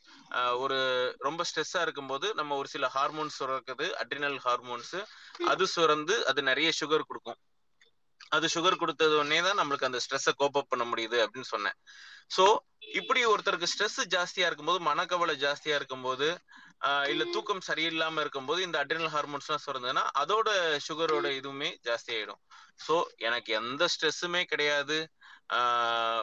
ஒரு 0.56 1.14
ரொம்ப 1.18 1.44
ஸ்ட்ரெஸ்ஸா 1.44 1.80
இருக்கும்போது 1.80 2.34
நம்ம 2.34 2.56
ஒரு 2.56 2.68
சில 2.68 2.90
ஹார்மோன்ஸ் 2.94 3.42
சுரக்குது 3.44 3.94
அட்ரினல் 4.02 4.38
ஹார்மோன்ஸ் 4.44 5.04
அது 5.46 5.66
சுரந்து 5.76 6.22
அது 6.22 6.42
நிறைய 6.42 6.70
சுகர் 6.80 7.00
கொடுக்கும். 7.00 7.36
அது 8.32 8.46
சுகர் 8.48 8.76
கொடுத்தது 8.76 9.14
உடனே 9.16 9.40
தான் 9.42 9.58
நம்மளுக்கு 9.60 9.88
அந்த 9.88 10.00
ஸ்ட்ரெஸ்ஸை 10.04 10.32
கோப் 10.36 10.56
அப் 10.56 10.68
பண்ண 10.68 10.84
முடியுது 10.84 11.18
அப்படின்னு 11.24 11.48
சொன்னேன். 11.48 11.76
ஸோ 12.30 12.44
இப்படி 12.94 13.24
ஒருத்தருக்கு 13.24 13.70
ஸ்ட்ரெஸ் 13.72 14.00
ஜாஸ்தியா 14.06 14.46
இருக்கும்போது 14.46 14.80
மனக்கவலை 14.80 15.34
ஜாஸ்தியா 15.36 15.74
இருக்கும்போது 15.74 16.28
ஆஹ் 16.80 17.06
இல்ல 17.08 17.24
தூக்கம் 17.24 17.62
சரியில்லாம 17.66 18.20
இருக்கும்போது 18.20 18.62
இந்த 18.62 18.84
அட்ரினல் 18.84 19.12
ஹார்மோன்ஸ்லாம் 19.14 19.64
சுரந்ததுன்னா 19.66 20.04
அதோட 20.20 20.48
சுகரோட 20.88 21.26
இதுவுமே 21.38 21.70
ஜாஸ்தி 21.82 22.12
ஆயிடும் 22.14 22.40
ஸோ 22.86 22.94
எனக்கு 23.18 23.52
எந்த 23.54 23.88
ஸ்ட்ரெஸ்ஸுமே 23.94 24.42
கிடையாது. 24.44 24.98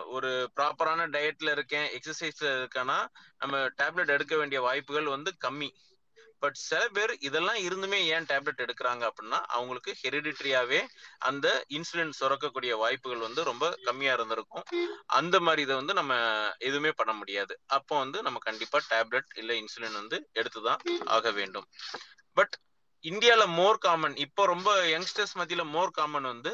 ஒரு 0.06 0.30
ப்ராப்பரான 0.56 1.08
டயட்ல 1.10 1.52
இருக்கேன் 1.52 1.88
எக்ஸசைஸ்ல 1.98 2.48
இருக்கேன்னா 2.58 2.98
நம்ம 3.38 3.58
டேப்லெட் 3.78 4.08
எடுக்க 4.08 4.36
வேண்டிய 4.36 4.62
வாய்ப்புகள் 4.62 5.08
வந்து 5.08 5.32
கம்மி. 5.39 5.70
பட் 6.43 6.58
சில 6.62 6.88
பேர் 6.88 7.12
இதெல்லாம் 7.19 7.56
இருந்துமே 7.56 7.99
ஏன் 8.08 8.25
டேப்லெட் 8.25 8.63
எடுக்கிறாங்க 8.63 9.03
அப்படின்னா 9.03 9.39
அவங்களுக்கு 9.56 9.91
ஹெரிடிட்ரியாவே 10.03 10.79
அந்த 11.19 11.47
இன்சுலின் 11.69 12.12
சுரக்கக்கூடிய 12.19 12.73
வாய்ப்புகள் 12.77 13.17
வந்து 13.17 13.43
ரொம்ப 13.43 13.79
கம்மியா 13.84 14.13
இருந்திருக்கும். 14.13 14.65
அந்த 15.06 15.39
மாதிரி 15.39 15.62
இதை 15.62 15.75
வந்து 15.75 15.93
நம்ம 15.93 16.13
எதுவுமே 16.60 16.91
பண்ண 16.91 17.13
முடியாது. 17.13 17.56
அப்போ 17.67 17.97
வந்து 17.97 18.21
நம்ம 18.21 18.39
கண்டிப்பா 18.39 18.79
டேப்லெட் 18.89 19.29
இல்ல 19.36 19.53
இன்சுலின் 19.53 19.99
வந்து 19.99 20.19
எடுத்துதான் 20.34 20.84
ஆக 21.06 21.32
வேண்டும். 21.32 21.67
பட் 22.34 22.56
இந்தியால 23.06 23.44
மோர் 23.60 23.80
காமன் 23.86 24.16
இப்போ 24.26 24.44
ரொம்ப 24.52 24.70
யங்ஸ்டர்ஸ் 24.94 25.34
மத்தியில 25.39 25.63
மோர் 25.76 25.92
காமன் 25.98 26.28
வந்து 26.32 26.52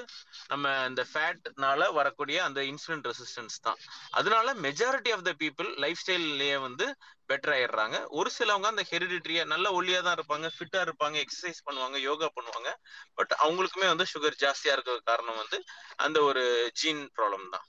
நம்ம 0.51 0.71
இந்த 0.89 1.03
ஃபேட்னால 1.11 1.87
வரக்கூடிய 1.97 2.37
அந்த 2.47 2.59
இன்சுலின் 2.71 3.05
ரெசிஸ்டன்ஸ் 3.09 3.57
தான். 3.67 3.79
அதனால 4.19 4.53
majority 4.65 5.11
of 5.15 5.25
the 5.29 5.33
people 5.43 5.69
life 5.83 6.01
ஸ்டைல்லயே 6.03 6.57
வந்து 6.67 6.87
பெட்டர் 7.31 7.53
ஆயிடுறாங்க. 7.55 7.97
ஒரு 8.19 8.29
சிலவங்க 8.37 8.67
அந்த 8.73 8.85
ஹெரிடிட்ரியா 8.91 9.43
நல்ல 9.53 9.67
ஒல்லியா 9.79 9.99
தான் 10.07 10.17
இருப்பாங்க 10.19 10.49
ஃபிட்டா 10.55 10.81
இருப்பாங்க 10.87 11.17
எக்ஸசைஸ் 11.25 11.65
பண்ணுவாங்க 11.67 11.99
யோகா 12.09 12.29
பண்ணுவாங்க. 12.37 12.71
பட் 13.19 13.35
அவங்களுக்குமே 13.43 13.89
வந்து 13.93 14.07
சுகர் 14.13 14.41
ஜாஸ்தியா 14.45 14.75
இருக்க 14.77 15.01
காரணம் 15.11 15.41
வந்து 15.43 15.59
அந்த 16.05 16.19
ஒரு 16.29 16.45
ஜீன் 16.81 17.03
ப்ராப்ளம் 17.17 17.47
தான். 17.55 17.67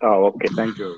ஆ 0.00 0.10
ஓகே 0.26 0.48
தேங்க்யூ 0.56 0.90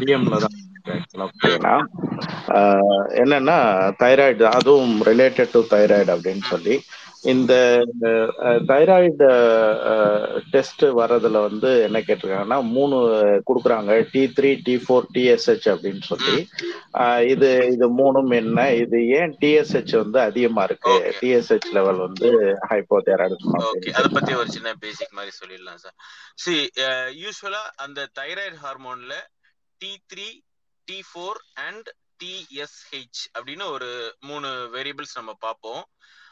டிஎம்ல 0.00 0.36
தான் 0.40 0.56
என்னன்னா 3.22 3.56
தைராய்டு 4.00 4.44
அதுவும் 4.52 4.94
ரிலேட்டட் 5.08 5.52
டு 5.52 5.60
தைராய்டு 5.72 6.12
அப்படின்னு 6.14 6.44
சொல்லி 6.44 6.74
இந்த 7.32 7.52
தைராய்டு 8.70 9.28
டெஸ்ட் 10.52 10.84
வர்றதுல 10.98 11.40
வந்து 11.46 11.70
என்ன 11.86 11.98
கேட்டிருக்காங்கன்னா 12.06 12.58
மூணு 12.76 12.96
கொடுக்குறாங்க. 13.48 13.92
T 14.12 14.22
three 14.36 14.50
T 14.66 14.74
four 14.84 15.08
TSH 15.14 15.68
அப்படின்னு 15.72 16.04
சொல்லி. 16.10 16.36
இது 17.32 17.48
இது 17.74 17.86
மூணும் 18.00 18.32
என்ன? 18.40 18.66
இது 18.82 18.98
ஏன் 19.18 19.34
டிஎஸ்ஹெச் 19.42 19.94
வந்து 20.02 20.20
அதிகமா 20.28 20.64
இருக்கு. 20.68 20.94
டிஎஸ்ஹெச் 21.20 21.68
லெவல் 21.78 22.00
வந்து 22.06 22.30
ஹைப்போதைராய்டிசம் 22.72 23.60
ஓகே 23.70 23.92
அத 24.00 24.06
பத்தி 24.18 24.34
ஒரு 24.42 24.50
சின்ன 24.56 24.74
பேசிக் 24.84 25.16
மாதிரி 25.18 25.34
சொல்லிடலாம் 25.40 25.82
சார் 25.84 25.96
சி 26.44 26.56
யூஸ்வலா 27.24 27.62
அந்த 27.86 28.08
thyroid 28.20 28.58
ஹார்மோன்ல 28.64 29.14
T 29.80 29.92
three 30.12 30.28
T 30.88 30.98
four 31.10 31.40
and 31.66 31.88
TSH 32.22 33.22
அப்படின்னு 33.36 33.64
ஒரு 33.70 33.90
மூணு 34.20 34.48
வேரியபிள்ஸ் 34.74 35.18
நம்ம 35.20 35.32
பார்ப்போம். 35.46 35.82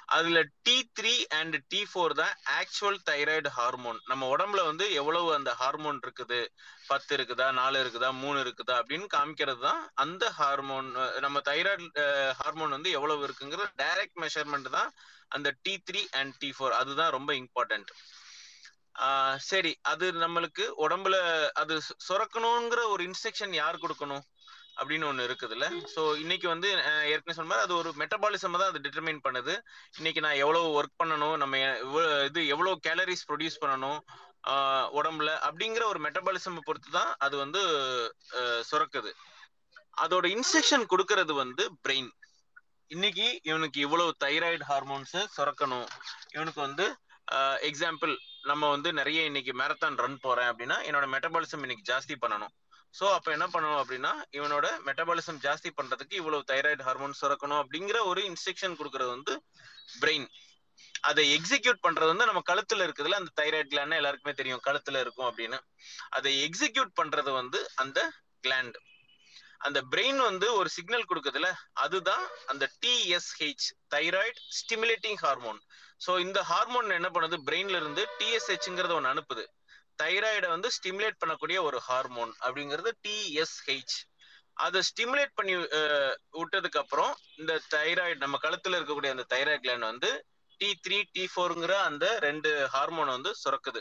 அதுல 0.09 0.39
T 0.63 0.77
three 0.99 1.13
and 1.31 1.57
T 1.69 1.81
four 1.85 2.15
தான் 2.15 2.35
ஆக்சுவல் 2.57 2.99
தைராய்டு 3.05 3.49
ஹார்மோன் 3.49 3.99
நம்ம 4.05 4.29
உடம்புல 4.29 4.65
வந்து 4.65 4.93
எவ்வளவு 4.93 5.35
அந்த 5.35 5.51
ஹார்மோன் 5.55 6.01
இருக்குது? 6.03 6.41
பத்து 6.87 7.17
இருக்குதா? 7.17 7.53
நாலு 7.53 7.85
இருக்குதா? 7.85 8.11
மூணு 8.15 8.41
இருக்குதா? 8.41 8.75
அப்படின்னு 8.81 9.07
காமிக்கிறது 9.09 9.61
தான் 9.61 9.91
அந்த 9.97 10.31
ஹார்மோன் 10.31 10.89
நம்ம 11.21 11.41
தைராய்டு 11.45 11.87
ஹார்மோன் 12.39 12.71
வந்து 12.71 12.91
எவ்வளவு 12.91 13.27
இருக்குங்கிறது 13.27 13.71
டைரக்ட் 13.77 14.21
மெஷர்மெண்ட் 14.23 14.71
தான் 14.71 14.91
அந்த 15.29 15.57
T 15.63 15.83
three 15.87 16.03
and 16.13 16.35
T 16.39 16.51
four 16.51 16.73
அதுதான் 16.73 17.11
ரொம்ப 17.11 17.33
இம்பார்ட்டன்ட் 17.35 17.93
சரி 19.43 19.79
அது 19.83 20.13
நம்மளுக்கு 20.15 20.65
உடம்புல 20.79 21.17
அது 21.53 21.75
சு- 21.79 21.97
சுரக்கணுங்கிற 22.09 22.83
ஒரு 22.89 23.03
இன்ஸ்ட்ரக்ஷன் 23.05 23.55
யார் 23.55 23.77
கொடுக்கணும்? 23.77 24.25
அப்படின்னு 24.79 25.09
ஒண்ணு 25.11 25.27
இருக்குதுல்ல. 25.29 25.66
சோ 25.95 26.03
இன்னைக்கு 26.22 26.47
வந்து 26.53 26.68
ஏற்கனவே 27.12 27.37
சொன்ன 27.37 27.51
மாதிரி 27.51 27.66
அது 27.66 27.75
ஒரு 27.81 27.91
மெட்டபாலிசம் 28.03 28.59
தான் 28.61 28.70
அது 28.72 28.85
டிட்டர்மைன் 28.87 29.20
பண்ணுது. 29.27 29.55
இன்னைக்கு 29.99 30.25
நான் 30.27 30.41
எவ்வளவு 30.45 30.75
ஒர்க் 30.79 31.01
பண்ணணும் 31.03 31.37
நம்ம 31.43 31.61
இது 32.29 32.41
எவ்வளவு 32.55 32.83
கேலரிஸ் 32.89 33.27
ப்ரொடியூஸ் 33.31 33.62
பண்ணணும் 33.64 34.01
உடம்புல 34.99 35.31
அப்படிங்கிற 35.49 35.85
ஒரு 35.93 36.01
மெட்டபாலிசம் 36.07 36.66
பொறுத்து 36.66 36.91
தான் 36.99 37.12
அது 37.27 37.35
வந்து 37.45 37.62
சுரக்குது. 38.70 39.12
அதோட 40.05 40.27
இன்ஸ்ட்ரக்ஷன் 40.37 40.91
கொடுக்கறது 40.93 41.33
வந்து 41.45 41.64
பிரெயின் 41.85 42.11
இன்னைக்கு 42.91 43.27
இவனுக்கு 43.51 43.79
இவ்வளவு 43.87 44.11
தைராய்டு 44.25 44.64
ஹார்மோன்ஸ் 44.70 45.16
சுரக்கணும். 45.37 45.89
இவனுக்கு 46.35 46.61
வந்து 46.68 46.87
எக்ஸாம்பிள் 47.68 48.12
நம்ம 48.51 48.68
வந்து 48.75 48.89
நிறைய 48.99 49.20
இன்னைக்கு 49.29 49.53
மேரத்தான் 49.61 49.97
ரன் 50.05 50.18
போறேன் 50.25 50.51
அப்படின்னா 50.51 50.77
என்னோட 50.89 51.07
மெட்டபாலிசம் 51.14 51.62
இன்னைக்கு 51.64 51.89
ஜாஸ்தி 51.93 52.14
பண்ணணும். 52.25 52.53
சோ 52.99 53.05
அப்ப 53.13 53.29
என்ன 53.33 53.47
பண்ணணும் 53.47 53.81
அப்படின்னா 53.83 54.13
இவனோட 54.31 54.67
மெட்டபாலிசம் 54.87 55.39
ஜாஸ்தி 55.47 55.71
பண்றதுக்கு 55.79 56.15
இவ்வளவு 56.15 56.49
தைராய்டு 56.53 56.83
ஹார்மோன் 56.83 57.21
சுரக்கணும் 57.21 57.61
அப்படிங்கிற 57.63 58.01
ஒரு 58.05 58.23
இன்ஸ்ட்ரக்ஷன் 58.31 58.79
கொடுக்கறது 58.81 59.09
வந்து 59.09 59.35
பிரெயின் 60.01 60.27
அதை 61.01 61.25
எக்ஸிக்யூட் 61.37 61.85
பண்றது 61.87 62.11
வந்து 62.13 62.27
நம்ம 62.27 62.43
கழுத்துல 62.51 62.85
இருக்குதுல 62.87 63.19
அந்த 63.21 63.31
தைராய்டு 63.41 63.71
கிளாண்ட் 63.73 63.99
எல்லாருக்குமே 64.01 64.35
தெரியும் 64.35 64.63
கழுத்துல 64.67 65.01
இருக்கும் 65.01 65.29
அப்படின்னு. 65.31 65.59
அதை 66.09 66.33
எக்ஸிக்யூட் 66.47 66.93
பண்றது 67.01 67.31
வந்து 67.31 67.59
அந்த 67.75 68.01
கிளாண்ட் 68.47 68.79
அந்த 69.67 69.81
பிரெயின் 69.93 70.17
வந்து 70.17 70.47
ஒரு 70.55 70.69
சிக்னல் 70.69 71.09
கொடுக்குதுல 71.11 71.49
அதுதான் 71.85 72.25
அந்த 72.47 72.65
TSH 72.83 73.69
thyroid 73.95 74.41
stimulating 74.59 75.21
hormone 75.25 75.61
so 76.07 76.13
இந்த 76.21 76.41
ஹார்மோன் 76.43 76.91
என்ன 76.91 77.09
பண்ணுது? 77.15 77.37
பிரெயின்ல 77.47 77.81
இருந்து 77.83 78.03
டிஎஸ்ஹெச்ங்கிறத 78.19 78.93
ஒன்று 78.93 79.13
அனுப்புது. 79.13 79.45
தைராய்டை 80.03 80.49
வந்து 80.55 80.69
ஸ்டிமுலேட் 80.77 81.21
பண்ணக்கூடிய 81.23 81.59
ஒரு 81.69 81.79
ஹார்மோன் 81.89 82.33
அப்படிங்கிறது 82.45 82.91
டிஎஸ்ஹெச் 83.07 83.97
அதை 84.65 84.81
ஸ்டிமுலேட் 84.89 85.37
பண்ணி 85.39 85.55
விட்டதுக்கு 86.41 86.81
அப்புறம் 86.83 87.13
இந்த 87.41 87.53
தைராய்டு 87.75 88.23
நம்ம 88.25 88.39
கழுத்துல 88.43 88.79
இருக்கக்கூடிய 88.79 89.13
அந்த 89.15 89.27
தைராய்டு 89.35 89.63
கிளாண்ட் 89.65 89.91
வந்து 89.93 90.11
டி 90.61 90.69
த்ரீ 90.87 90.99
டி 91.15 91.25
ஃபோருங்கிற 91.33 91.75
அந்த 91.89 92.07
ரெண்டு 92.27 92.51
ஹார்மோன் 92.75 93.15
வந்து 93.17 93.31
சுரக்குது. 93.43 93.81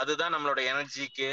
அதுதான் 0.00 0.34
நம்மளோட 0.34 0.60
எனர்ஜிக்கு 0.72 1.30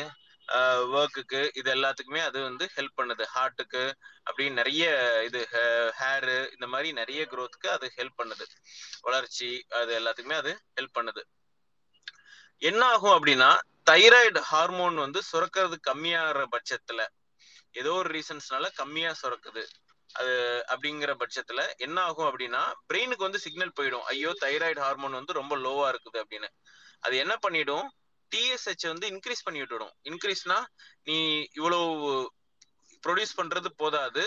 ஒர்க்குக்கு 0.95 1.39
இது 1.59 1.69
எல்லாத்துக்குமே 1.75 2.21
அது 2.29 2.39
வந்து 2.47 2.65
ஹெல்ப் 2.75 2.97
பண்ணுது. 2.99 3.23
ஹார்ட்டுக்கு 3.35 3.83
அப்படின்னு 4.27 4.59
நிறைய 4.61 4.83
இது 5.27 5.39
ஹேரு 5.99 6.35
இந்த 6.55 6.67
மாதிரி 6.73 6.89
நிறைய 6.99 7.21
க்ரோத்துக்கு 7.31 7.69
அது 7.75 7.87
ஹெல்ப் 7.97 8.19
பண்ணுது. 8.21 8.45
வளர்ச்சி 9.07 9.49
அது 9.79 9.93
எல்லாத்துக்குமே 9.99 10.37
அது 10.43 10.53
ஹெல்ப் 10.77 10.97
பண்ணுது. 10.97 11.23
என்ன 12.61 12.81
ஆகும் 12.95 13.15
அப்படின்னா 13.17 13.51
தைராய்டு 13.89 14.41
ஹார்மோன் 14.51 14.95
வந்து 15.05 15.19
சுரக்கிறது 15.31 15.77
கம்மியாகிற 15.89 16.43
பட்சத்துல 16.53 17.01
ஏதோ 17.79 17.91
ஒரு 18.01 18.09
ரீசன்ஸ்னால 18.15 18.65
கம்மியா 18.79 19.11
சுரக்குது. 19.21 19.63
அது 20.09 20.33
அப்படிங்கிற 20.73 21.11
பட்சத்துல 21.21 21.61
என்ன 21.85 21.97
ஆகும் 22.09 22.27
அப்படின்னா 22.29 22.61
பிரெயினுக்கு 22.89 23.27
வந்து 23.27 23.41
சிக்னல் 23.45 23.75
போயிடும். 23.79 24.05
ஐயோ 24.11 24.31
தைராய்டு 24.43 24.81
ஹார்மோன் 24.85 25.17
வந்து 25.19 25.33
ரொம்ப 25.39 25.53
லோவா 25.65 25.87
இருக்குது 25.93 26.21
அப்படின்னு. 26.23 26.49
அது 27.05 27.15
என்ன 27.23 27.33
பண்ணிடும்? 27.45 27.85
டிஎஸ்ஹெச் 28.31 28.85
வந்து 28.91 29.07
இன்க்ரீஸ் 29.13 29.45
பண்ணி 29.47 29.59
விட்டுடும். 29.61 29.93
இன்க்ரீஸ்னா 30.11 30.57
நீ 31.09 31.17
இவ்வளவு 31.59 31.85
ப்ரொடியூஸ் 33.03 33.37
பண்றது 33.39 33.69
போதாது 33.81 34.23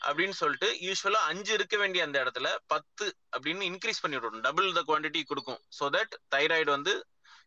அப்படின்னு 0.00 0.36
சொல்லிட்டு 0.40 0.68
யூஸ்வலா 0.86 1.20
அஞ்சு 1.32 1.52
இருக்க 1.58 1.74
வேண்டிய 1.82 2.02
அந்த 2.06 2.16
இடத்துல 2.24 2.48
பத்து 2.72 3.04
அப்படின்னு 3.34 3.64
இன்க்ரீஸ் 3.70 4.02
பண்ணி 4.04 4.16
விடணும் 4.18 4.44
டபுள் 4.48 4.68
த 4.78 4.82
குவாண்டிட்டி 4.88 5.20
கொடுக்கும். 5.30 5.60
ஸோ 5.78 5.84
தட் 5.96 6.14
தைராய்டு 6.34 6.70
வந்து 6.76 6.94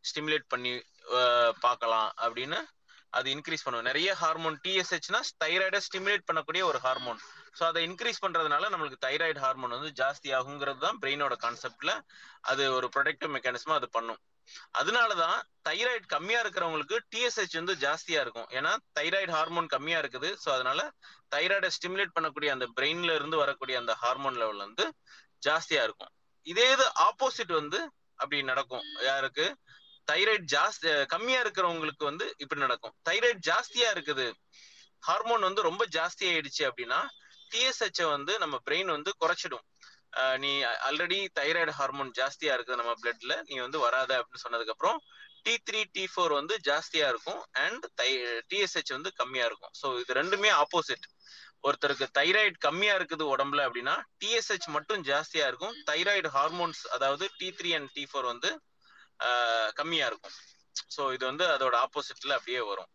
ஸ்டிமுலேட் 0.10 0.52
பண்ணி 0.54 0.74
பார்க்கலாம் 1.66 2.10
அப்படின்னு 2.26 2.60
அது 3.18 3.28
இன்க்ரீஸ் 3.36 3.66
பண்ணும். 3.66 3.88
நிறைய 3.88 4.10
ஹார்மோன் 4.22 4.56
டிஎஸ்ஹெச்னா 4.64 5.20
தைராய்டை 5.44 5.80
ஸ்டிமுலேட் 5.88 6.28
பண்ணக்கூடிய 6.30 6.64
ஒரு 6.70 6.80
ஹார்மோன் 6.86 7.20
ஸோ 7.58 7.64
அதை 7.68 7.82
இன்க்ரீஸ் 7.88 8.22
பண்றதுனால 8.24 8.70
நம்மளுக்கு 8.72 8.98
தைராய்டு 9.06 9.40
ஹார்மோன் 9.44 9.76
வந்து 9.76 9.92
ஜாஸ்தி 10.00 10.30
ஆகுங்கிறது 10.38 10.80
தான் 10.86 10.98
பிரெயினோட 11.04 11.36
கான்செப்ட்ல 11.44 11.92
அது 12.52 12.64
ஒரு 12.78 12.88
ப்ரொடக்டிவ் 12.96 13.32
மெக்கானிசமா 13.36 13.76
அது 13.80 13.88
பண்ணும். 13.98 14.20
அதனாலதான் 14.80 15.38
தைராய்டு 15.68 16.06
கம்மியா 16.16 16.40
இருக்கிறவங்களுக்கு 16.44 16.98
டிஎஸ்ஹெச் 17.14 17.56
வந்து 17.60 17.76
ஜாஸ்தியா 17.86 18.20
இருக்கும். 18.26 18.50
ஏன்னா 18.58 18.72
தைராய்டு 18.98 19.32
ஹார்மோன் 19.38 19.70
கம்மியா 19.76 20.00
இருக்குது. 20.04 20.32
ஸோ 20.44 20.50
அதனால 20.56 20.80
தைராய்டை 21.36 21.70
ஸ்டிமுலேட் 21.78 22.16
பண்ணக்கூடிய 22.18 22.52
அந்த 22.56 22.68
பிரெயின்ல 22.80 23.16
இருந்து 23.20 23.40
வரக்கூடிய 23.44 23.78
அந்த 23.84 23.96
ஹார்மோன் 24.04 24.40
லெவல் 24.42 24.64
வந்து 24.66 24.86
ஜாஸ்தியா 25.48 25.84
இருக்கும். 25.88 26.12
இதே 26.46 26.68
இது 26.76 26.88
ஆப்போசிட் 27.08 27.54
வந்து 27.62 27.80
அப்படி 28.22 28.44
நடக்கும். 28.52 28.86
யாருக்கு? 29.10 29.48
தைராய்டு 30.12 30.46
ஜாஸ்தி 30.56 30.90
கம்மியா 31.14 31.40
இருக்கிறவங்களுக்கு 31.44 32.04
வந்து 32.10 32.26
இப்படி 32.44 32.62
நடக்கும். 32.66 32.96
தைராய்டு 33.08 33.42
ஜாஸ்தியா 33.50 33.90
இருக்குது. 33.96 34.28
ஹார்மோன் 35.08 35.48
வந்து 35.48 35.62
ரொம்ப 35.70 35.84
ஜாஸ்தி 35.98 36.26
ஆயிடுச்சு 36.32 36.64
அப்படின்னா 36.70 37.00
டிஎஸ்ஹெச் 37.52 38.02
வந்து 38.16 38.34
நம்ம 38.44 38.56
பிரெயின் 38.68 38.90
வந்து 38.96 39.12
குறைச்சிடும். 39.22 39.66
நீ 40.44 40.52
ஆல்ரெடி 40.88 41.20
தைராய்டு 41.40 41.72
ஹார்மோன் 41.80 42.12
ஜாஸ்தியா 42.20 42.54
இருக்குது 42.56 42.80
நம்ம 42.82 42.92
பிளட்ல 43.02 43.34
நீ 43.50 43.56
வந்து 43.66 43.80
வராத 43.86 44.12
அப்படின்னு 44.20 44.44
சொன்னதுக்கு 44.46 44.74
அப்புறம் 44.76 45.00
டி 45.46 45.54
த்ரீ 45.68 45.82
டி 45.96 46.04
ஃபோர் 46.12 46.34
வந்து 46.40 46.56
ஜாஸ்தியா 46.68 47.08
இருக்கும் 47.14 47.42
அண்ட் 47.64 47.84
தை 48.00 48.08
டிஎஸ்ஹெச் 48.52 48.94
வந்து 48.98 49.10
கம்மியா 49.20 49.46
இருக்கும். 49.50 49.74
ஸோ 49.82 49.88
இது 50.04 50.18
ரெண்டுமே 50.20 50.52
ஆப்போசிட் 50.62 51.06
ஒருத்தருக்கு 51.68 52.06
தைராய்டு 52.18 52.58
கம்மியா 52.68 52.94
இருக்குது 53.00 53.26
உடம்புல 53.34 53.66
அப்படின்னா 53.68 53.96
டிஎஸ்ஹெச் 54.22 54.68
மட்டும் 54.76 55.04
ஜாஸ்தியா 55.10 55.46
இருக்கும். 55.52 55.76
தைராய்டு 55.90 56.32
ஹார்மோன்ஸ் 56.38 56.82
அதாவது 56.96 57.28
T 57.40 57.50
three 57.60 57.72
and 57.80 57.92
T 57.98 58.06
four 58.12 58.28
வந்து 58.34 58.52
கம்மியா 59.76 60.08
இருக்கும். 60.08 60.36
ஸோ 60.90 61.14
இது 61.14 61.24
வந்து 61.26 61.46
அதோட 61.52 61.76
ஆப்போசிட்ல 61.82 62.38
அப்படியே 62.38 62.62
வரும். 62.66 62.90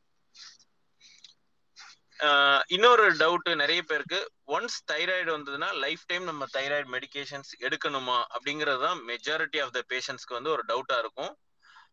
ஆஹ், 2.18 2.62
இன்னொரு 2.68 3.05
டவுட் 3.18 3.49
நிறைய 3.55 3.81
பேருக்கு 3.83 4.18
ஒன்ஸ் 4.49 4.79
தைராய்டு 4.89 5.31
வந்ததுன்னா 5.33 5.68
லைஃப் 5.85 6.03
டைம் 6.07 6.25
நம்ம 6.25 6.47
தைராய்டு 6.53 6.89
மெடிக்கேஷன்ஸ் 6.89 7.53
எடுக்கணுமா? 7.61 8.18
அப்படிங்கிறது 8.35 8.81
தான் 8.83 8.99
மெஜாரிட்டி 9.07 9.61
ஆஃப் 9.62 9.73
த 9.73 9.83
பேஷண்ட்ஸ்க்கு 9.93 10.39
வந்து 10.39 10.51
ஒரு 10.51 10.64
டவுட்டா 10.68 10.99
இருக்கும். 10.99 11.33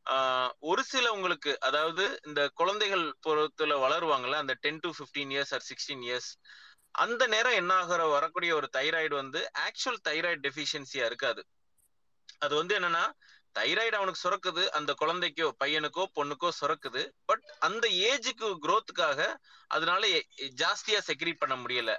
ஆஹ், 0.06 0.52
ஒரு 0.64 0.84
சிலவங்களுக்கு 0.84 1.52
அதாவது 1.62 2.04
இந்த 2.26 2.42
குழந்தைகள் 2.54 3.06
பொறுத்துல 3.26 3.76
வளருவாங்கல்ல 3.82 4.40
அந்த 4.40 4.56
ten 4.64 4.84
to 4.84 4.92
fifteen 4.98 5.32
years 5.36 5.54
or 5.54 5.66
sixteen 5.70 6.04
years 6.08 6.30
அந்த 6.96 7.24
நேரம் 7.28 7.54
என்ன 7.54 7.72
ஆகிற 7.78 8.04
வரக்கூடிய 8.14 8.52
ஒரு 8.56 8.68
தைராய்டு 8.74 9.16
வந்து 9.16 9.40
ஆக்சுவல் 9.66 10.00
தைராய்டு 10.06 10.42
டெஃபிஷியன்சியா 10.46 11.06
இருக்காது. 11.06 11.42
அது 12.42 12.54
வந்து 12.56 12.74
என்னன்னா 12.78 13.04
தைராய்டு 13.58 13.98
அவனுக்கு 14.00 14.24
சுரக்குது 14.24 14.64
அந்த 14.78 14.92
குழந்தைக்கோ 15.02 15.48
பையனுக்கோ 15.64 16.04
பொண்ணுக்கோ 16.18 16.50
சுரக்குது. 16.60 17.04
பட் 17.26 17.46
அந்த 17.68 17.86
ஏஜுக்கு 18.10 18.48
குரோத்துக்காக 18.66 19.20
அதனால 19.68 20.08
ஜாஸ்தியா 20.64 21.00
செக்ரீட் 21.10 21.42
பண்ண 21.44 21.56
முடியல. 21.56 21.94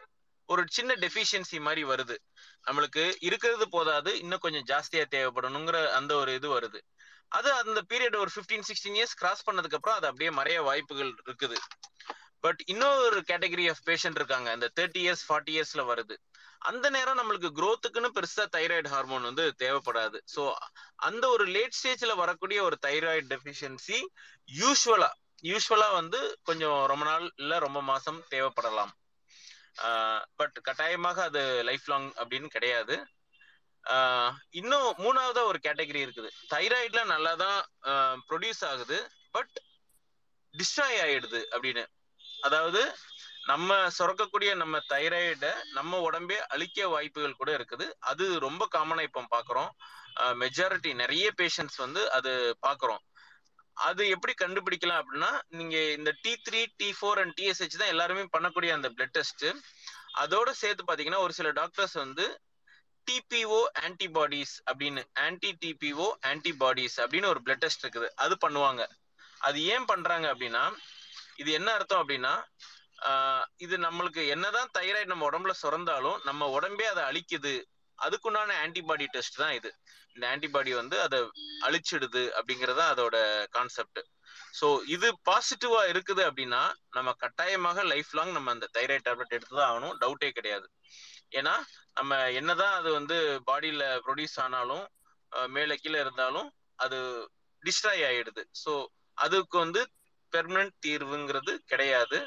ஒரு 0.48 0.62
சின்ன 0.76 0.92
டெஃபிஷியன்சி 0.94 1.58
மாதிரி 1.60 1.82
வருது. 1.84 2.16
நம்மளுக்கு 2.66 3.02
இருக்கிறது 3.20 3.66
போதாது 3.68 4.10
இன்னும் 4.18 4.44
கொஞ்சம் 4.44 4.66
ஜாஸ்தியா 4.70 5.04
தேவைப்படணுங்கிற 5.14 5.78
அந்த 5.98 6.12
ஒரு 6.14 6.30
இது 6.34 6.48
வருது. 6.58 6.80
அது 7.28 7.48
அந்த 7.52 7.80
பீரியட் 7.88 8.16
ஒரு 8.16 8.30
15 8.36 8.62
சிக்ஸ்டீன் 8.68 8.96
இயர்ஸ் 8.98 9.18
கிராஸ் 9.20 9.46
பண்ணதுக்கு 9.48 9.78
அப்புறம் 9.78 9.98
அது 9.98 10.06
அப்படியே 10.10 10.30
மறைய 10.38 10.60
வாய்ப்புகள் 10.68 11.10
இருக்குது. 11.26 11.58
பட் 12.44 12.60
இன்னொரு 12.66 13.18
கேட்டகரி 13.30 13.66
ஆஃப் 13.68 13.82
பேஷண்ட் 13.86 14.18
இருக்காங்க. 14.20 14.48
இந்த 14.52 14.68
தேர்ட்டி 14.78 15.00
இயர்ஸ் 15.04 15.24
ஃபார்ட்டி 15.28 15.52
இயர்ஸ்ல 15.56 15.82
வருது. 15.90 16.16
அந்த 16.58 16.90
நேரம் 16.90 17.18
நம்மளுக்கு 17.18 17.48
குரோத்துக்குன்னு 17.58 18.08
பெருசா 18.14 18.44
தைராய்டு 18.56 18.88
ஹார்மோன் 18.88 19.22
வந்து 19.22 19.54
தேவைப்படாது. 19.58 20.18
ஸோ 20.34 20.54
அந்த 20.96 21.28
ஒரு 21.28 21.44
லேட் 21.44 21.76
ஸ்டேஜ்ல 21.82 22.14
வரக்கூடிய 22.16 22.62
ஒரு 22.62 22.78
தைராய்டு 22.86 23.26
டெஃபிஷியன்சி 23.34 23.98
யூஸ்வலா 24.58 25.10
யூஸ்வலா 25.42 25.92
வந்து 25.92 26.38
கொஞ்சம் 26.42 26.86
ரொம்ப 26.86 27.04
நாள் 27.04 27.32
இல்ல 27.36 27.58
ரொம்ப 27.58 27.82
மாசம் 27.82 28.24
தேவைப்படலாம். 28.30 28.92
பட் 30.36 30.56
கட்டாயமாக 30.62 31.22
அது 31.22 31.62
லைஃப் 31.62 31.86
லாங் 31.86 32.12
அப்படின்னு 32.12 32.46
கிடையாது. 32.46 33.06
ஆஹ் 33.84 34.32
இன்னும் 34.50 34.88
மூணாவதா 34.98 35.42
ஒரு 35.44 35.58
கேட்டகரி 35.62 36.00
இருக்குது. 36.06 36.30
தைராய்டுல 36.50 37.04
நல்லா 37.04 37.34
தான் 37.34 37.60
ப்ரொடியூஸ் 38.28 38.64
ஆகுது 38.64 39.10
பட் 39.30 39.54
டிஸ்ட்ராய் 40.54 40.98
ஆயிடுது 41.04 41.40
அப்படின்னு. 41.50 41.86
அதாவது 42.40 42.94
நம்ம 43.50 43.76
சுரக்கக்கூடிய 43.96 44.50
நம்ம 44.62 44.76
தைராய்டை 44.92 45.52
நம்ம 45.76 45.98
உடம்பே 46.06 46.38
அழிக்க 46.54 46.88
வாய்ப்புகள் 46.94 47.38
கூட 47.40 47.50
இருக்குது. 47.58 47.86
அது 48.10 48.24
ரொம்ப 48.46 48.62
காமனா 48.74 49.02
இப்போ 49.08 49.22
பாக்குறோம். 49.36 49.70
மெஜாரிட்டி 50.42 50.90
நிறைய 51.02 51.26
பேஷண்ட்ஸ் 51.40 51.78
வந்து 51.84 52.02
அது 52.16 52.32
பாக்குறோம். 52.66 53.02
அது 53.88 54.02
எப்படி 54.14 54.32
கண்டுபிடிக்கலாம் 54.40 55.00
அப்படின்னா 55.02 55.30
நீங்க 55.58 55.76
இந்த 55.98 56.10
T 56.22 56.32
three 56.46 56.60
T 56.80 56.88
four 56.98 57.20
and 57.22 57.34
TSH 57.38 57.80
தான் 57.82 57.92
எல்லாருமே 57.94 58.24
பண்ணக்கூடிய 58.36 58.70
அந்த 58.76 58.88
பிளட் 58.96 59.16
டெஸ்ட் 59.18 59.46
அதோட 60.22 60.50
சேர்த்து 60.62 60.88
பாத்தீங்கன்னா 60.88 61.20
ஒரு 61.26 61.32
சில 61.38 61.48
டாக்டர்ஸ் 61.60 61.96
வந்து 62.04 62.24
டிபிஓ 63.06 63.60
ஆன்டிபாடிஸ் 63.86 64.54
அப்படின்னு 64.70 65.02
ஆன்டி 65.26 65.50
டிபிஓ 65.62 66.08
ஆன்டிபாடிஸ் 66.30 66.96
அப்படின்னு 67.04 67.30
ஒரு 67.34 67.40
பிளட் 67.44 67.62
டெஸ்ட் 67.64 67.84
இருக்குது. 67.84 68.08
அது 68.24 68.34
பண்ணுவாங்க. 68.44 68.82
அது 69.48 69.58
ஏன் 69.74 69.88
பண்றாங்க 69.92 70.26
அப்படின்னா 70.34 70.64
இது 71.42 71.50
என்ன 71.58 71.68
அர்த்தம் 71.78 72.02
அப்படின்னா 72.02 72.34
இது 73.64 73.74
நம்மளுக்கு 73.86 74.22
என்னதான் 74.34 74.72
தைராய்டு 74.76 75.12
நம்ம 75.12 75.26
உடம்புல 75.30 75.54
சுரந்தாலும் 75.62 76.18
நம்ம 76.28 76.48
உடம்பே 76.56 76.86
அதை 76.92 77.02
அழிக்குது. 77.10 77.54
அதுக்குண்டான 77.98 78.56
ஆன்டிபாடி 78.64 79.06
டெஸ்ட் 79.14 79.40
தான் 79.42 79.54
இது. 79.58 79.70
இந்த 80.14 80.24
ஆன்டிபாடி 80.32 80.72
வந்து 80.80 80.96
அதை 81.06 81.18
அழிச்சிடுது 81.66 82.22
அப்படிங்கறத 82.38 82.80
அதோட 82.92 83.16
கான்செப்ட் 83.56 84.00
ஸோ 84.58 84.66
இது 84.94 85.08
பாசிட்டிவா 85.28 85.80
இருக்குது 85.92 86.22
அப்படின்னா 86.28 86.60
நம்ம 86.96 87.10
கட்டாயமாக 87.22 87.82
லைஃப் 87.92 88.12
லாங் 88.18 88.32
நம்ம 88.36 88.52
அந்த 88.56 88.66
தைராய்டு 88.76 89.06
டேப்லெட் 89.08 89.34
எடுத்து 89.36 89.54
தான் 89.58 89.68
ஆகணும் 89.70 89.96
டவுட்டே 90.02 90.30
கிடையாது. 90.38 90.66
ஏன்னா 91.38 91.54
நம்ம 91.98 92.18
என்னதான் 92.40 92.76
அது 92.80 92.90
வந்து 92.98 93.16
பாடியில 93.48 93.84
ப்ரொடியூஸ் 94.06 94.38
ஆனாலும் 94.44 94.84
மேலே 95.56 95.74
கீழே 95.82 95.98
இருந்தாலும் 96.04 96.48
அது 96.84 96.98
டிஸ்ட்ராய் 97.62 98.04
ஆயிடுது. 98.10 98.42
ஸோ 98.62 98.72
அதுக்கு 99.18 99.56
வந்து 99.64 99.80
பெர்மனன்ட் 100.32 100.76
தீர்வுங்கிறது 100.86 101.52
கிடையாது. 101.72 102.18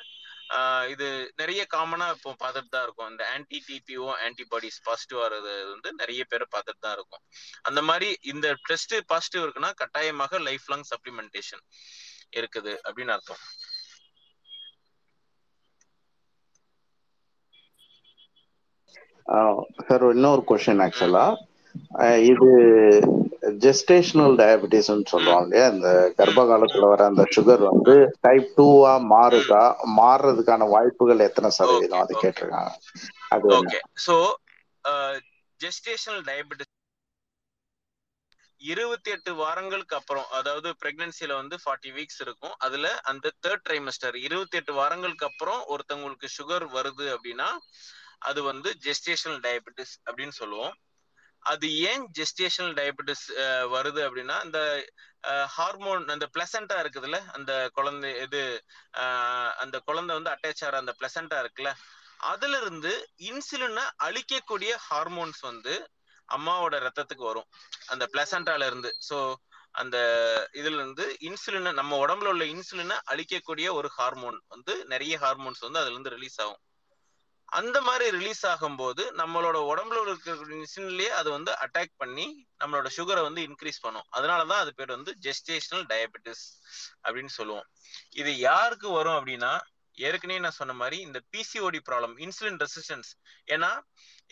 இது 0.93 1.08
நிறைய 1.41 1.62
காமனா 1.74 2.08
இப்போ 2.16 2.32
பார்த்துட்டு 2.43 2.72
தான் 2.74 2.86
இருக்கும். 2.88 3.10
இந்த 3.14 3.24
ஆன்டி 3.34 3.60
டிபிஓ 3.68 4.08
ஆன்டிபாடிஸ் 4.28 4.80
பாசிட்டிவ் 4.88 5.22
வர்றது 5.24 5.54
வந்து 5.74 5.89
நிறைய 6.02 6.22
பேர் 6.32 6.45
பார்த்துட்டு 6.56 6.84
தான் 6.86 6.95
இருக்கும். 6.97 7.24
அந்த 7.70 7.82
மாதிரி 7.89 8.10
இந்த 8.34 8.47
டெஸ்ட் 8.70 8.95
பாசிட்டிவ் 9.14 9.43
இருக்குன்னா 9.45 9.72
கட்டாயமாக 9.82 10.39
லைஃப் 10.47 10.68
லாங் 10.74 10.88
சப்ளிமெண்டேஷன் 10.93 11.64
இருக்குது 12.39 12.74
அப்படின்னு 12.88 13.16
அர்த்தம். 13.18 13.43
சார் 19.88 20.04
இன்னொரு 20.16 20.41
கொஸ்டின் 20.49 20.84
ஆக்சுவலா 20.86 21.26
இது 22.32 22.49
ஜெஸ்டேஷனல் 23.63 24.35
டயபிட்டிஸ்ன்னு 24.41 25.11
சொல்லுவாங்க 25.11 25.45
இல்லையா? 25.47 25.67
இந்த 25.75 25.89
கர்ப்ப 26.17 26.41
காலத்துல 26.51 26.89
வர 26.91 27.05
அந்த 27.11 27.23
சுகர் 27.35 27.63
வந்து 27.69 27.95
டைப் 28.25 28.49
டூவா 28.57 28.93
மாறுதா 29.13 29.63
மாறுறதுக்கான 29.99 30.67
வாய்ப்புகள் 30.75 31.25
எத்தனை 31.27 31.49
சதவீதம்? 31.59 32.03
அது 32.03 32.21
கேட்டிருக்காங்க. 32.23 32.73
அது 33.35 33.49
ஓகே 33.59 33.79
சோ 34.05 34.17
ஜெஸ்டேஷனல் 35.59 36.23
டயபிட்டிஸ் 36.29 36.69
இருபத்தி 38.61 39.09
எட்டு 39.13 39.31
வாரங்களுக்கு 39.41 39.95
அப்புறம் 39.99 40.27
அதாவது 40.39 40.69
பிரெக்னன்சில 40.81 41.35
வந்து 41.39 41.55
ஃபார்ட்டி 41.61 41.91
வீக்ஸ் 41.95 42.21
இருக்கும். 42.25 42.53
அதுல 42.65 42.87
அந்த 43.11 43.31
தேர்ட் 43.45 43.63
ட்ரைமஸ்டர் 43.67 44.17
இருபத்தி 44.27 44.57
எட்டு 44.59 44.73
வாரங்களுக்கு 44.79 45.25
அப்புறம் 45.29 45.61
ஒருத்தவங்களுக்கு 45.73 46.27
சுகர் 46.37 46.65
வருது 46.77 47.07
அப்படின்னா 47.15 47.49
அது 48.29 48.39
வந்து 48.49 48.71
ஜெஸ்டேஷனல் 48.85 49.41
டயபிட்டிஸ் 49.47 49.95
அப்படின்னு 50.07 50.35
சொல்லுவோம். 50.41 50.75
அது 51.43 51.67
ஏன் 51.81 52.03
ஜெஸ்டேஷனல் 52.17 52.75
டயபெட்டிஸ் 52.75 53.25
வருது 53.67 54.01
அப்படின்னா 54.07 54.35
அந்த 54.39 54.59
ஹார்மோன் 55.55 56.03
அந்த 56.09 56.27
பிளசண்டா 56.33 56.75
இருக்குதுல்ல 56.83 57.19
அந்த 57.29 57.69
குழந்தை 57.73 58.11
இது 58.21 58.41
அந்த 59.59 59.79
குழந்தை 59.79 60.15
வந்து 60.15 60.33
அட்டாச் 60.33 60.63
ஆகிற 60.63 60.77
அந்த 60.77 60.93
பிளசண்டா 60.99 61.39
இருக்குல்ல 61.39 61.71
அதுல 62.31 62.57
இருந்து 62.57 62.91
இன்சுலினை 63.29 63.85
அழிக்கக்கூடிய 63.99 64.71
ஹார்மோன்ஸ் 64.89 65.41
வந்து 65.41 65.73
அம்மாவோட 66.29 66.75
ரத்தத்துக்கு 66.79 67.25
வரும் 67.25 67.47
அந்த 67.87 68.05
பிளசண்டால 68.13 68.65
இருந்து 68.65 68.95
ஸோ 69.09 69.17
அந்த 69.75 69.97
இதுல 70.53 70.79
இருந்து 70.79 71.05
இன்சுலினை 71.21 71.71
நம்ம 71.71 71.97
உடம்புல 71.97 72.27
உள்ள 72.27 72.45
இன்சுலினை 72.45 72.97
அழிக்கக்கூடிய 73.11 73.67
ஒரு 73.73 73.89
ஹார்மோன் 73.89 74.39
வந்து 74.47 74.85
நிறைய 74.85 75.17
ஹார்மோன்ஸ் 75.17 75.59
வந்து 75.59 75.79
அதுல 75.79 75.93
இருந்து 75.93 76.09
ரிலீஸ் 76.09 76.41
ஆகும். 76.41 76.61
அந்த 77.60 77.78
மாதிரி 77.86 78.06
ரிலீஸ் 78.18 78.43
ஆகும்போது 78.45 79.04
நம்மளோட 79.20 79.58
உடம்புல 79.72 80.02
இருக்கிற 80.06 80.36
இன்சுலின்லயே 80.60 81.12
அது 81.20 81.30
வந்து 81.36 81.52
அட்டாக் 81.64 81.99
பண்ணி 82.02 82.26
நம்மளோட 82.64 82.89
சுகரை 82.97 83.22
வந்து 83.28 83.41
இன்க்ரீஸ் 83.47 83.84
பண்ணும். 83.86 84.08
அதனாலதான் 84.18 84.62
அது 84.64 84.72
பேர் 84.76 84.95
வந்து 84.97 85.14
ஜெஸ்டேஷனல் 85.26 85.86
டயபெட்டிஸ் 85.91 86.45
அப்படின்னு 87.04 87.34
சொல்லுவோம். 87.39 87.68
இது 88.22 88.34
யாருக்கு 88.38 88.89
வரும் 88.89 89.18
அப்படின்னா 89.20 89.52
ஏற்கனவே 89.97 90.39
நான் 90.39 90.60
சொன்ன 90.60 90.74
மாதிரி 90.82 90.97
இந்த 91.08 91.20
பிசிஓடி 91.34 91.80
ப்ராப்ளம் 91.89 92.14
இன்சுலின் 92.26 92.60
ரெசிஸ்டன்ஸ் 92.64 93.10
ஏன்னா 93.54 93.72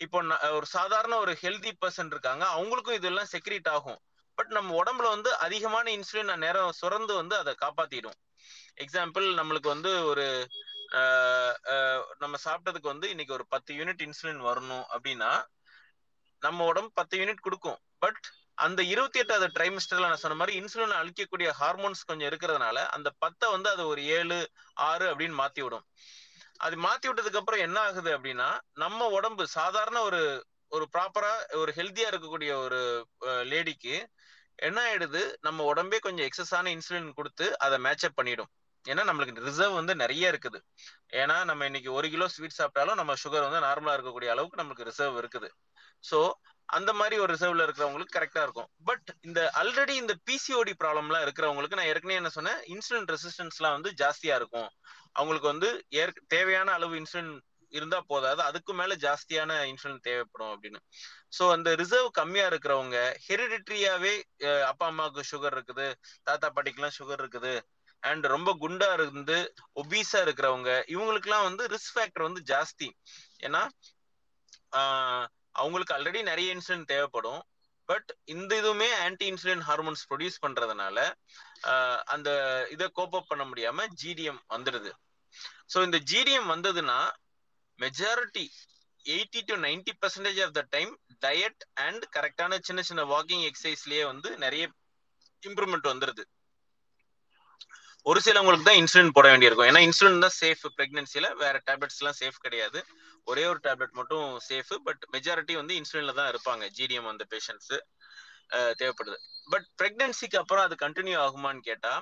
இப்போ 0.04 0.18
ஒரு 0.56 0.66
சாதாரண 0.76 1.14
ஒரு 1.24 1.32
ஹெல்தி 1.42 1.72
பர்சன் 1.82 2.12
இருக்காங்க 2.14 2.44
அவங்களுக்கும் 2.56 2.98
இதெல்லாம் 3.00 3.32
செக்ரீட் 3.32 3.68
ஆகும். 3.76 4.00
பட் 4.38 4.52
நம்ம 4.56 4.74
உடம்புல 4.82 5.08
வந்து 5.16 5.30
அதிகமான 5.46 5.86
இன்சுலின் 5.96 6.32
நேரம் 6.44 6.76
சுரந்து 6.80 7.14
வந்து 7.20 7.34
அதை 7.36 7.52
காப்பாத்திடும். 7.64 8.18
எக்ஸாம்பிள் 8.82 9.26
நம்மளுக்கு 9.40 9.68
வந்து 9.74 9.90
ஒரு 10.10 10.26
நம்ம 12.22 12.36
சாப்பிட்டதுக்கு 12.44 12.92
வந்து 12.92 13.06
இன்னைக்கு 13.12 13.36
ஒரு 13.38 13.44
பத்து 13.48 13.70
யூனிட் 13.74 14.04
இன்சுலின் 14.06 14.42
வரணும் 14.48 14.84
அப்படின்னா 14.94 15.30
நம்ம 16.42 16.64
உடம்பு 16.64 16.90
பத்து 16.94 17.14
யூனிட் 17.20 17.46
கொடுக்கும். 17.46 17.78
பட் 18.04 18.22
அந்த 18.64 18.80
இருபத்தி 18.92 19.18
எட்டாவது 19.22 19.46
ட்ரைமிஸ்டர்ல 19.56 20.08
நான் 20.10 20.22
சொன்ன 20.22 20.38
மாதிரி 20.40 20.54
இன்சுலின் 20.60 20.98
அழிக்கக்கூடிய 21.00 21.48
ஹார்மோன்ஸ் 21.60 22.06
கொஞ்சம் 22.08 22.28
இருக்கிறதுனால 22.30 22.78
அந்த 22.96 23.08
பத்தை 23.24 23.46
வந்து 23.50 23.68
அது 23.70 23.82
ஒரு 23.86 24.02
ஏழு 24.16 24.38
ஆறு 24.88 25.06
அப்படின்னு 25.10 25.36
மாத்தி 25.42 25.62
விடும். 25.64 25.84
அது 26.66 26.76
மாத்தி 26.86 27.06
விட்டதுக்கு 27.08 27.40
அப்புறம் 27.40 27.64
என்ன 27.66 27.78
ஆகுது 27.80 28.10
அப்படின்னா 28.16 28.48
நம்ம 28.82 29.08
உடம்பு 29.18 29.44
சாதாரண 29.58 29.98
ஒரு 30.08 30.22
ஒரு 30.72 30.84
ப்ராப்பரா 30.94 31.32
ஒரு 31.60 31.70
ஹெல்த்தியா 31.78 32.08
இருக்கக்கூடிய 32.10 32.50
ஒரு 32.64 32.80
லேடிக்கு 33.52 33.94
என்ன 34.68 34.78
ஆயிடுது? 34.88 35.22
நம்ம 35.40 35.64
உடம்பே 35.72 35.98
கொஞ்சம் 36.06 36.26
எக்ஸஸான 36.28 36.70
இன்சுலின் 36.76 37.16
கொடுத்து 37.18 37.46
அதை 37.58 37.76
மேட்சப் 37.86 38.18
பண்ணிடும். 38.18 38.50
ஏன்னா 38.86 39.02
நம்மளுக்கு 39.08 39.46
ரிசர்வ் 39.48 39.78
வந்து 39.78 39.94
நிறைய 40.02 40.30
இருக்குது. 40.32 40.58
ஏன்னா 41.22 41.36
நம்ம 41.50 41.66
இன்னைக்கு 41.70 41.90
ஒரு 41.98 42.08
கிலோ 42.14 42.26
ஸ்வீட் 42.34 42.58
சாப்பிட்டாலும் 42.60 42.98
நம்ம 43.00 43.16
சுகர் 43.22 43.46
வந்து 43.46 43.66
நார்மலா 43.66 43.96
இருக்கக்கூடிய 43.96 44.30
அளவுக்கு 44.34 44.60
நம்மளுக்கு 44.60 44.88
ரிசர்வ் 44.90 45.18
இருக்குது. 45.22 45.50
ஸோ 46.10 46.20
அந்த 46.76 46.90
மாதிரி 46.98 47.16
ஒரு 47.22 47.30
ரிசர்வ்ல 47.34 47.64
இருக்கிறவங்களுக்கு 47.66 48.16
கரெக்டா 48.16 48.42
இருக்கும். 48.46 48.68
பட் 48.88 49.08
இந்த 49.26 49.40
ஆல்ரெடி 49.60 49.94
இந்த 50.02 50.14
பிசிஓடி 50.28 50.72
ப்ராப்ளம்லாம் 50.82 51.24
இருக்கிறவங்களுக்கு 51.26 51.78
நான் 51.78 51.90
ஏற்கனவே 51.92 52.20
என்ன 52.20 52.30
சொன்னேன்? 52.38 52.60
இன்சுலின் 52.74 53.08
ரெசிஸ்டன்ஸ்லாம் 53.14 53.76
வந்து 53.78 53.92
ஜாஸ்தியா 54.02 54.34
இருக்கும். 54.40 54.68
அவங்களுக்கு 55.18 55.48
வந்து 55.52 55.70
ஏற் 56.02 56.20
தேவையான 56.34 56.72
அளவு 56.78 56.94
இன்சுலின் 57.00 57.32
இருந்தா 57.72 57.98
போதாது. 58.12 58.40
அதுக்கு 58.48 58.72
மேல 58.78 58.92
ஜாஸ்தியான 59.06 59.58
இன்சுலின் 59.72 60.06
தேவைப்படும் 60.06 60.52
அப்படின்னு. 60.54 60.80
ஸோ 61.36 61.44
அந்த 61.56 61.74
ரிசர்வ் 61.82 62.08
கம்மியா 62.20 62.46
இருக்கிறவங்க 62.52 62.98
ஹெரிடிட்ரியாவே 63.26 64.14
அப்பா 64.70 64.86
அம்மாவுக்கு 64.92 65.24
சுகர் 65.32 65.56
இருக்குது 65.56 65.86
தாத்தா 66.28 66.48
பாட்டிக்கெல்லாம் 66.56 66.96
சுகர் 67.00 67.22
இருக்குது 67.24 67.54
அண்ட் 68.02 68.24
ரொம்ப 68.34 68.50
குண்டா 68.62 68.88
இருந்து 68.96 69.36
ஒபீஸா 69.82 70.20
இருக்கிறவங்க 70.26 70.70
இவங்களுக்குலாம் 70.94 71.46
வந்து 71.48 71.64
ரிஸ்க் 71.74 71.94
ஃபேக்டர் 71.96 72.26
வந்து 72.28 72.42
ஜாஸ்தி. 72.52 72.88
ஏன்னா 73.46 73.62
அவங்களுக்கு 75.60 75.94
ஆல்ரெடி 75.96 76.20
நிறைய 76.30 76.54
இன்சுலின் 76.56 76.90
தேவைப்படும். 76.92 77.40
பட் 77.88 78.10
இந்த 78.34 78.50
இதுவுமே 78.60 78.88
ஆன்டி 79.04 79.26
இன்சுலின் 79.30 79.64
ஹார்மோன்ஸ் 79.68 80.04
ப்ரொடியூஸ் 80.10 80.42
பண்றதுனால 80.44 80.98
அந்த 82.14 82.28
இதை 82.74 82.86
கோப்பப் 82.98 83.30
பண்ண 83.30 83.44
முடியாம 83.50 83.86
ஜிடிஎம் 84.02 84.42
வந்துடுது. 84.54 84.92
ஸோ 85.72 85.78
இந்த 85.88 85.98
ஜிடிஎம் 86.10 86.48
வந்ததுன்னா 86.54 86.98
majority 87.78 88.46
eighty 89.04 89.40
to 89.48 89.54
ninety 89.66 89.92
percentage 90.02 90.40
of 90.44 90.54
the 90.58 90.62
time 90.74 90.92
diet 91.24 91.62
and 91.86 92.04
கரெக்டான 92.16 92.58
சின்ன 92.68 92.80
சின்ன 92.88 93.02
வாக்கிங் 93.12 93.44
எக்ஸசைஸ்லயே 93.50 94.04
வந்து 94.12 94.30
நிறைய 94.44 94.64
இம்ப்ரூவ்மெண்ட் 95.42 95.90
வந்துருது. 95.92 96.24
ஒரு 98.06 98.20
சிலவங்களுக்கு 98.26 98.66
தான் 98.68 98.80
இன்சுலின் 98.80 99.14
போட 99.16 99.26
வேண்டியிருக்கும். 99.30 99.68
ஏன்னா 99.70 99.80
இன்சுலின் 99.86 100.24
தான் 100.24 100.36
சேஃப் 100.42 100.64
பிரெக்னன்சியில 100.78 101.28
வேற 101.42 101.56
டேப்லெட்ஸ் 101.68 101.98
எல்லாம் 102.00 102.18
சேஃப் 102.20 102.38
கிடையாது. 102.46 102.80
ஒரே 103.30 103.44
ஒரு 103.52 103.60
டேப்லெட் 103.66 103.98
மட்டும் 104.00 104.28
சேஃப் 104.50 104.72
பட் 104.86 105.02
மெஜாரிட்டி 105.14 105.54
வந்து 105.60 105.74
இன்சுலின்ல 105.80 106.14
தான் 106.20 106.30
இருப்பாங்க. 106.32 106.64
ஜிடிஎம் 106.78 107.10
அந்த 107.12 107.26
பேஷண்ட்ஸ் 107.34 107.74
தேவைப்படுது. 108.78 109.18
பட் 109.52 109.66
பிரெக்னன்சிக்கு 109.80 110.38
அப்புறம் 110.40 110.64
அது 110.66 110.76
கண்டினியூ 110.84 111.18
ஆகுமான்னு 111.26 111.60
கேட்டா 111.68 111.92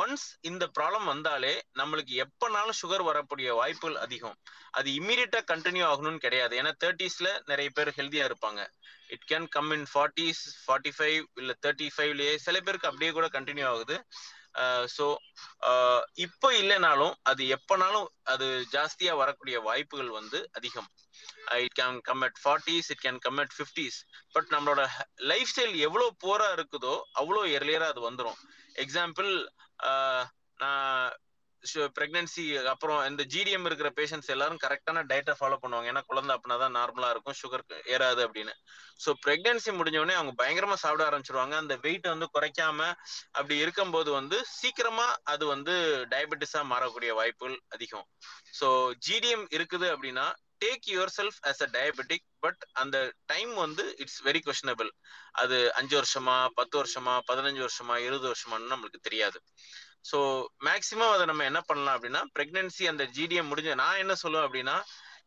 ஒன்ஸ் 0.00 0.26
இந்த 0.48 0.64
ப்ராப்ளம் 0.76 1.06
வந்தாலே 1.12 1.52
நம்மளுக்கு 1.80 2.12
எப்பனாலும் 2.24 2.78
சுகர் 2.80 3.04
வரக்கூடிய 3.08 3.48
வாய்ப்புகள் 3.60 3.96
அதிகம். 4.04 4.36
அது 4.78 4.88
இம்மீடியட்டா 4.98 5.40
கண்டினியூ 5.52 5.84
ஆகணும்னு 5.92 6.20
கிடையாது. 6.26 6.54
ஏன்னா 6.60 6.72
தேர்ட்டிஸ்ல 6.84 7.30
நிறைய 7.50 7.70
பேர் 7.78 7.90
ஹெல்த்தியா 7.98 8.26
இருப்பாங்க. 8.30 8.60
It 9.14 9.26
can 9.32 9.48
come 9.56 9.70
in 9.76 9.86
forties 9.92 10.42
forty 10.64 10.92
five 10.98 11.18
இல்ல 11.42 11.54
தேர்ட்டி 11.66 11.88
ஃபைவ்லயே 11.96 12.34
சில 12.46 12.56
பேருக்கு 12.66 12.90
அப்படியே 12.90 13.12
கூட 13.18 13.28
கண்டினியூ 13.38 13.66
ஆகுது. 13.72 13.98
ஸோ 14.96 15.04
இப்போ 16.14 16.48
இல்லைனாலும் 16.52 17.14
அது 17.22 17.42
எப்பனாலும் 17.56 18.06
அது 18.24 18.66
ஜாஸ்தியா 18.72 19.12
வரக்கூடிய 19.16 19.60
வாய்ப்புகள் 19.60 20.10
வந்து 20.10 20.50
அதிகம். 20.52 20.88
It 21.58 21.76
can 21.80 22.00
come 22.00 22.20
at 22.20 22.38
forties 22.44 22.90
it 22.90 23.02
can 23.02 23.18
come 23.18 23.36
at 23.36 23.54
fifties 23.58 23.98
but 24.32 24.50
நம்மளோட 24.50 24.82
லைஃப் 25.24 25.52
ஸ்டைல் 25.52 25.76
எவ்வளோ 25.78 26.06
போரா 26.24 26.48
இருக்குதோ 26.52 26.94
அவ்வளோ 27.20 27.42
எர்லியரா 27.56 27.88
அது 27.88 28.02
வந்துடும் 28.10 28.40
எக்ஸாம்பிள் 28.74 29.30
நான் 30.56 31.10
பிரெக்னன்சி 31.96 32.42
அப்புறம் 32.64 33.00
இந்த 33.06 33.22
ஜிடிஎம் 33.24 33.66
இருக்கிற 33.66 33.88
பேஷண்ட்ஸ் 33.90 34.30
எல்லாரும் 34.30 34.60
கரெக்டான 34.62 35.04
டயட்டை 35.10 35.34
ஃபாலோ 35.38 35.56
பண்ணுவாங்க. 35.62 35.90
ஏன்னா 35.92 36.02
குழந்தை 36.06 36.32
அப்படின்னா 36.36 36.58
தான் 36.58 36.76
நார்மலா 36.78 37.10
இருக்கும் 37.10 37.38
சுகர் 37.42 37.64
ஏறாது 37.94 38.20
அப்படின்னு. 38.26 38.54
ஸோ 39.00 39.12
பிரெக்னன்சி 39.24 39.70
முடிஞ்ச 39.70 39.98
உடனே 39.98 40.14
அவங்க 40.14 40.34
பயங்கரமா 40.42 40.76
சாப்பிட 40.84 41.04
ஆரம்பிச்சிருவாங்க. 41.10 41.54
அந்த 41.54 41.76
வெயிட் 41.76 42.06
வந்து 42.06 42.28
குறைக்காம 42.36 42.80
அப்படி 43.32 43.56
இருக்கும்போது 43.56 44.10
வந்து 44.10 44.38
சீக்கிரமா 44.56 45.08
அது 45.24 45.46
வந்து 45.46 45.74
டயபெட்டிஸா 46.10 46.62
மாறக்கூடிய 46.72 47.12
வாய்ப்புகள் 47.12 47.58
அதிகம். 47.68 48.06
ஸோ 48.60 48.68
ஜிடிஎம் 49.08 49.46
இருக்குது 49.58 49.88
அப்படின்னா 49.94 50.26
take 50.60 50.86
yourself 51.18 51.38
as 51.42 51.62
a 51.62 51.68
diabetic 51.72 52.26
but 52.40 52.62
அந்த 52.72 52.96
டைம் 53.26 53.52
வந்து 53.56 53.84
இட்ஸ் 53.96 54.20
வெரி 54.24 54.40
கொஷனபிள் 54.46 54.90
அது 55.32 55.58
அஞ்சு 55.72 55.94
வருஷமா 56.00 56.36
பத்து 56.54 56.74
வருஷமா 56.80 57.14
பதினஞ்சு 57.30 57.62
வருஷமா 57.66 57.96
இருபது 57.98 58.26
வருஷமான்னு 58.28 58.72
நம்மளுக்கு 58.72 59.00
தெரியாது. 59.00 59.38
ஸோ 60.04 60.18
மேக்சிமம் 60.68 61.12
அதை 61.14 61.24
நம்ம 61.26 61.44
என்ன 61.44 61.60
பண்ணலாம் 61.60 61.96
அப்படின்னா 61.96 62.22
பிரெக்னன்சி 62.36 62.84
அந்த 62.92 63.04
ஜிடிஎம் 63.16 63.50
முடிஞ்ச 63.50 63.74
நான் 63.74 64.02
என்ன 64.04 64.14
சொல்லுவேன் 64.22 64.46
அப்படின்னா 64.48 64.76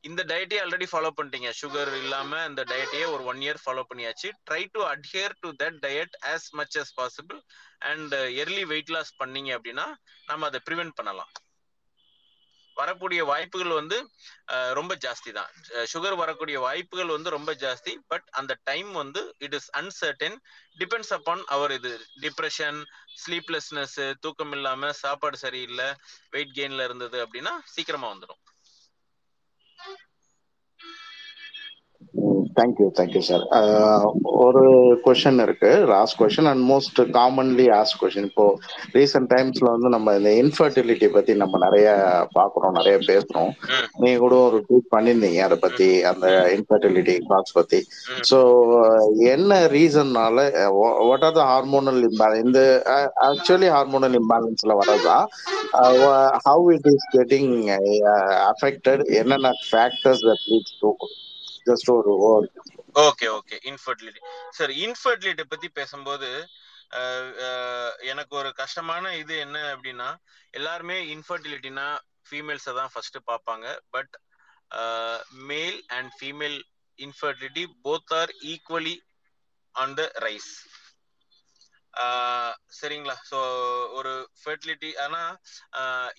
இந்த 0.09 0.21
டயட்டே 0.29 0.57
ஆல்ரெடி 0.61 0.87
ஃபாலோ 0.91 1.09
பண்ணிட்டீங்க. 1.17 1.49
சுகர் 1.59 1.91
இல்லாம 1.99 2.39
இந்த 2.45 2.61
டயட்டையே 2.71 3.05
ஒரு 3.11 3.23
ஒன் 3.31 3.41
இயர் 3.41 3.59
ஃபாலோ 3.65 3.83
பண்ணியாச்சு. 3.89 4.29
Try 4.47 4.63
to 4.71 4.81
adhere 4.83 5.35
to 5.43 5.49
that 5.61 5.77
diet 5.85 6.15
as 6.33 6.47
much 6.59 6.77
as 6.81 6.93
possible 6.99 7.39
and 7.91 8.13
early 8.41 8.65
weight 8.73 8.91
loss 8.95 9.13
பண்ணீங்க 9.23 9.51
அப்படின்னா 9.57 9.85
நம்ம 10.25 10.45
அதை 10.45 10.61
ப்ரிவென்ட் 10.69 10.95
பண்ணலாம். 10.95 11.31
வரக்கூடிய 12.75 13.21
வாய்ப்புகள் 13.23 13.73
வந்து 13.73 13.97
ரொம்ப 14.71 14.93
ஜாஸ்தி 15.05 15.31
தான் 15.31 15.51
சுகர் 15.85 16.15
வரக்கூடிய 16.15 16.57
வாய்ப்புகள் 16.59 17.13
வந்து 17.15 17.29
ரொம்ப 17.29 17.51
ஜாஸ்தி. 17.63 17.93
பட் 18.07 18.27
அந்த 18.31 18.53
டைம் 18.63 18.91
வந்து 18.93 19.21
it 19.39 19.53
is 19.53 19.69
uncertain 19.81 20.37
depends 20.77 21.13
upon 21.13 21.43
our 21.47 21.71
இது 21.71 21.91
டிப்ரெஷன் 22.21 22.79
ஸ்லீப்லெஸ்னஸ் 23.23 23.99
தூக்கம் 24.19 24.51
இல்லாம 24.51 24.91
சாப்பாடு 25.03 25.37
சரியில்லை 25.37 25.89
வெயிட் 26.31 26.55
கெயின்ல 26.55 26.83
இருந்தது 26.83 27.19
அப்படின்னா 27.25 27.53
சீக்கிரமா 27.75 28.09
வந்துடும் 28.13 28.41
thank you 32.57 32.87
thank you 32.97 33.21
sir 33.27 33.43
ஒரு 34.45 34.63
கொஷன் 35.05 35.39
இருக்கு. 35.45 35.71
Last 35.91 36.17
question 36.21 36.49
and 36.51 36.63
most 36.71 36.99
commonly 37.17 37.65
ask 37.77 37.99
question 38.01 38.27
இப்போ 38.29 38.45
ரீசெண்ட் 38.97 39.29
டைம்ஸ்ல 39.33 39.67
வந்து 39.75 39.89
நம்ம 39.95 40.13
இந்த 40.19 40.31
இன்ஃபர்டிலிட்டி 40.41 41.07
பத்தி 41.15 41.33
நம்ம 41.43 41.61
நிறைய 41.65 41.87
பாக்குறோம் 42.37 42.75
நிறைய 42.79 42.97
பேசுறோம். 43.09 43.51
நீங்க 44.01 44.17
கூட 44.25 44.35
ஒரு 44.47 44.59
ட்வீட் 44.67 44.93
பண்ணிருந்தீங்க 44.95 45.41
அதை 45.47 45.57
பத்தி 45.65 45.87
அந்த 46.11 46.27
இன்ஃபர்டிலிட்டி 46.57 47.15
காஸ் 47.31 47.57
பத்தி. 47.59 47.79
ஸோ 48.31 48.39
என்ன 49.33 49.61
ரீசன்னால 49.77 50.37
what 51.09 51.25
are 51.29 51.37
the 51.39 51.45
hormonal 51.51 52.01
imbalance 52.09 52.45
இந்த 52.47 52.61
ஆக்சுவலி 53.29 53.69
ஹார்மோனல் 53.77 54.17
இம்பேலன்ஸ்ல 54.21 54.75
வரதா 54.81 55.17
how 56.47 56.65
it 56.77 56.89
is 56.93 57.09
getting 57.17 57.51
affected 58.53 59.03
என்னென்ன 59.21 59.51
factors 59.69 60.23
that 60.29 60.47
leads 60.51 60.79
to 60.81 60.91
just 61.65 61.89
ஒரு 61.91 62.11
okay 63.05 63.27
okay 63.37 63.57
infertility 63.71 64.21
sir 64.49 64.71
infertility 64.85 65.43
பத்தி 65.43 65.69
பேசும்போது 65.79 66.29
எனக்கு 68.11 68.33
ஒரு 68.35 68.49
கஷ்டமான 68.53 69.13
இது 69.17 69.35
என்ன 69.37 69.57
அப்படின்னா 69.73 70.09
எல்லாருமே 70.51 70.97
இன்ஃபர்டிலிட்டினா 71.15 71.87
ஃபீமேல்ஸை 72.27 72.73
தான் 72.75 72.91
ஃபர்ஸ்ட் 72.93 73.17
பார்ப்பாங்க. 73.31 73.65
But 73.89 74.13
male 75.51 75.79
and 75.87 76.11
female 76.19 76.59
infertility 76.99 77.63
both 77.85 78.13
are 78.19 78.31
equally 78.53 78.95
on 79.75 79.93
the 79.93 80.05
rise 80.25 80.51
சரிங்களா. 82.79 83.15
ஸோ 83.31 83.39
ஒரு 83.97 84.13
ஃபெர்டிலிட்டி 84.41 84.91
ஆனா 85.05 85.21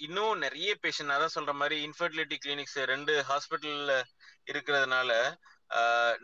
இன்னும் 0.07 0.43
நிறைய 0.45 0.71
பேஷண்ட் 0.85 1.15
அதான் 1.17 1.37
சொல்ற 1.39 1.55
மாதிரி 1.63 1.79
இன்ஃபர்டிலிட்டி 1.89 2.39
கிளினிக்ஸ் 2.45 2.79
ரெண்டு 2.93 3.15
ஹாஸ்பிட்டல்ல 3.31 3.95
இருக்கிறதுனால 4.53 5.11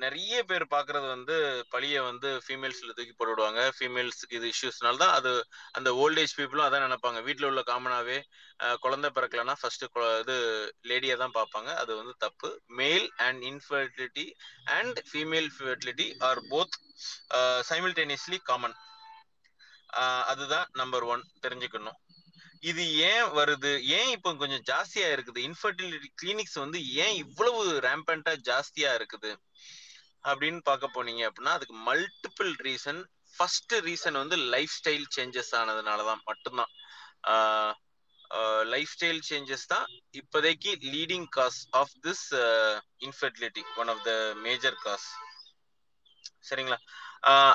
நிறைய 0.02 0.34
பேர் 0.48 0.64
பாக்குறது 0.74 1.06
வந்து 1.14 1.36
பழிய 1.72 2.00
வந்து 2.08 2.28
ஃபீமேல்ஸ்ல 2.44 2.92
தூக்கி 2.96 3.14
போட்டு 3.14 3.32
விடுவாங்க 3.32 3.62
ஃபீமேல்ஸுக்கு 3.76 4.36
இது 4.38 4.50
இஷ்யூஸ்னால 4.54 5.00
தான் 5.02 5.14
அது 5.18 5.30
அந்த 5.78 5.90
ஓல்டேஜ் 6.02 6.34
பீப்புளும் 6.38 6.66
அதான் 6.66 6.84
நினைப்பாங்க. 6.86 7.20
வீட்டில் 7.28 7.48
உள்ள 7.50 7.62
காமனாவே 7.70 8.18
குழந்தை 8.84 9.08
பிறக்கலன்னா 9.16 9.56
ஃபர்ஸ்ட் 9.60 9.84
இது 10.22 10.36
லேடியா 10.90 11.16
தான் 11.22 11.36
பார்ப்பாங்க. 11.38 11.70
அது 11.82 11.92
வந்து 12.00 12.14
தப்பு. 12.26 12.50
Male 12.80 13.06
and 13.26 13.42
infertility 13.50 14.26
and 14.78 15.00
female 15.10 15.50
fertility 15.56 16.08
are 16.28 16.42
both 16.52 16.76
simultaneously 17.70 18.40
common 18.50 18.76
அதுதான் 20.32 20.68
நம்பர் 20.80 21.04
ஒன் 21.12 21.22
தெரிஞ்சுக்கணும். 21.44 21.98
இது 22.70 22.82
ஏன் 23.10 23.28
வருது? 23.38 23.72
ஏன் 23.98 24.10
இப்போ 24.16 24.30
கொஞ்சம் 24.42 24.64
ஜாஸ்தியா 24.70 25.08
இருக்குது? 25.16 25.40
இன்ஃபர்டிலிட்டி 25.48 26.08
கிளினிக்ஸ் 26.22 26.58
வந்து 26.64 26.78
ஏன் 27.04 27.14
இவ்வளவு 27.24 27.62
ரேம்பண்டா 27.88 28.34
ஜாஸ்தியா 28.50 28.90
இருக்குது? 28.98 29.30
அப்படின்னு 30.30 30.60
பார்க்க 30.68 30.96
போனீங்க 30.96 31.22
அப்படின்னா 31.28 31.54
அதுக்கு 31.58 31.76
மல்டிபிள் 31.90 32.50
ரீசன் 32.68 33.00
ஃபர்ஸ்ட் 33.36 33.74
ரீசன் 33.86 34.18
வந்து 34.22 34.36
லைஃப் 34.54 34.74
ஸ்டைல் 34.78 35.06
சேஞ்சஸ் 35.16 35.52
ஆனதுனால 35.60 36.04
தான் 36.10 36.24
மட்டும்தான் 36.30 36.72
லைஃப் 38.72 38.92
ஸ்டைல் 38.94 39.22
சேஞ்சஸ் 39.28 39.66
தான் 39.72 39.86
இப்போதைக்கு 40.20 40.72
leading 40.94 41.28
cause 41.36 41.60
of 41.80 41.94
this 42.06 42.26
infertility 43.06 43.62
one 43.82 43.90
of 43.94 44.04
the 44.08 44.12
major 44.46 44.76
cause 44.84 45.08
சரிங்களா? 46.48 46.78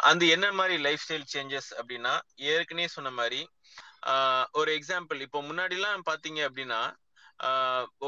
அந்த 0.01 0.23
என்ன 0.25 0.47
மாதிரி 0.51 0.75
லைஃப் 0.77 1.03
ஸ்டைல் 1.05 1.31
சேஞ்சஸ் 1.33 1.69
அப்படின்னா 1.79 2.13
ஏற்கனவே 2.53 2.87
சொன்ன 2.87 3.11
மாதிரி 3.19 3.41
ஒரு 4.51 4.71
எக்ஸாம்பிள் 4.77 5.19
இப்போ 5.19 5.39
முன்னாடிலாம் 5.41 6.07
பார்த்தீங்க 6.09 6.41
அப்படின்னா 6.49 6.81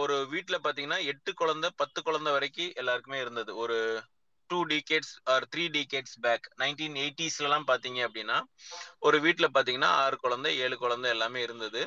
ஒரு 0.02 0.16
வீட்டில் 0.34 0.64
பார்த்தீங்கன்னா 0.66 1.00
எட்டு 1.12 1.32
குழந்தை 1.34 1.70
பத்து 1.76 2.00
குழந்தை 2.04 2.32
வரைக்கும் 2.32 2.76
எல்லாருக்குமே 2.82 3.20
இருந்தது. 3.20 3.52
ஒரு 3.56 3.78
two 4.50 4.60
decades 4.66 5.14
or 5.34 5.46
three 5.54 5.64
decades 5.70 6.16
back 6.26 6.46
nineteen 6.60 6.96
எயிட்டிஸ்லலாம் 7.04 7.68
பார்த்தீங்க 7.72 8.00
அப்படின்னா 8.08 8.38
ஒரு 9.00 9.18
வீட்டில் 9.26 9.54
பார்த்தீங்கன்னா 9.56 9.92
ஆறு 10.04 10.18
குழந்தை 10.18 10.52
ஏழு 10.66 10.78
குழந்தை 10.78 11.10
எல்லாமே 11.16 11.42
இருந்தது. 11.42 11.82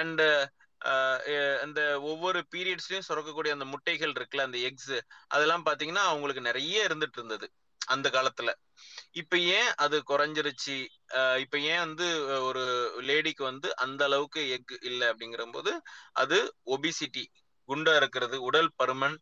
அண்டு 0.00 0.26
அந்த 1.62 1.80
ஒவ்வொரு 2.10 2.40
பீரியட்ஸ்லயும் 2.54 3.06
சுரக்கக்கூடிய 3.08 3.52
அந்த 3.56 3.66
முட்டைகள் 3.72 4.16
இருக்குல்ல 4.18 4.48
அந்த 4.48 4.58
எக்ஸ் 4.68 4.94
அதெல்லாம் 5.28 5.66
பாத்தீங்கன்னா 5.68 6.04
அவங்களுக்கு 6.10 6.48
நிறைய 6.50 6.86
இருந்துட்டு 6.88 7.18
இருந்தது 7.20 7.46
அந்த 7.80 8.08
காலத்துல. 8.16 8.50
இப்ப 9.12 9.38
ஏன் 9.56 9.70
அது 9.76 9.96
குறைஞ்சிருச்சு? 10.10 10.76
இப்ப 11.44 11.58
ஏன் 11.70 11.82
வந்து 11.86 12.06
ஒரு 12.42 12.64
லேடிக்கு 13.08 13.42
வந்து 13.42 13.68
அந்த 13.76 14.02
அளவுக்கு 14.04 14.42
எக் 14.56 14.74
இல்லை 14.80 15.06
அப்படிங்கிற 15.08 15.44
போது 15.52 15.72
அது 16.14 16.38
ஒபிசிட்டி 16.66 17.24
குண்டா 17.68 17.94
இருக்கிறது 17.96 18.36
உடல் 18.42 18.70
பருமன் 18.82 19.16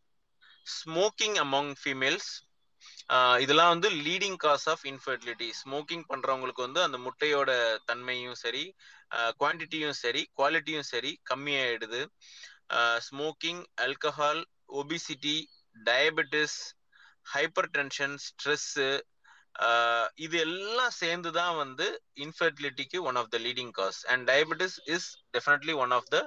ஸ்மோக்கிங் 0.73 1.37
அமாங் 1.43 1.73
ஃபீமேல்ஸ் 1.81 2.29
இதெல்லாம் 3.39 3.73
வந்து 3.73 3.89
leading 4.05 4.37
cause 4.37 4.67
of 4.69 4.83
infertility 4.85 5.47
smoking 5.61 6.05
பண்றவங்களுக்கு 6.09 6.61
வந்து 6.61 6.81
அந்த 6.81 6.97
முட்டையோட 6.97 7.51
தன்மையும் 7.85 8.37
சரி 8.43 8.63
குவான்டிட்டியும் 9.39 9.97
சரி 10.01 10.21
குவாலிட்டியும் 10.37 10.89
சரி 10.89 11.11
கம்மியாயிடுது. 11.29 12.01
Smoking 13.07 13.61
alcohol 13.85 14.41
obesity 14.79 15.37
diabetes 15.77 16.57
hypertension 17.71 18.15
stress 18.25 18.89
இது 20.17 20.35
எல்லாம் 20.39 20.93
சேர்ந்து 20.93 21.29
தான் 21.31 21.55
வந்து 21.57 21.85
இன்ஃபர்டிலிட்டிக்கு 22.25 22.97
one 23.09 23.19
of 23.21 23.31
the 23.31 23.37
leading 23.37 23.71
cause 23.71 23.99
and 24.07 24.23
diabetes 24.29 24.77
is 24.95 25.07
definitely 25.33 25.73
one 25.83 25.91
of 25.91 26.09
the 26.09 26.19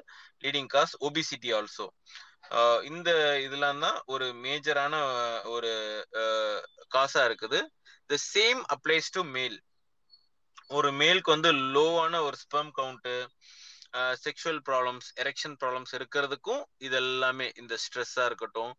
leading 0.44 0.70
cause 0.70 0.94
obesity 1.00 1.50
also 1.52 1.86
இந்த 2.90 3.10
இதெல்லாம் 3.42 3.82
தான் 3.84 3.98
ஒரு 4.06 4.26
மேஜரான 4.44 4.94
ஒரு 5.46 5.70
காசா 6.90 7.22
இருக்குது. 7.28 7.58
த 8.10 8.16
சேம் 8.26 8.60
அப்ளைஸ் 8.74 9.10
டு 9.10 9.22
மேல் 9.36 9.56
ஒரு 10.70 10.88
மேலுக்கு 11.00 11.30
வந்து 11.30 11.50
லோவான 11.74 12.14
ஒரு 12.20 12.36
sperm 12.36 12.72
count 12.76 13.14
sexual 14.24 14.60
problems 14.68 15.08
erection 15.22 15.56
problems 15.60 15.94
இருக்கிறதுக்கும் 15.98 16.62
இது 16.78 16.96
எல்லாமே 16.96 17.46
இந்த 17.56 17.74
ஸ்ட்ரெஸ்ஸாக 17.84 18.28
இருக்கட்டும் 18.30 18.72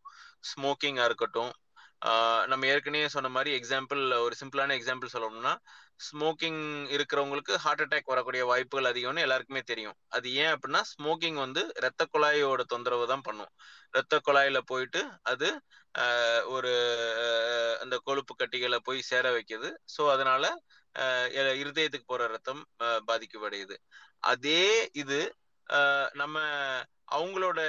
ஸ்மோக்கிங்காக 0.52 1.08
இருக்கட்டும் 1.10 1.52
நம்ம 2.52 2.68
ஏற்கனவே 2.74 3.08
சொன்ன 3.16 3.30
மாதிரி 3.36 3.52
எக்ஸாம்பிள் 3.60 4.02
ஒரு 4.26 4.36
சிம்பிளான 4.41 4.76
எக்ஸாம்பிள் 4.80 5.14
சொல்லணும்னா 5.16 5.54
ஸ்மோக்கிங் 6.06 6.62
இருக்கிறவங்களுக்கு 6.95 7.54
ஹார்ட் 7.64 7.84
அட்டாக் 7.84 8.12
வரக்கூடிய 8.14 8.43
வாய்ப்புகள் 8.52 8.89
அதிகம்னு 8.91 9.26
எல்லாருக்குமே 9.26 9.62
தெரியும். 9.72 9.97
அது 10.16 10.28
ஏன் 10.43 10.52
அப்படின்னா 10.54 10.82
ஸ்மோக்கிங் 10.93 11.38
வந்து 11.45 11.62
ரத்த 11.86 12.08
குழாயோட 12.14 12.62
தொந்தரவு 12.74 13.06
தான் 13.14 13.26
பண்ணும். 13.28 13.52
ரத்த 13.93 14.20
குழாயில 14.28 14.60
போயிட்டு 14.72 15.02
அது 15.32 15.49
ஒரு 16.56 16.72
அந்த 17.84 17.95
கொழுப்பு 18.08 18.34
கட்டிகளை 18.36 18.80
போய் 18.89 19.10
சேர 19.12 19.26
வைக்குது. 19.38 19.70
ஸோ 19.95 20.02
அதனால 20.16 20.43
இருதயத்துக்கு 21.62 22.08
போற 22.08 22.24
ரத்தம் 22.28 22.62
பாதிக்கப்படையுது 23.10 23.76
அதே 24.24 24.64
இது 25.04 25.20
நம்ம 26.14 26.38
அவங்களோட 27.18 27.59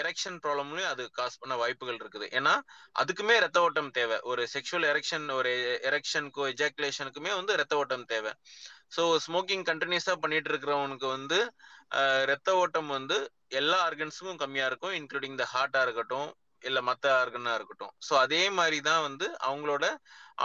எரெக்ஷன் 0.00 0.38
ப்ராப்ளம்லயும் 0.44 0.90
அது 0.92 1.04
காஸ் 1.18 1.38
பண்ண 1.40 1.54
வாய்ப்புகள் 1.62 2.00
இருக்குது. 2.02 2.26
ஏன்னா 2.38 2.54
அதுக்குமே 3.02 3.36
ரத்த 3.44 3.60
ஓட்டம் 3.66 3.90
தேவை. 3.98 4.18
ஒரு 4.30 4.42
செக்ஷுவல் 4.54 4.86
எரெக்ஷன் 4.92 5.26
ஒரு 5.38 5.52
எரெக்ஷனுக்கும் 5.90 6.50
எஜாக்குலேஷனுக்குமே 6.54 7.32
வந்து 7.40 7.54
ரத்த 7.62 7.76
ஓட்டம் 7.82 8.06
தேவை. 8.14 8.32
ஸோ 8.96 9.02
ஸ்மோக்கிங் 9.26 9.64
கண்டினியூஸா 9.70 10.14
பண்ணிட்டு 10.24 10.50
இருக்கிறவனுக்கு 10.52 11.08
வந்து 11.16 11.38
ரத்த 12.30 12.50
ஓட்டம் 12.62 12.90
வந்து 12.96 13.16
எல்லா 13.60 13.78
ஆர்கன்ஸுக்கும் 13.88 14.40
கம்மியா 14.42 14.66
இருக்கும் 14.70 14.94
இன்க்ளூடிங் 15.00 15.38
த 15.42 15.44
ஹார்ட்டா 15.54 15.82
இருக்கட்டும் 15.86 16.28
இல்ல 16.64 16.78
மத்த 16.88 17.04
ஆர்கனா 17.20 17.52
இருக்கட்டும். 17.58 17.92
ஸோ 18.06 18.12
அதே 18.24 18.40
மாதிரி 18.58 18.78
தான் 18.88 19.02
வந்து 19.08 19.26
அவங்களோட 19.48 19.84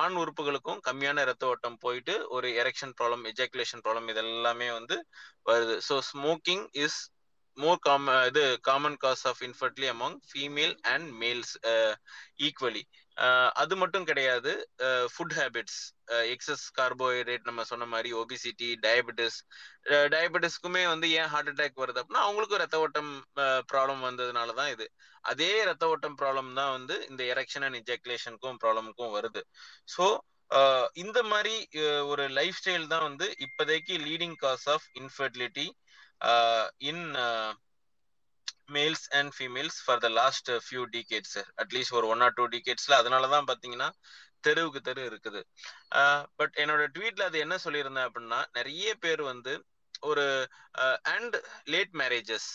ஆண் 0.01 0.17
உறுப்புகளுக்கும் 0.21 0.79
கம்மியான 0.87 1.23
ரத்த 1.29 1.45
ஓட்டம் 1.53 1.77
போயிட்டு 1.85 2.13
ஒரு 2.35 2.47
எரெக்ஷன் 2.61 2.93
ப்ராப்ளம் 2.99 3.23
எஜாக்குலேஷன் 3.31 3.83
ப்ராப்ளம் 3.85 4.09
இதெல்லாமே 4.13 4.69
வந்து 4.77 4.95
வருது. 5.49 5.75
ஸோ 5.87 5.95
ஸ்மோக்கிங் 6.11 6.65
இஸ் 6.83 6.99
மோர் 7.57 7.79
காம 7.85 8.05
uh, 8.13 8.27
இது 8.29 8.43
common 8.67 8.97
cause 9.01 9.23
of 9.29 9.41
infertility 9.47 9.87
among 9.91 10.17
female 10.29 10.75
and 10.93 11.07
males 11.21 11.53
equally 12.47 12.83
அது 13.61 13.73
மட்டும் 13.81 14.07
கிடையாது 14.09 14.51
ஃபுட் 15.13 15.35
ஹேபிட்ஸ் 15.39 15.79
எக்ஸஸ் 16.31 16.63
கார்போஹைட்ரேட் 16.79 17.47
நம்ம 17.49 17.63
சொன்ன 17.71 17.87
மாதிரி 17.91 18.09
ஒபிசிட்டி 18.21 18.69
டயபெட்டிஸ் 18.85 19.37
டயபெட்டிஸ்க்குமே 20.13 20.83
வந்து 20.93 21.07
ஏன் 21.19 21.31
ஹார்ட் 21.33 21.51
அட்டாக் 21.51 21.81
வருது 21.83 22.01
அப்படின்னா 22.01 22.25
அவங்களுக்கும் 22.25 22.63
ரத்த 22.63 22.79
ஓட்டம் 22.85 23.11
uh, 23.43 23.61
ப்ராப்ளம் 23.71 24.03
வந்ததுனால 24.07 24.55
தான் 24.61 24.71
இது. 24.75 24.87
அதே 25.23 25.51
ரத்த 25.69 25.85
ஓட்டம் 25.93 26.17
ப்ராப்ளம் 26.21 26.51
தான் 26.59 26.73
வந்து 26.77 26.97
இந்த 27.09 27.23
எரெக்ஷன் 27.33 27.65
அண்ட் 27.67 27.79
இஜாக்குலேஷனுக்கும் 27.81 28.59
ப்ராப்ளமுக்கும் 28.63 29.15
வருது. 29.17 29.43
ஸோ 29.87 30.05
uh, 30.51 30.85
இந்த 31.03 31.19
மாதிரி 31.31 31.55
ஒரு 32.11 32.25
லைஃப் 32.39 32.59
ஸ்டைல் 32.61 32.91
தான் 32.93 33.07
வந்து 33.09 33.27
இப்போதைக்கு 33.47 33.95
leading 34.07 34.37
cause 34.43 34.67
of 34.75 34.87
infertility 35.01 35.67
in 36.91 37.05
males 38.75 39.07
and 39.19 39.31
females 39.37 39.79
for 39.85 40.03
the 40.05 40.09
last 40.19 40.51
few 40.65 40.83
decades 40.97 41.37
at least 41.63 41.97
ஒரு 41.99 42.07
ஒன் 42.13 42.23
ஆர் 42.27 42.37
டூ 42.37 42.45
டிகேட்ஸ்ல 42.55 42.95
அதனால 43.01 43.27
தான் 43.35 43.49
பார்த்தீங்கன்னா 43.49 43.89
தெருவுக்கு 44.45 44.79
தெரு 44.87 45.01
இருக்குது. 45.09 45.41
Uh, 45.99 46.19
பட் 46.39 46.55
என்னோட 46.61 46.83
ட்வீட்ல 46.95 47.27
அது 47.29 47.37
என்ன 47.45 47.55
சொல்லியிருந்தேன் 47.65 48.07
அப்படின்னா 48.07 48.39
நிறைய 48.57 48.95
பேர் 49.03 49.21
வந்து 49.31 49.53
ஒரு 50.09 50.25
அண்ட் 51.13 51.35
லேட் 51.73 51.93
மேரேஜஸ் 52.01 52.47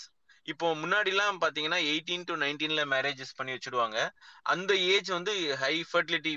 இப்போ 0.47 0.67
முன்னாடிலாம் 0.83 1.41
பாத்தீங்கன்னா 1.45 1.79
எயிட்டீன் 1.93 2.27
டு 2.29 2.35
நைன்டீன்ல 2.43 2.83
மேரேஜஸ் 2.95 3.37
பண்ணி 3.39 3.55
வச்சுடுவாங்க. 3.55 3.99
அந்த 4.53 4.73
ஏஜ் 4.93 5.11
வந்து 5.17 5.33
ஹை 5.63 5.75
ஃபர்டிலிட்டி 5.91 6.35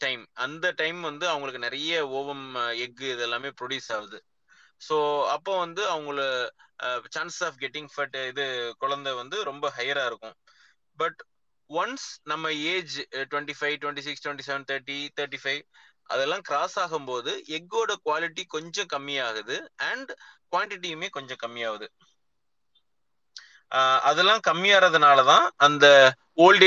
டைம் 0.00 0.22
அந்த 0.44 0.72
டைம் 0.82 1.00
வந்து 1.10 1.26
அவங்களுக்கு 1.32 1.66
நிறைய 1.66 1.92
ஓவம் 2.20 2.46
uh, 2.62 2.72
எக் 2.84 3.04
இதெல்லாமே 3.14 3.52
ப்ரொடியூஸ் 3.60 3.90
ஆகுது. 3.98 4.20
ஸோ 4.80 4.96
அப்போ 5.34 5.52
வந்து 5.58 5.82
அவங்கள 5.90 6.20
சான்ஸ் 7.08 7.38
ஆஃப் 7.44 7.60
கெட்டிங் 7.60 7.90
ஃபட் 7.94 8.16
இது 8.30 8.44
குழந்தை 8.78 9.12
வந்து 9.12 9.36
ரொம்ப 9.44 9.66
ஹையரா 9.76 10.04
இருக்கும். 10.06 10.36
பட் 10.98 11.20
ஒன்ஸ் 11.70 12.06
நம்ம 12.22 12.52
age 12.72 12.94
twenty 13.30 13.56
five 13.58 13.76
twenty 13.82 14.04
six 14.08 14.24
twenty 14.24 14.46
seven 14.48 14.66
thirty 14.70 14.98
thirty 15.18 15.40
five 15.42 15.60
அதெல்லாம் 16.10 16.42
கிராஸ் 16.42 16.76
ஆகும்போது 16.78 17.32
எக்கோட 17.58 17.92
குவாலிட்டி 18.06 18.42
கொஞ்சம் 18.46 18.90
கம்மியாகுது 18.94 19.56
அண்ட் 19.90 20.10
குவான்டிட்டியுமே 20.52 21.08
கொஞ்சம் 21.10 21.40
கம்மியாகுது. 21.44 21.86
அதெல்லாம் 24.08 24.42
கம்மியாகிறதுனால 24.44 25.24
தான் 25.24 25.46
அந்த 25.58 25.86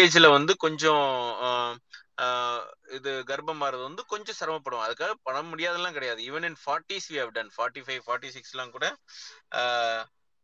ஏஜ்ல 0.02 0.28
வந்து 0.30 0.54
கொஞ்சம் 0.58 1.06
இது 2.98 3.12
கர்ப்பம் 3.30 3.62
மாறது 3.64 3.84
வந்து 3.88 4.04
கொஞ்சம் 4.14 4.38
சிரமப்படும் 4.40 4.84
அதுக்காக 4.86 5.16
பண்ண 5.28 5.40
முடியாதெல்லாம் 5.50 5.98
கிடையாது. 5.98 6.20
Even 6.30 6.48
in 6.50 6.60
forties 6.64 7.10
we 7.14 7.18
have 7.24 7.36
done 7.38 7.52
forty 7.58 7.84
five 7.88 8.02
forty 8.08 8.32
சிக்ஸ்லாம் 8.38 8.74
கூட 8.78 8.88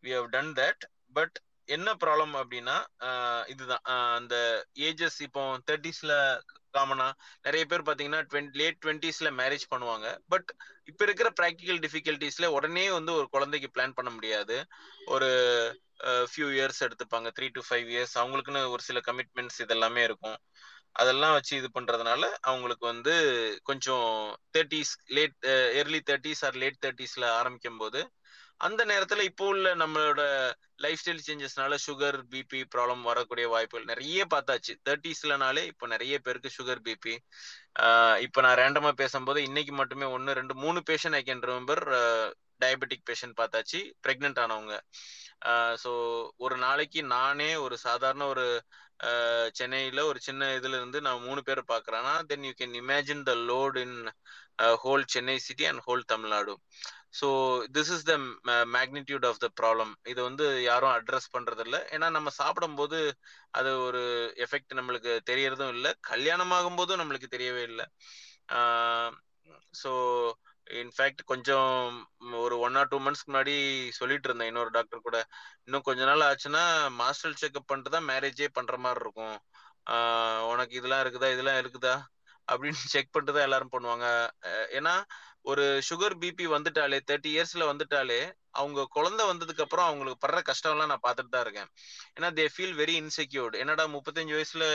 we 0.03 0.11
have 0.17 0.29
done 0.35 0.51
that 0.61 0.83
but 1.17 1.37
என்ன 1.69 1.89
ப்ராப்ளம் 2.03 2.33
அப்படின்னா 2.41 2.77
இதுதான். 3.53 3.83
அந்த 4.17 4.35
ஏஜஸ் 4.87 5.19
இப்போ 5.27 5.43
தேர்ட்டிஸ்ல 5.69 6.13
காமனா 6.77 7.07
நிறைய 7.45 7.63
பேர் 7.71 7.87
பாத்தீங்கன்னா 7.87 8.21
டுவெண்ட்டி 8.29 8.59
லேட் 8.61 8.79
டுவெண்ட்டிஸ்ல 8.83 9.29
மேரேஜ் 9.39 9.65
பண்ணுவாங்க. 9.73 10.07
பட் 10.33 10.49
இப்ப 10.91 11.01
இருக்கிற 11.07 11.29
ப்ராக்டிக்கல் 11.39 11.79
டிஃபிகல்டிஸ்ல 11.85 12.45
உடனே 12.57 12.85
வந்து 12.97 13.11
ஒரு 13.19 13.27
குழந்தைக்கு 13.35 13.69
பிளான் 13.75 13.97
பண்ண 13.97 14.11
முடியாது. 14.17 14.57
ஒரு 15.15 15.29
ஃபியூ 16.31 16.47
இயர்ஸ் 16.57 16.83
எடுத்துப்பாங்க. 16.85 17.27
த்ரீ 17.37 17.47
டு 17.57 17.61
ஃபைவ் 17.67 17.89
இயர்ஸ் 17.95 18.15
அவங்களுக்குன்னு 18.21 18.63
ஒரு 18.75 18.83
சில 18.89 18.99
கமிட்மெண்ட்ஸ் 19.09 19.59
இதெல்லாமே 19.65 20.03
இருக்கும். 20.09 20.37
அதெல்லாம் 20.95 21.35
வச்சு 21.35 21.53
இது 21.57 21.69
பண்றதுனால 21.77 22.23
அவங்களுக்கு 22.41 22.85
வந்து 22.85 23.13
கொஞ்சம் 23.63 24.09
thirties 24.55 24.93
late 25.17 25.37
early 25.81 26.01
thirties 26.09 26.43
or 26.47 26.59
late 26.63 26.81
தேர்ட்டிஸ்ல 26.85 27.25
ஆரம்பிக்கும் 27.39 27.81
போது 27.83 28.01
அந்த 28.59 28.81
நேரத்துல 28.85 29.21
இப்போ 29.29 29.45
உள்ள 29.47 29.69
நம்மளோட 29.75 30.21
லைஃப் 30.83 30.99
ஸ்டைல் 31.01 31.23
சேஞ்சஸ்னால 31.27 31.77
சுகர் 31.85 32.17
பிபி 32.33 32.59
ப்ராப்ளம் 32.73 33.01
வரக்கூடிய 33.01 33.45
வாய்ப்புகள் 33.53 33.89
நிறைய 33.91 34.25
பார்த்தாச்சு. 34.33 34.73
தேர்ட்டிஸ்லனாலே 34.87 35.63
இப்போ 35.71 35.85
நிறைய 35.87 36.15
பேருக்கு 36.25 36.49
சுகர் 36.57 36.81
பிபி 36.87 37.15
இப்போ 38.25 38.41
நான் 38.45 38.59
ரேண்டமா 38.61 38.91
பேசும்போது 39.01 39.39
இன்னைக்கு 39.43 39.73
மட்டுமே 39.81 40.07
ஒன்று 40.17 40.37
ரெண்டு 40.39 40.55
மூணு 40.63 40.81
patient 40.89 41.17
I 41.19 41.23
can 41.29 41.43
remember 41.51 41.83
diabetic 42.61 43.05
patient 43.09 43.37
பார்த்தாச்சு 43.41 43.79
ப்ரெக்னென்ட் 44.05 44.41
ஆனவங்க. 44.43 44.75
ஸோ 45.83 45.91
ஒரு 46.45 46.55
நாளைக்கு 46.65 46.99
நானே 47.15 47.51
ஒரு 47.65 47.75
சாதாரண 47.87 48.23
ஒரு 48.33 48.45
சென்னையில் 49.55 50.07
ஒரு 50.09 50.19
சின்ன 50.21 50.49
இதுல 50.57 50.77
இருந்து 50.79 50.99
நான் 51.01 51.25
மூணு 51.25 51.41
பேர் 51.41 51.61
பார்க்குறேன்னா 51.71 52.13
then 52.29 52.45
you 52.45 52.53
can 52.59 52.75
imagine 52.81 53.23
the 53.29 53.33
load 53.49 53.77
in 53.83 53.97
whole 54.83 55.05
Chennai 55.07 55.37
city 55.47 55.65
and 55.65 55.83
whole 55.87 56.03
Tamil Nadu 56.05 56.53
so 57.19 57.27
this 57.75 57.91
is 57.95 58.05
the 58.05 58.13
magnitude 58.75 59.25
of 59.29 59.41
the 59.41 59.47
problem 59.61 59.91
இது 60.11 60.19
வந்து 60.27 60.45
யாரும் 60.63 60.93
அட்ரஸ் 60.95 61.33
பண்றதில்ல. 61.35 61.77
ஏன்னா 61.93 62.07
நம்ம 62.09 62.29
சாப்பிடும்போது 62.39 62.99
அது 63.51 63.71
ஒரு 63.87 64.01
எஃபெக்ட் 64.45 64.77
நம்மளுக்கு 64.79 65.13
தெரியறதும் 65.31 65.73
இல்லை. 65.75 65.91
கல்யாணம் 66.11 66.53
ஆகும் 66.57 66.79
போதும் 66.79 67.01
நம்மளுக்கு 67.01 67.29
தெரியவே 67.35 67.63
இல்லை. 67.71 67.85
ஸோ 69.73 69.91
இன்ஃபேக்ட் 70.67 71.21
கொஞ்சம் 71.25 71.71
ஒரு 72.39 72.55
ஒன் 72.59 72.75
ஆர் 72.75 72.89
டூ 72.89 72.97
மந்த்ஸ்க்கு 72.99 73.31
முன்னாடி 73.31 73.55
சொல்லிட்டு 73.91 74.27
இருந்தேன் 74.29 74.47
இன்னொரு 74.47 74.69
டாக்டர் 74.69 75.05
கூட. 75.07 75.17
இன்னும் 75.65 75.81
கொஞ்ச 75.81 76.01
நாள் 76.05 76.27
ஆச்சுன்னா 76.29 76.63
மாஸ்டர் 77.01 77.39
செக்அப் 77.41 77.69
பண்ணிட்டு 77.69 77.91
தான் 77.91 78.09
மேரேஜே 78.11 78.47
பண்ற 78.53 78.77
மாதிரி 78.77 79.03
இருக்கும். 79.05 79.35
உனக்கு 80.51 80.73
இதெல்லாம் 80.79 81.03
இருக்குதா 81.03 81.29
இதெல்லாம் 81.35 81.59
இருக்குதா? 81.63 81.95
அப்படின்னு 82.47 82.79
செக் 82.93 83.11
பண்ணிட்டு 83.11 83.35
தான் 83.37 83.47
எல்லாரும் 83.47 83.73
பண்ணுவாங்க. 83.75 84.05
ஏன்னா 84.77 84.93
ஒரு 85.51 85.63
சுகர் 85.87 86.15
பிபி 86.21 86.45
வந்துட்டாலே 86.53 86.97
தேர்ட்டி 87.09 87.29
இயர்ஸ்ல 87.33 87.63
வந்துட்டாலே 87.69 88.19
அவங்க 88.59 88.81
குழந்தை 88.95 89.23
வந்ததுக்கு 89.29 89.63
அப்புறம் 89.65 89.87
அவங்களுக்கு 89.89 90.21
படுற 90.23 90.39
கஷ்டம்லாம் 90.49 90.91
நான் 90.91 91.03
பார்த்துட்டு 91.05 91.33
தான் 91.33 91.43
இருக்கேன். 91.45 91.69
ஏன்னா 92.17 92.27
தே 92.37 92.45
ஃபீல் 92.53 92.75
வெரி 92.81 92.95
இன்செக்யூர்டு 93.01 93.59
என்னடா 93.63 93.85
முப்பத்தஞ்சு 93.95 94.33
வயசுல 94.37 94.65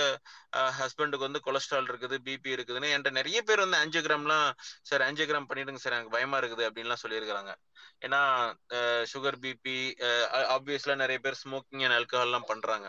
ஹஸ்பண்டுக்கு 0.81 1.27
வந்து 1.27 1.43
கொலஸ்ட்ரால் 1.47 1.89
இருக்குது 1.91 2.17
பிபி 2.27 2.51
இருக்குதுன்னு 2.57 2.91
என்கிட்ட 2.95 3.13
நிறைய 3.21 3.41
பேர் 3.49 3.65
வந்து 3.65 3.81
ஆஞ்சியோகிராம்லாம் 3.83 4.49
சார் 4.91 5.05
ஆஞ்சியோகிராம் 5.09 5.49
பண்ணிடுங்க 5.53 5.83
சார் 5.85 5.97
எனக்கு 5.99 6.17
பயமா 6.17 6.41
இருக்குது 6.43 6.67
அப்படின்லாம் 6.69 7.03
சொல்லியிருக்கிறாங்க. 7.05 7.55
ஏன்னா 8.07 8.23
சுகர் 9.13 9.41
பிபி 9.47 9.79
ஆப்வியஸ்ல 10.57 10.97
நிறைய 11.05 11.21
பேர் 11.27 11.41
ஸ்மோக்கிங் 11.45 11.85
அண்ட் 11.87 11.99
ஆல்கஹால்லாம் 12.01 12.49
பண்றாங்க. 12.53 12.89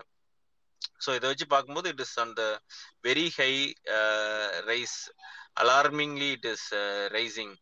ஸோ 1.06 1.10
இதை 1.18 1.26
வச்சு 1.32 1.46
பார்க்கும்போது 1.56 1.90
it 1.94 2.04
is 2.08 2.18
on 2.26 2.36
the 2.42 2.44
very 3.08 3.28
high 3.40 3.52
rise 4.72 5.00
alarmingly 5.64 6.30
it 6.38 6.50
is 6.54 6.70
rising 7.18 7.56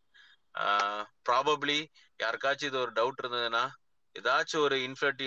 probably 1.28 1.78
யாருக்காச்சும் 2.20 2.70
இது 2.70 2.78
ஒரு 2.84 2.92
டவுட் 2.98 3.22
இருந்ததுன்னா 3.22 3.64
ஏதாச்சும் 4.16 4.64
ஒரு 4.66 4.76
இன்ஃபர்டி 4.88 5.26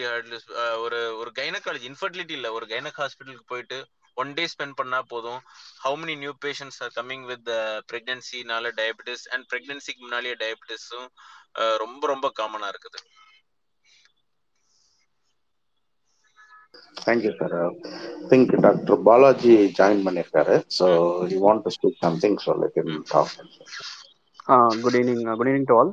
ஒரு 0.85 0.99
ஒரு 1.21 1.31
கைனகாலஜி 1.39 1.85
இன்ஃபர்டிலிட்டி 1.91 2.35
இல்லை 2.39 2.49
ஒரு 2.57 2.65
கைனக் 2.73 3.01
ஹாஸ்பிட்டலுக்கு 3.01 3.51
போயிட்டு 3.53 3.79
ஒன் 4.17 4.31
டே 4.37 4.43
ஸ்பெண்ட் 4.53 4.77
பண்ணா 4.79 4.99
போதும். 5.13 5.39
How 5.83 5.97
many 6.01 6.15
new 6.23 6.33
patients 6.45 6.79
are 6.85 6.93
coming 6.97 7.25
with 7.31 7.49
பிரெக்னன்சினால 7.91 8.71
diabetes 8.79 9.25
and 9.33 9.45
பிரெக்னன்சிக்கு 9.51 10.03
முன்னாலேயே 10.05 10.35
டயபிட்டிஸும் 10.43 11.07
ரொம்ப 11.83 12.03
ரொம்ப 12.13 12.27
காமனா 12.39 12.69
இருக்குது. 12.73 12.99
Thank you 17.05 17.31
sir 17.39 17.55
think 18.31 18.53
doctor 18.65 19.01
Balaji 19.07 19.55
join 19.79 20.05
பண்ணியிருக்காரு 20.07 20.55
so 20.77 20.87
you 21.31 21.37
want 21.47 21.63
to 21.65 21.73
speak 21.77 21.99
something 22.05 22.37
so 22.45 22.53
let 22.61 22.77
him 22.79 22.93
talk 23.13 23.35
good 24.83 24.97
evening 24.99 25.23
good 25.31 25.49
evening 25.49 25.69
to 25.69 25.77
all 25.79 25.91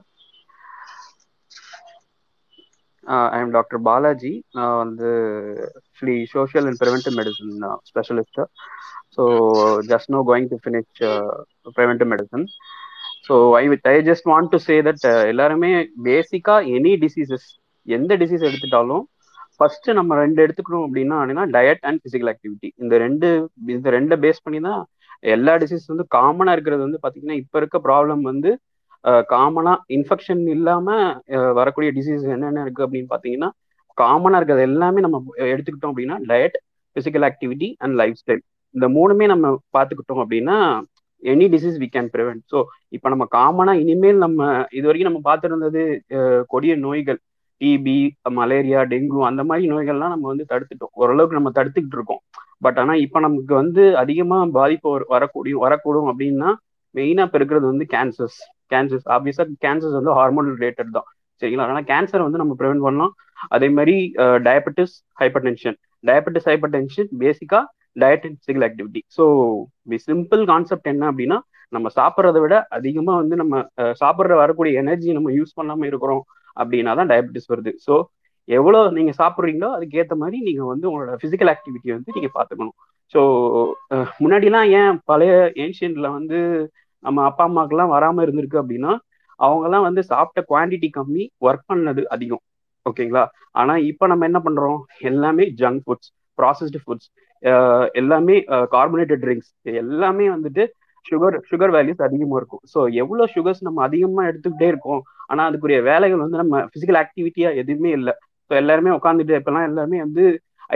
I 3.31 3.39
am 3.41 3.53
doctor 3.53 3.81
Balaji. 3.85 4.33
நான் 4.57 4.79
வந்து 4.83 5.09
actually 5.81 6.17
social 6.35 6.67
and 6.67 6.81
preventive 6.83 7.17
medicine 7.19 7.53
specialist 7.91 8.41
so 9.17 9.23
just 9.91 10.13
no 10.15 10.21
going 10.29 10.49
to 10.51 10.59
finish 10.63 11.01
preventive 11.77 12.11
medicine 12.13 12.45
so 13.27 13.35
I 13.57 13.65
with 13.73 13.89
I 13.89 13.97
just 14.09 14.29
want 14.31 14.51
to 14.51 14.61
say 14.67 14.77
that 14.87 15.03
எல்லாருமே 15.33 15.71
பேசிக்காக 16.07 16.75
any 16.77 16.93
diseases 17.05 17.49
எந்த 17.89 18.13
disease 18.23 18.47
எடுத்துட்டாலும் 18.49 19.05
first 19.61 19.89
நம்ம 19.99 20.17
ரெண்டு 20.21 20.41
எடுத்துக்கணும் 20.45 20.85
அப்படின்னா 20.87 21.45
டயட் 21.55 21.85
அண்ட் 21.89 22.01
பிசிக்கல் 22.05 22.31
ஆக்டிவிட்டி 22.33 22.69
இந்த 22.83 22.95
ரெண்டு 23.05 23.29
இந்த 23.77 23.89
ரெண்டை 23.97 24.17
பேஸ் 24.25 24.45
பண்ணி 24.45 24.61
தான் 24.69 24.83
எல்லா 25.25 25.53
டிசீஸ் 25.63 25.87
வந்து 25.93 26.05
காமனா 26.17 26.53
இருக்கிறது 26.57 26.83
வந்து 26.87 27.01
பாத்தீங்கன்னா 27.05 27.39
இப்ப 27.43 27.59
இருக்க 27.61 27.79
ப்ராப்ளம் 27.87 28.23
வந்து 28.23 28.51
காமனா 29.33 29.73
இன்ஃபெக்ஷன் 29.97 30.43
இல்லாம 30.55 30.87
வரக்கூடிய 31.53 31.91
டிசீஸ் 31.99 32.25
என்னென்ன 32.35 32.63
இருக்கு 32.63 32.85
அப்படின்னு 32.87 33.11
பாத்தீங்கன்னா 33.15 33.51
காமனா 33.99 34.39
இருக்கிறது 34.41 34.69
எல்லாமே 34.71 35.01
நம்ம 35.07 35.19
எடுத்துக்கிட்டோம் 35.53 35.93
அப்படின்னா 35.93 36.19
diet 36.31 36.57
physical 36.97 37.27
activity 37.29 37.69
and 37.79 37.97
lifestyle 38.21 38.43
இந்த 38.75 38.87
மூணுமே 38.97 39.27
நம்ம 39.27 39.47
பார்த்துக்கிட்டோம் 39.77 40.23
அப்படின்னா 40.25 40.57
any 41.23 41.47
disease 41.55 41.79
we 41.83 41.89
can 41.95 42.11
prevent 42.15 42.43
so 42.53 42.59
இப்போ 42.97 43.09
நம்ம 43.09 43.25
காமனாக 43.33 43.81
இனிமேல் 43.83 44.19
நம்ம 44.19 44.41
இது 44.71 44.85
வரைக்கும் 44.89 45.11
நம்ம 45.11 45.23
பார்த்துருந்தது 45.29 45.83
கொடிய 46.53 46.75
நோய்கள். 46.85 47.19
டிபி 47.61 47.97
மலேரியா 48.41 48.81
டெங்கு 48.93 49.21
அந்த 49.31 49.43
மாதிரி 49.49 49.67
நோய்கள்லாம் 49.73 50.13
நம்ம 50.15 50.27
வந்து 50.33 50.45
தடுத்துட்டோம். 50.53 50.93
ஓரளவுக்கு 51.03 51.39
நம்ம 51.39 51.53
தடுத்துக்கிட்டு 51.59 51.99
இருக்கோம். 51.99 52.23
பட் 52.65 52.79
ஆனால் 52.83 53.01
இப்போ 53.05 53.19
நமக்கு 53.27 53.53
வந்து 53.63 53.83
அதிகமாக 54.03 54.47
பாதிப்பு 54.59 54.91
வரக்கூடிய 55.15 55.57
வரக்கூடும் 55.65 56.09
அப்படின்னா 56.13 56.51
மெயினாக 56.99 57.27
இப்போ 57.29 57.39
இருக்கிறது 57.41 57.67
வந்து 57.73 57.87
கேன்சர்ஸ் 57.95 58.39
கேன்சர்ஸ் 58.73 59.07
ஆப்வியஸாக 59.17 59.57
கேன்சர்ஸ் 59.65 59.97
வந்து 59.99 60.15
ஹார்மோன் 60.19 60.49
ரிலேட்டட் 60.57 60.93
தான். 60.99 61.09
சரிங்களா? 61.43 61.67
ஆனால் 61.73 61.87
கேன்சர் 61.91 62.25
வந்து 62.27 62.41
நம்ம 62.43 62.55
ப்ரிவென்ட் 62.61 62.85
பண்ணலாம். 62.87 63.13
அதே 63.57 63.69
மாதிரி 63.79 63.97
diabetes 64.47 64.95
hyper 65.21 65.45
tension 65.49 65.77
diabetes 66.09 66.49
hyper 66.51 66.73
tension 66.77 67.11
பேசிக்காக 67.23 67.65
diet 68.03 68.25
and 68.27 68.39
physical 68.39 68.65
activity 68.69 69.01
so 69.17 69.25
simple 70.09 70.43
concept 70.51 70.91
என்ன 70.93 71.05
அப்படின்னா 71.13 71.39
நம்ம 71.77 71.87
சாப்பிட்றத 71.99 72.39
விட 72.43 72.57
அதிகமாக 72.79 73.17
வந்து 73.23 73.37
நம்ம 73.43 73.63
சாப்பிட்ற 74.03 74.35
வரக்கூடிய 74.43 74.83
எனர்ஜி 74.83 75.09
நம்ம 75.19 75.33
யூஸ் 75.39 75.57
பண்ணாமல் 75.59 75.89
இருக்கிறோம். 75.91 76.23
அப்படின்னா 76.63 76.93
தான் 77.01 77.11
டயபெட்டிஸ் 77.13 77.51
வருது. 77.53 77.73
ஸோ 77.87 77.95
எவ்வளோ 78.49 78.81
நீங்கள் 78.97 79.19
சாப்பிட்றீங்களோ 79.21 79.69
அதுக்கேற்ற 79.77 80.15
மாதிரி 80.23 80.39
நீங்கள் 80.49 80.71
வந்து 80.73 80.87
உங்களோட 80.91 81.15
ஃபிசிக்கல் 81.21 81.51
ஆக்டிவிட்டி 81.55 81.89
வந்து 81.97 82.15
நீங்கள் 82.17 82.35
பார்த்துக்கணும். 82.37 82.77
ஸோ 83.15 83.21
முன்னாடிலாம் 84.23 84.69
ஏன் 84.81 84.99
பழைய 85.11 85.35
ஏன்ஷியன்ட்ல 85.65 86.09
வந்து 86.19 86.39
நம்ம 87.05 87.25
அப்பா 87.31 87.45
அம்மாக்கெல்லாம் 87.49 87.95
வராமல் 87.97 88.25
இருந்திருக்கு 88.27 88.63
அப்படின்னா 88.63 88.93
அவங்கெல்லாம் 89.41 89.87
வந்து 89.89 90.03
சாப்பிட்ட 90.13 90.41
குவான்டிட்டி 90.51 90.89
கம்மி 90.99 91.25
ஒர்க் 91.47 91.69
பண்ணது 91.73 92.03
அதிகம். 92.15 92.43
ஓகேங்களா 92.87 93.25
ஆனால் 93.61 93.85
இப்போ 93.91 94.05
நம்ம 94.11 94.27
என்ன 94.31 94.41
பண்ணுறோம் 94.47 94.79
எல்லாமே 95.11 95.45
ஜங்க் 95.61 95.83
ஃபுட்ஸ் 95.85 96.11
ப்ராசஸ்டு 96.39 96.81
ஃபுட்ஸ் 96.85 97.09
எல்லாமே 98.01 98.37
கார்பனேட்டட் 98.75 99.23
ட்ரிங்க்ஸ் 99.25 99.51
எல்லாமே 99.83 100.27
வந்துட்டு 100.35 100.63
சுகர் 101.11 101.37
சுகர் 101.51 101.73
வேல்யூஸ் 101.77 102.03
அதிகமாக 102.09 102.41
இருக்கும். 102.41 102.63
ஸோ 102.73 102.81
எவ்வளோ 103.03 103.25
சுகர்ஸ் 103.35 103.63
நம்ம 103.69 103.83
அதிகமாக 103.89 104.31
எடுத்துக்கிட்டே 104.31 104.69
இருக்கோம் 104.73 105.03
ஆனால் 105.31 105.47
அதுக்குரிய 105.51 105.79
வேலைகள் 105.91 106.23
வந்து 106.25 106.41
நம்ம 106.43 106.61
பிசிக்கல் 106.75 106.99
ஆக்டிவிட்டியாக 107.03 107.61
எதுவுமே 107.63 107.91
இல்லை. 107.99 108.15
ஸோ 108.51 108.55
எல்லாருமே 108.63 108.93
உட்காந்துட்டு 108.99 109.39
இப்பெல்லாம் 109.41 109.67
எல்லாருமே 109.71 109.99
வந்து 110.07 110.25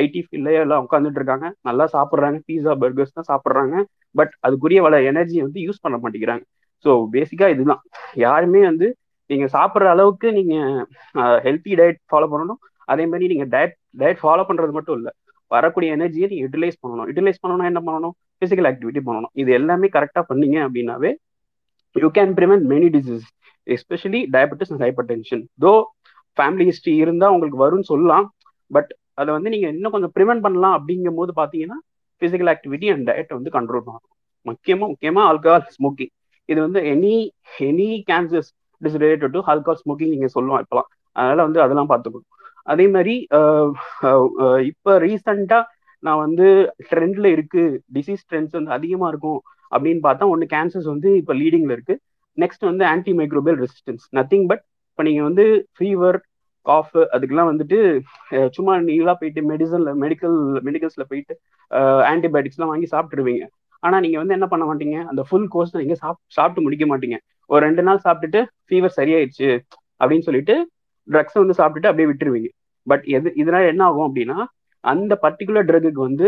ஐடி 0.03 0.21
ஃபீல்ட்லேயே 0.27 0.61
எல்லாம் 0.65 0.85
உட்காந்துட்டு 0.87 1.19
இருக்காங்க. 1.21 1.47
நல்லா 1.69 1.85
சாப்பிட்றாங்க 1.95 2.39
பீஸா 2.49 2.75
பர்கர்ஸ் 2.83 3.17
தான் 3.19 3.29
சாப்பிட்றாங்க. 3.31 3.77
பட் 4.19 4.33
அதுக்குரிய 4.47 4.81
வள 4.87 5.01
எனர்ஜி 5.11 5.39
வந்து 5.47 5.61
யூஸ் 5.67 5.83
பண்ண 5.85 5.97
மாட்டேங்கிறாங்க. 6.03 6.45
ஸோ 6.85 6.91
பேசிக்காக 7.15 7.55
இதுதான். 7.57 7.83
யாருமே 8.27 8.63
வந்து 8.71 8.87
நீங்கள் 9.31 9.53
சாப்பிட்ற 9.57 9.91
அளவுக்கு 9.95 10.29
நீங்கள் 10.39 11.41
ஹெல்த்தி 11.47 11.75
டயட் 11.81 12.01
ஃபாலோ 12.11 12.29
பண்ணணும். 12.33 12.61
அதே 12.93 13.05
மாதிரி 13.11 13.27
நீங்கள் 13.33 13.51
டயட் 13.55 13.77
டயட் 14.01 14.23
ஃபாலோ 14.23 14.45
பண்ணுறது 14.49 14.73
மட்டும் 14.79 14.97
இல்லை. 15.01 15.13
வரக்கூடிய 15.55 15.97
எனர்ஜியை 15.97 16.27
நீங்கள் 16.31 16.45
யூட்டிலைஸ் 16.47 16.79
பண்ணணும். 16.83 17.07
யூட்டிலைஸ் 17.09 17.41
பண்ணணும்னா 17.43 17.69
என்ன 17.71 17.81
பண்ணணும்? 17.87 18.15
ஃபிசிக்கல் 18.43 18.69
ஆக்டிவிட்டி 18.71 19.01
பண்ணணும். 19.07 19.33
இது 19.41 19.51
எல்லாமே 19.59 19.89
கரெக்டாக 19.97 20.25
பண்ணீங்க 20.31 20.59
அப்படின்னாவே 20.67 21.11
you 21.97 22.09
can 22.19 22.33
prevent 22.39 22.65
many 22.73 22.89
disease 22.97 23.27
especially 23.67 24.21
diabetes 24.35 24.71
and 24.73 24.83
hypertension 25.11 25.43
though 25.65 25.73
family 26.39 26.65
history 26.71 26.95
இருந்தால் 27.05 27.33
உங்களுக்கு 27.35 27.59
வரும்னு 27.65 27.89
சொல்லலாம் 27.93 28.27
பட் 28.71 28.91
அதை 29.21 29.31
வந்து 29.37 29.51
நீங்கள் 29.55 29.73
இன்னும் 29.75 29.95
கொஞ்சம் 29.95 30.15
ப்ரிவென்ட் 30.17 30.45
பண்ணலாம் 30.47 30.75
அப்படிங்கும் 30.79 31.19
போது 31.21 31.33
பார்த்தீங்கன்னா 31.41 31.79
ஃபிசிக்கல் 32.23 32.51
ஆக்டிவிட்டி 32.53 32.87
அண்ட் 32.93 33.07
டயட் 33.09 33.37
வந்து 33.39 33.51
கண்ட்ரோல் 33.57 33.85
பண்ணணும். 33.87 34.09
முக்கியமாக 34.47 34.89
முக்கியமாக 34.93 35.25
ஆல்கஹால் 35.31 35.67
ஸ்மோக்கிங் 35.77 36.13
இது 36.49 36.59
வந்து 36.67 36.81
any 36.93 37.15
any 37.69 37.89
cancers 38.11 38.51
it 38.83 38.97
related 39.05 39.35
to 39.37 39.43
alcohol 39.53 39.81
smoking 39.83 40.13
நீங்கள் 40.15 40.35
சொல்லலாம் 40.37 40.63
இப்போலாம் 40.65 40.89
அதனால 41.17 41.39
வந்து 41.47 41.61
அதெல்லாம் 41.65 41.91
பார்த்துக்கணும். 41.93 42.31
அதே 42.73 42.87
மாதிரி 42.95 43.15
இப்போ 44.71 44.93
ரீசண்டாக 45.05 45.63
நான் 46.07 46.23
வந்து 46.25 46.47
ட்ரெண்ட்ல 46.91 47.27
இருக்கு 47.37 47.63
டிசீஸ் 47.97 48.27
ட்ரெண்ட்ஸ் 48.31 48.57
வந்து 48.59 48.75
அதிகமாக 48.77 49.11
இருக்கும் 49.13 49.41
அப்படின்னு 49.73 50.03
பார்த்தா 50.09 50.31
ஒன்று 50.33 50.47
கேன்சர்ஸ் 50.55 50.89
வந்து 50.93 51.11
இப்போ 51.21 51.35
லீடிங்ல 51.41 51.75
இருக்கு. 51.77 51.95
நெக்ஸ்ட் 52.39 52.69
வந்து 52.71 52.85
anti 52.93 53.13
microbial 53.21 53.59
resistance 53.65 54.05
nothing 54.19 54.47
but 54.51 54.63
இப்போ 54.91 55.03
நீங்கள் 55.09 55.27
வந்து 55.29 55.45
ஃபீவர் 55.77 56.19
காஃப் 56.67 56.97
அதுக்கெல்லாம் 57.15 57.51
வந்துட்டு 57.51 57.79
சும்மா 58.57 58.73
நீங்களா 58.89 59.15
போயிட்டு 59.21 59.41
மெடிசனில் 59.51 59.99
மெடிக்கல் 60.03 60.37
மெடிக்கல்ஸில் 60.67 61.09
போயிட்டு 61.11 61.35
ஆன்டிபயோட்டிக்ஸ்லாம் 62.13 62.73
வாங்கி 62.73 62.89
சாப்பிட்டுருவீங்க. 62.95 63.45
ஆனால் 63.83 64.03
நீங்கள் 64.05 64.23
வந்து 64.23 64.37
என்ன 64.37 64.47
பண்ண 64.51 64.65
மாட்டீங்க? 64.69 64.99
அந்த 65.11 65.23
ஃபுல் 65.29 65.49
கோர்ஸ் 65.55 65.73
நீங்கள் 65.81 66.01
சாப் 66.03 66.21
சாப்பிட்டு 66.37 66.65
முடிக்க 66.67 66.85
மாட்டீங்க. 66.91 67.17
ஒரு 67.51 67.61
ரெண்டு 67.67 67.83
நாள் 67.89 68.05
சாப்பிட்டுட்டு 68.05 68.41
ஃபீவர் 68.67 68.97
சரியாயிடுச்சு 68.99 69.49
அப்படின்னு 70.01 70.27
சொல்லிட்டு 70.29 70.55
ட்ரக்ஸை 71.09 71.39
வந்து 71.43 71.57
சாப்பிட்டுட்டு 71.61 71.91
அப்படியே 71.91 72.09
விட்டுருவீங்க. 72.11 72.51
பட் 72.87 73.05
எது 73.17 73.29
இதனால 73.43 73.65
என்ன 73.73 73.83
ஆகும் 73.89 74.07
அப்படின்னா 74.09 74.39
அந்த 74.85 75.13
பர்டிகுலர் 75.25 75.69
ட்ரக்குக்கு 75.71 76.03
வந்து 76.09 76.27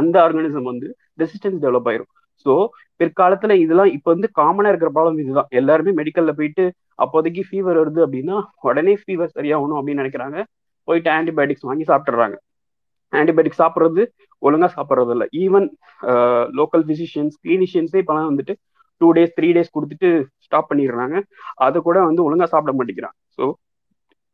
அந்த 0.00 0.16
ஆர்கானிசம் 0.24 0.70
வந்து 0.72 0.88
ரெசிஸ்டன்ஸ் 1.22 1.62
டெவலப் 1.64 1.88
ஆயிரும். 1.90 2.10
ஸோ 2.46 2.52
பிற்காலத்துல 3.00 3.52
இதெல்லாம் 3.64 3.90
இப்போ 3.96 4.08
வந்து 4.14 4.28
காமனா 4.38 4.70
இருக்கிற 4.72 4.90
ப்ராப்ளம் 4.96 5.20
இதுதான். 5.22 5.48
எல்லாருமே 5.60 5.92
மெடிக்கல்ல 6.00 6.32
போயிட்டு 6.38 6.64
அப்போதைக்கு 7.04 7.42
ஃபீவர் 7.48 7.78
வருது 7.82 8.00
அப்படின்னா 8.06 8.36
உடனே 8.68 8.94
ஃபீவர் 9.02 9.34
சரியாகணும் 9.38 9.78
அப்படின்னு 9.78 10.02
நினைக்கிறாங்க. 10.02 10.38
போயிட்டு 10.88 11.10
ஆன்டிபயோட்டிக்ஸ் 11.18 11.66
வாங்கி 11.68 11.84
சாப்பிட்றாங்க 11.90 12.36
ஆன்டிபயோட்டிக் 13.12 13.60
சாப்பிட்றது 13.62 14.02
ஒழுங்கா 14.42 14.68
சாப்பிட்றது 14.76 15.12
இல்லை 15.16 15.26
ஈவன் 15.42 15.66
லோக்கல் 16.60 16.84
பிசிஷியன்ஸ் 16.90 17.34
கிளினிஷியன்ஸே 17.44 18.00
இப்பெல்லாம் 18.02 18.30
வந்துட்டு 18.30 18.54
டூ 19.00 19.08
டேஸ் 19.16 19.34
த்ரீ 19.36 19.48
டேஸ் 19.56 19.74
கொடுத்துட்டு 19.76 20.08
ஸ்டாப் 20.44 20.68
பண்ணிடுறாங்க. 20.70 21.16
அதை 21.66 21.78
கூட 21.86 21.98
வந்து 22.08 22.24
ஒழுங்கா 22.26 22.46
சாப்பிட 22.54 22.72
மாட்டேங்கிறாங்க. 22.78 23.16
ஸோ 23.36 23.44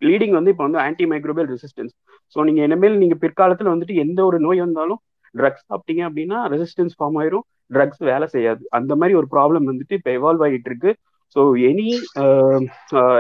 லீடிங் 0.03 0.35
வந்து 0.39 0.53
இப்போ 0.55 0.65
வந்து 0.67 0.81
ஆன்டி 0.87 1.07
மைக்ரோபியல் 1.13 1.51
ரெசிஸ்டன்ஸ் 1.55 1.95
ஸோ 2.37 2.45
நீங்கள் 2.49 2.67
இனிமேல் 2.69 3.01
நீங்கள் 3.03 3.21
பிற்காலத்தில் 3.25 3.73
வந்துட்டு 3.73 3.95
எந்த 4.05 4.21
ஒரு 4.29 4.39
நோய் 4.47 4.65
வந்தாலும் 4.67 5.01
ட்ரக்ஸ் 5.35 5.67
சாப்பிட்டீங்க 5.71 6.03
அப்படின்னா 6.09 6.39
ரெசிஸ்டன்ஸ் 6.55 6.95
ஃபார்ம் 6.99 7.19
ஆயிரும். 7.21 7.45
ட்ரக்ஸ் 7.75 8.03
வேலை 8.11 8.27
செய்யாது. 8.35 8.63
அந்த 8.79 8.93
மாதிரி 9.01 9.15
ஒரு 9.21 9.27
ப்ராப்ளம் 9.35 9.69
வந்துட்டு 9.71 9.97
இப்போ 9.99 10.11
எவால்வ் 10.19 10.45
ஆகிட்டு 10.47 10.71
இருக்கு. 10.71 10.93
ஸோ 11.37 11.41
எனி 11.69 11.89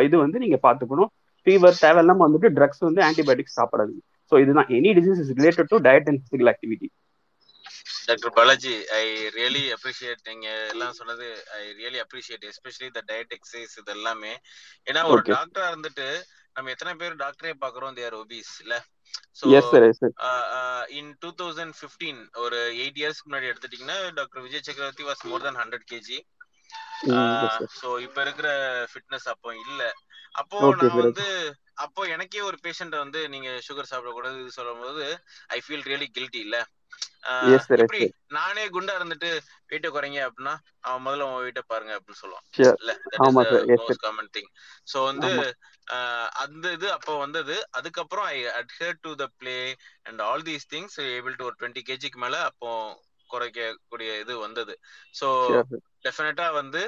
இது 0.07 0.17
வந்து 0.25 0.39
நீங்கள் 0.45 0.65
பார்த்துக்கணும். 0.67 1.11
ஃபீவர் 1.47 1.83
தேவையில்லாமல் 1.85 2.27
வந்துட்டு 2.27 2.49
ட்ரக்ஸ் 2.57 2.83
வந்து 2.87 3.03
ஆன்டிபயோட்டிக்ஸ் 3.09 3.59
சாப்பிடாது 3.59 3.93
ஸோ 4.33 4.41
இதுதான் 4.43 4.71
any 4.79 4.91
disease 4.99 5.21
is 5.23 5.31
related 5.39 5.71
to 5.73 5.79
diet 5.87 6.09
and 6.11 6.21
physical 6.25 6.51
activity 6.53 6.89
doctor 8.09 8.35
Balaji 8.37 8.75
I 8.99 9.05
really 9.37 9.63
appreciate 9.77 10.21
நீங்க 10.31 10.49
எல்லாம் 10.73 10.97
சொன்னது. 10.99 11.27
I 11.59 11.63
really 11.81 11.99
appreciate 12.05 12.45
especially 12.51 12.89
the 12.97 13.01
diet 13.11 13.33
exercise 13.37 13.75
இது 13.81 13.93
எல்லாமே 13.97 14.33
ஏன்னா 14.91 15.03
ஒரு 15.13 15.23
டாக்டரா 15.31 15.67
இருந்துட்டு 15.73 16.09
நம்ம 16.61 16.73
எத்தனை 16.73 16.93
பேர் 17.01 17.21
டாக்டரே 17.21 17.53
பாக்குறோம் 17.61 17.95
தேர் 17.97 18.17
ஒபிஸ் 18.17 18.55
இல்ல? 18.63 18.75
So 19.39 19.45
in 20.99 21.11
two 21.23 21.31
thousand 21.39 21.75
fifteen 21.79 22.21
ஒரு 22.43 22.59
எயிட் 22.81 22.99
இயர்ஸ்க்கு 23.01 23.29
முன்னாடி 23.29 23.51
எடுத்துட்டீங்கன்னா 23.51 23.97
doctor 24.19 24.45
Vijay 24.45 24.67
Chakravarthy 24.67 25.07
was 25.09 25.25
more 25.31 25.47
than 25.47 25.61
hundred 25.61 25.87
KG 25.91 26.19
so 27.79 27.89
இப்ப 28.07 28.19
இருக்கிற 28.27 28.49
ஃபிட்னஸ் 28.91 29.29
அப்போ 29.33 29.51
இல்ல. 29.63 29.83
அப்போ 30.35 30.57
நான் 30.81 30.99
வந்து 30.99 31.27
அப்போ 31.85 32.03
எனக்கே 32.15 32.43
ஒரு 32.49 32.59
பேஷண்ட் 32.65 32.97
வந்து 32.97 33.21
நீங்க 33.29 33.51
சுகர் 33.67 33.91
சாப்பிடக்கூடாது 33.91 34.55
சொல்லும் 34.59 34.83
போது 34.83 35.05
ஐ 35.51 35.61
ஃபீல் 35.65 35.87
ரியலி 35.89 36.09
கில்ட்டி 36.17 36.41
இல்ல? 36.47 36.59
எப்படி 37.85 38.01
நானே 38.37 38.65
குண்டா 38.75 38.93
இருந்துட்டு 38.99 39.31
வெயிட்ட 39.71 39.89
குறைங்க 39.97 40.19
அப்படின்னா 40.27 40.55
அவன் 40.87 41.05
முதல்ல 41.07 41.27
உன் 41.31 41.43
வெயிட்ட 41.45 41.63
பாருங்க 41.73 41.93
அப்படின்னு 41.97 42.23
சொல்லுவான். 42.23 42.47
திங் 44.37 44.51
சோ 44.93 44.99
வந்து 45.11 45.31
அந்த 46.43 46.65
இது 46.77 46.89
அப்போ 46.97 47.13
வந்தது. 47.25 47.57
அதுக்கப்புறம் 47.79 48.27
I 48.35 48.39
adhere 48.61 49.01
to 49.07 49.13
the 49.23 49.27
play 49.41 49.59
and 50.09 50.23
all 50.29 50.47
these 50.51 50.67
things 50.75 50.99
able 51.17 51.39
to 51.41 51.47
ஒரு 51.51 51.57
டுவெண்ட்டி 51.61 51.85
கேஜிக்கு 51.91 52.21
மேல 52.25 52.39
அப்போ 52.51 52.71
குறைக்கக்கூடிய 53.31 54.11
இது 54.23 54.35
வந்தது. 54.47 54.75
ஸோ 55.21 55.29
டெஃபினட்டா 56.07 56.49
வந்து 56.61 56.83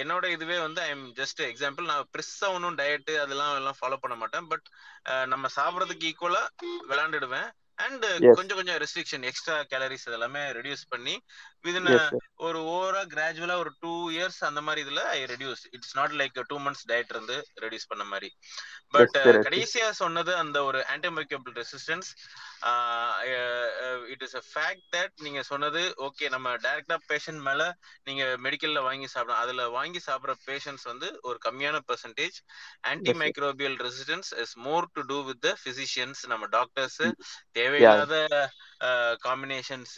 என்னோட 0.00 0.24
இதுவே 0.36 0.56
வந்து 0.64 0.80
ஐ 0.86 0.88
எம் 0.94 1.06
ஜஸ்ட் 1.20 1.40
எக்ஸாம்பிள் 1.50 1.88
நான் 1.90 2.08
பெருசா 2.14 2.48
ஒன்றும் 2.56 2.78
டயட்டு 2.80 3.12
அதெல்லாம் 3.22 3.52
எல்லாம் 3.60 3.78
ஃபாலோ 3.78 3.96
பண்ண 4.02 4.16
மாட்டேன். 4.22 4.48
பட் 4.52 4.66
நம்ம 5.32 5.48
சாப்பிட்றதுக்கு 5.56 6.08
ஈக்குவலா 6.10 6.42
விளையாண்டுடுவேன். 6.90 7.48
அண்ட் 7.78 8.04
கொஞ்சம் 8.36 8.58
கொஞ்சம் 8.58 8.78
ரெஸ்ட்ரிக்ஷன் 8.78 9.24
எக்ஸ்ட்ரா 9.24 9.56
கேலரிஸ் 9.70 10.06
இதெல்லாமே 10.08 10.42
ரெடியூஸ் 10.56 10.84
பண்ணி 10.88 11.14
விதின் 11.64 11.90
ஒரு 12.40 12.58
ஓவரா 12.72 13.02
கிராஜுவலா 13.12 13.56
ஒரு 13.56 13.70
டூ 13.80 13.92
இயர்ஸ் 14.10 14.40
அந்த 14.44 14.60
மாதிரி 14.60 14.82
இதுல 14.84 15.02
I 15.12 15.20
reduce 15.24 15.62
it's 15.72 15.94
not 15.96 16.16
like 16.20 16.40
two 16.50 16.58
months 16.58 16.86
diet 16.90 17.12
இருந்து 17.14 17.36
ரெடியூஸ் 17.64 17.90
பண்ண 17.92 18.04
மாதிரி. 18.04 18.30
பட் 18.94 19.16
கடைசியா 19.46 19.88
சொன்னது 20.02 20.32
அந்த 20.36 20.58
ஒரு 20.64 20.80
antimicrobial 20.94 21.54
resistance 21.54 22.10
it 24.12 24.22
is 24.22 24.36
a 24.36 24.42
fact 24.48 24.86
that 24.90 25.14
நீங்க 25.18 25.40
சொன்னது 25.50 25.82
ஓகே 26.06 26.28
நம்ம 26.28 26.54
டைரக்டா 26.64 26.96
பேஷண்ட் 27.08 27.42
மேல 27.42 27.62
நீங்க 28.06 28.24
மெடிக்கல்ல 28.46 28.82
வாங்கி 28.82 29.08
சாப்பிடணும் 29.08 29.42
அதுல 29.42 29.66
வாங்கி 29.76 30.00
சாப்பிடுற 30.06 30.34
பேஷண்ட்ஸ் 30.46 30.86
வந்து 30.86 31.10
ஒரு 31.22 31.38
கம்மியான 31.46 31.80
percentage 31.88 32.38
antimicrobial 33.22 33.76
resistance 33.80 34.30
is 34.44 34.56
more 34.64 34.88
to 34.92 35.04
do 35.08 35.18
with 35.28 35.42
the 35.42 35.52
physicians 35.66 36.22
நம்ம 36.28 36.46
டாக்டர்ஸ் 36.56 37.02
தேவையில்லாத 37.56 38.14
combinations 39.26 39.96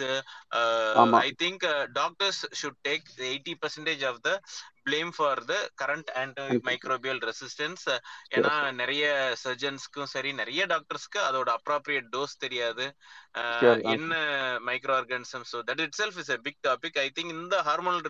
I 1.21 1.31
think 1.43 1.65
doctors 1.93 2.43
should 2.61 2.81
take 2.89 3.09
eighty 3.31 3.55
percentage 3.63 4.05
of 4.11 4.21
the 4.21 4.33
blame 4.85 5.11
for 5.17 5.41
the 5.45 5.55
current 5.83 6.11
antimicrobial 6.69 7.21
resistance 7.29 7.85
ஏன்னா 8.37 8.53
நிறைய 8.81 9.05
சர்ஜன்ஸ்க்கும் 9.43 10.11
சரி 10.15 10.31
நிறைய 10.41 10.63
டாக்டர்ஸ்க்கு 10.67 11.21
அதோட 11.29 11.49
அப்ராப்ரியேட் 11.59 12.09
டோஸ் 12.15 12.35
தெரியாது. 12.39 12.87
என்ன 13.95 14.13
microorganism 15.01 15.45
so 15.53 15.59
that 15.69 15.83
itself 16.01 16.19
is 16.23 16.33
a 16.37 16.39
big 16.47 16.61
topic 16.69 16.99
I 17.05 17.09
think 17.19 17.35
இந்த 17.37 17.59
ஹார்மோனல் 17.69 18.07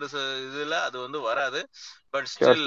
இதுல 0.49 0.77
அது 0.87 0.97
வந்து 1.05 1.21
வராது. 1.29 1.61
But 2.13 2.29
still 2.33 2.65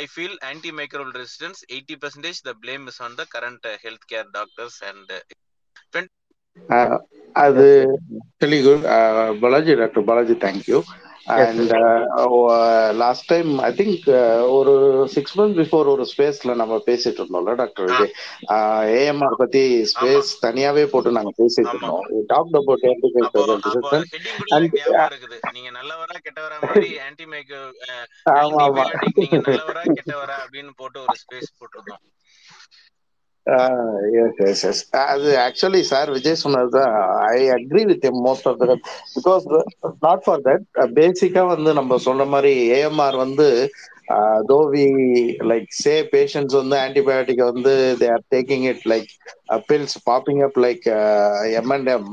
I 0.00 0.02
feel 0.12 0.36
antimicrobial 0.80 1.12
resistance 1.20 1.62
eighty 1.70 1.96
percentage 2.02 2.40
the 2.48 2.54
blame 2.62 2.86
is 2.92 3.02
on 3.06 3.18
the 3.20 3.24
current 3.34 3.68
health 3.84 4.08
care 4.12 4.30
doctors 4.38 4.78
and 4.90 5.12
அது 7.36 7.66
actually 8.20 8.60
good 8.66 8.86
Balaji 9.40 9.74
doctor 9.82 10.06
Balaji 10.10 10.36
thank you 10.44 10.78
and 11.36 11.72
last 13.00 13.26
time 13.32 13.48
I 13.68 13.70
think 13.78 14.04
ஒரு 14.56 14.74
six 15.14 15.34
month 15.38 15.56
before 15.60 15.90
ஒரு 15.94 16.04
ஸ்பேஸ்ல 16.12 16.54
நம்ம 16.60 16.74
பேசிட்டு 16.88 17.20
இருந்தோம்ல 17.20 17.54
doctor 17.62 17.88
Vijay 17.88 18.12
AMR 18.98 19.40
பத்தி 19.42 19.62
space 19.92 20.30
தனியாவே 20.46 20.84
போட்டு 20.92 21.16
நாங்க 21.18 21.32
பேசிட்டு 21.40 21.74
இருந்தோம். 21.74 22.04
டாக் 22.32 22.52
அபவுட் 22.52 22.84
இருக்குது. 25.06 25.38
நீங்க 25.56 25.70
நல்லவரா 25.78 26.16
கெட்டவரா 26.26 26.58
மாதிரி 26.66 26.90
ஆன்டி 27.06 27.26
மைக்கோ 27.32 27.60
நீங்க 29.18 29.36
நல்லவரா 29.46 29.82
கெட்டவரா 29.90 30.36
அப்படின்னு 30.44 30.72
போட்டு 30.80 31.00
ஒரு 31.06 31.16
ஸ்பேஸ் 31.22 31.56
போட்டிருந்தோம். 31.58 32.02
எஸ் 34.20 34.40
எஸ் 34.44 34.62
எஸ் 34.66 34.80
அது 35.04 35.28
ஆக்சுவலி 35.44 35.80
சார் 35.90 36.12
விஜய் 36.14 36.40
சொன்னதுதான். 36.40 36.94
I 37.30 37.40
agree 37.56 37.82
with 37.90 38.06
most 38.24 38.48
of 38.50 38.58
the 38.62 38.76
because 39.14 39.44
not 40.06 40.24
for 40.24 40.42
that 40.46 40.64
பேசிக்காக 40.98 41.46
வந்து 41.54 41.72
நம்ம 41.74 41.98
சொன்ன 42.06 42.26
மாதிரி 42.32 42.54
ஏஎம்ஆர் 42.78 43.18
வந்து 43.24 43.48
though 44.48 44.58
we 44.72 44.84
like 45.50 45.68
say 45.76 45.94
patients 46.12 46.56
வந்து 46.60 46.76
ஆன்டிபயோட்டிக் 46.82 47.42
வந்து 47.50 47.72
they 48.00 48.08
are 48.12 48.24
taking 48.28 48.66
it 48.72 48.84
like 48.86 49.10
pills 49.68 49.96
popping 50.06 50.42
up 50.46 50.58
like 50.60 50.86
um 51.54 51.72
um 51.88 52.08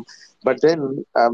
but 0.45 0.61
then 0.61 0.83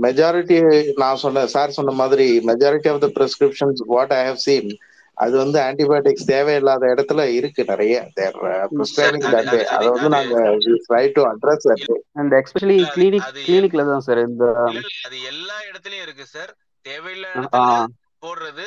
majority 0.03 0.57
நான் 0.99 1.21
சொன்ன 1.23 1.45
சார் 1.53 1.77
சொன்ன 1.77 1.95
மாதிரி 2.01 2.27
majority 2.49 2.89
of 2.91 3.01
the 3.01 3.09
prescriptions 3.15 3.81
what 3.89 4.13
I 4.13 4.23
have 4.25 4.41
seen 4.43 4.69
அது 5.19 5.35
வந்து 5.37 5.57
ஆன்டிபயோட்டிக்ஸ் 5.63 6.27
தேவையில்லாத 6.27 6.83
இடத்துல 6.91 7.21
இருக்கு 7.37 7.61
நிறைய. 7.69 7.95
பிரிஸ்கிரைபிங் 8.73 9.25
தட் 9.33 9.49
அதை 9.73 9.87
வந்து 9.89 10.09
நாங்க 10.15 10.35
try 10.85 11.03
to 11.15 11.23
address 11.31 11.67
that 11.67 11.85
and 12.15 12.35
especially 12.39 12.77
clinic 12.95 13.29
கிளினிக்ல 13.41 13.85
தான் 13.89 14.05
சார் 14.07 14.21
இந்த 14.25 14.45
அது 15.05 15.17
எல்லா 15.31 15.57
இடத்துலயும் 15.69 16.05
இருக்கு 16.07 16.27
சார் 16.29 16.53
தேவையில்லாத 16.85 17.49
போடுறது. 18.25 18.65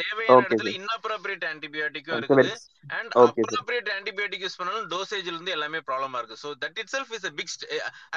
தேவையான 0.00 0.44
இடத்துல 0.46 0.72
இன்அப்ரோப்ரியேட் 0.78 1.44
ஆன்டிபயோட்டிக்கும் 1.50 2.18
இருக்குது. 2.20 2.52
அண்ட் 2.98 3.12
அப்ரோப்ரியேட் 3.22 3.90
ஆன்டிபயோட்டிக் 3.96 4.44
யூஸ் 4.46 4.58
பண்ணாலும் 4.60 4.88
டோசேஜ்ல 4.92 5.34
இருந்து 5.34 5.54
எல்லாமே 5.56 5.80
ப்ராப்ளமா 5.88 6.20
இருக்கு. 6.20 6.40
So 6.44 6.50
that 6.64 6.78
itself 6.94 7.12
is 7.18 7.26
big 7.40 7.52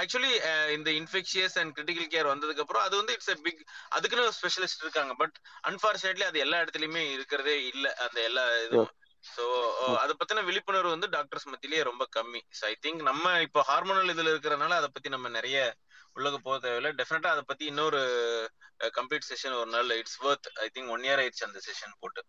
actually 0.02 0.34
இந்த 0.78 0.92
இன்ஃபெக்ஷியஸ் 1.02 1.58
அண்ட் 1.62 1.74
கிரிட்டிக்கல் 1.78 2.12
கேர் 2.16 2.32
வந்ததுக்கு 2.34 2.66
அப்புறம் 2.66 2.86
அது 2.88 2.96
வந்து 3.02 3.16
இட்ஸ் 3.18 3.46
பிக் 3.48 3.64
அதுக்குன்னு 3.98 4.28
ஒரு 4.28 4.38
ஸ்பெஷலிஸ்ட் 4.42 4.86
இருக்காங்க. 4.86 5.16
பட் 5.24 5.38
அன்பார்ச்சுனேட்லி 5.72 6.28
அது 6.30 6.44
எல்லா 6.46 6.60
இடத்துலயுமே 6.66 7.06
இருக்கிறதே 7.18 7.58
இல்ல. 7.74 7.88
அந்த 8.06 8.20
எல்லா 8.30 8.46
இதுவும். 8.68 8.94
சோ 9.24 9.44
அத 10.02 10.12
பத்தின 10.18 10.42
விழிப்புணர்வு 10.48 10.96
வந்து 10.96 11.08
டாக்டர்ஸ் 11.16 11.48
மத்தியிலேயே 11.52 11.84
ரொம்ப 11.88 12.04
கம்மி. 12.18 12.42
ஸோ 12.58 12.64
ஐ 12.72 12.74
திங்க் 12.86 13.02
நம்ம 13.08 13.32
இப்போ 13.46 13.62
ஹார்மோனல் 13.70 14.12
இதுல 14.14 14.34
இருக்கிறனால 14.34 14.78
அதை 14.82 14.90
பத்தி 14.96 15.10
நம்ம 15.16 15.30
நிறைய 15.38 15.60
உள்ளக 16.16 16.36
போக 16.44 16.58
தேவையில்ல. 16.68 16.94
டெஃபினட்டா 17.02 17.32
அதை 17.34 17.44
பத்தி 17.46 17.66
இன்னொரு 17.66 18.02
கம்ப்ளீட் 18.98 19.30
செஷன் 19.32 19.60
ஒரு 19.60 19.70
நாள் 19.70 19.98
it's 19.98 20.20
worth 20.24 20.50
I 20.66 20.70
think 20.76 20.90
one 20.90 21.02
year 21.02 21.22
ஆயிடுச்சு 21.24 21.48
அந்த 21.50 21.60
செஷன் 21.68 22.00
போட்டு. 22.00 22.24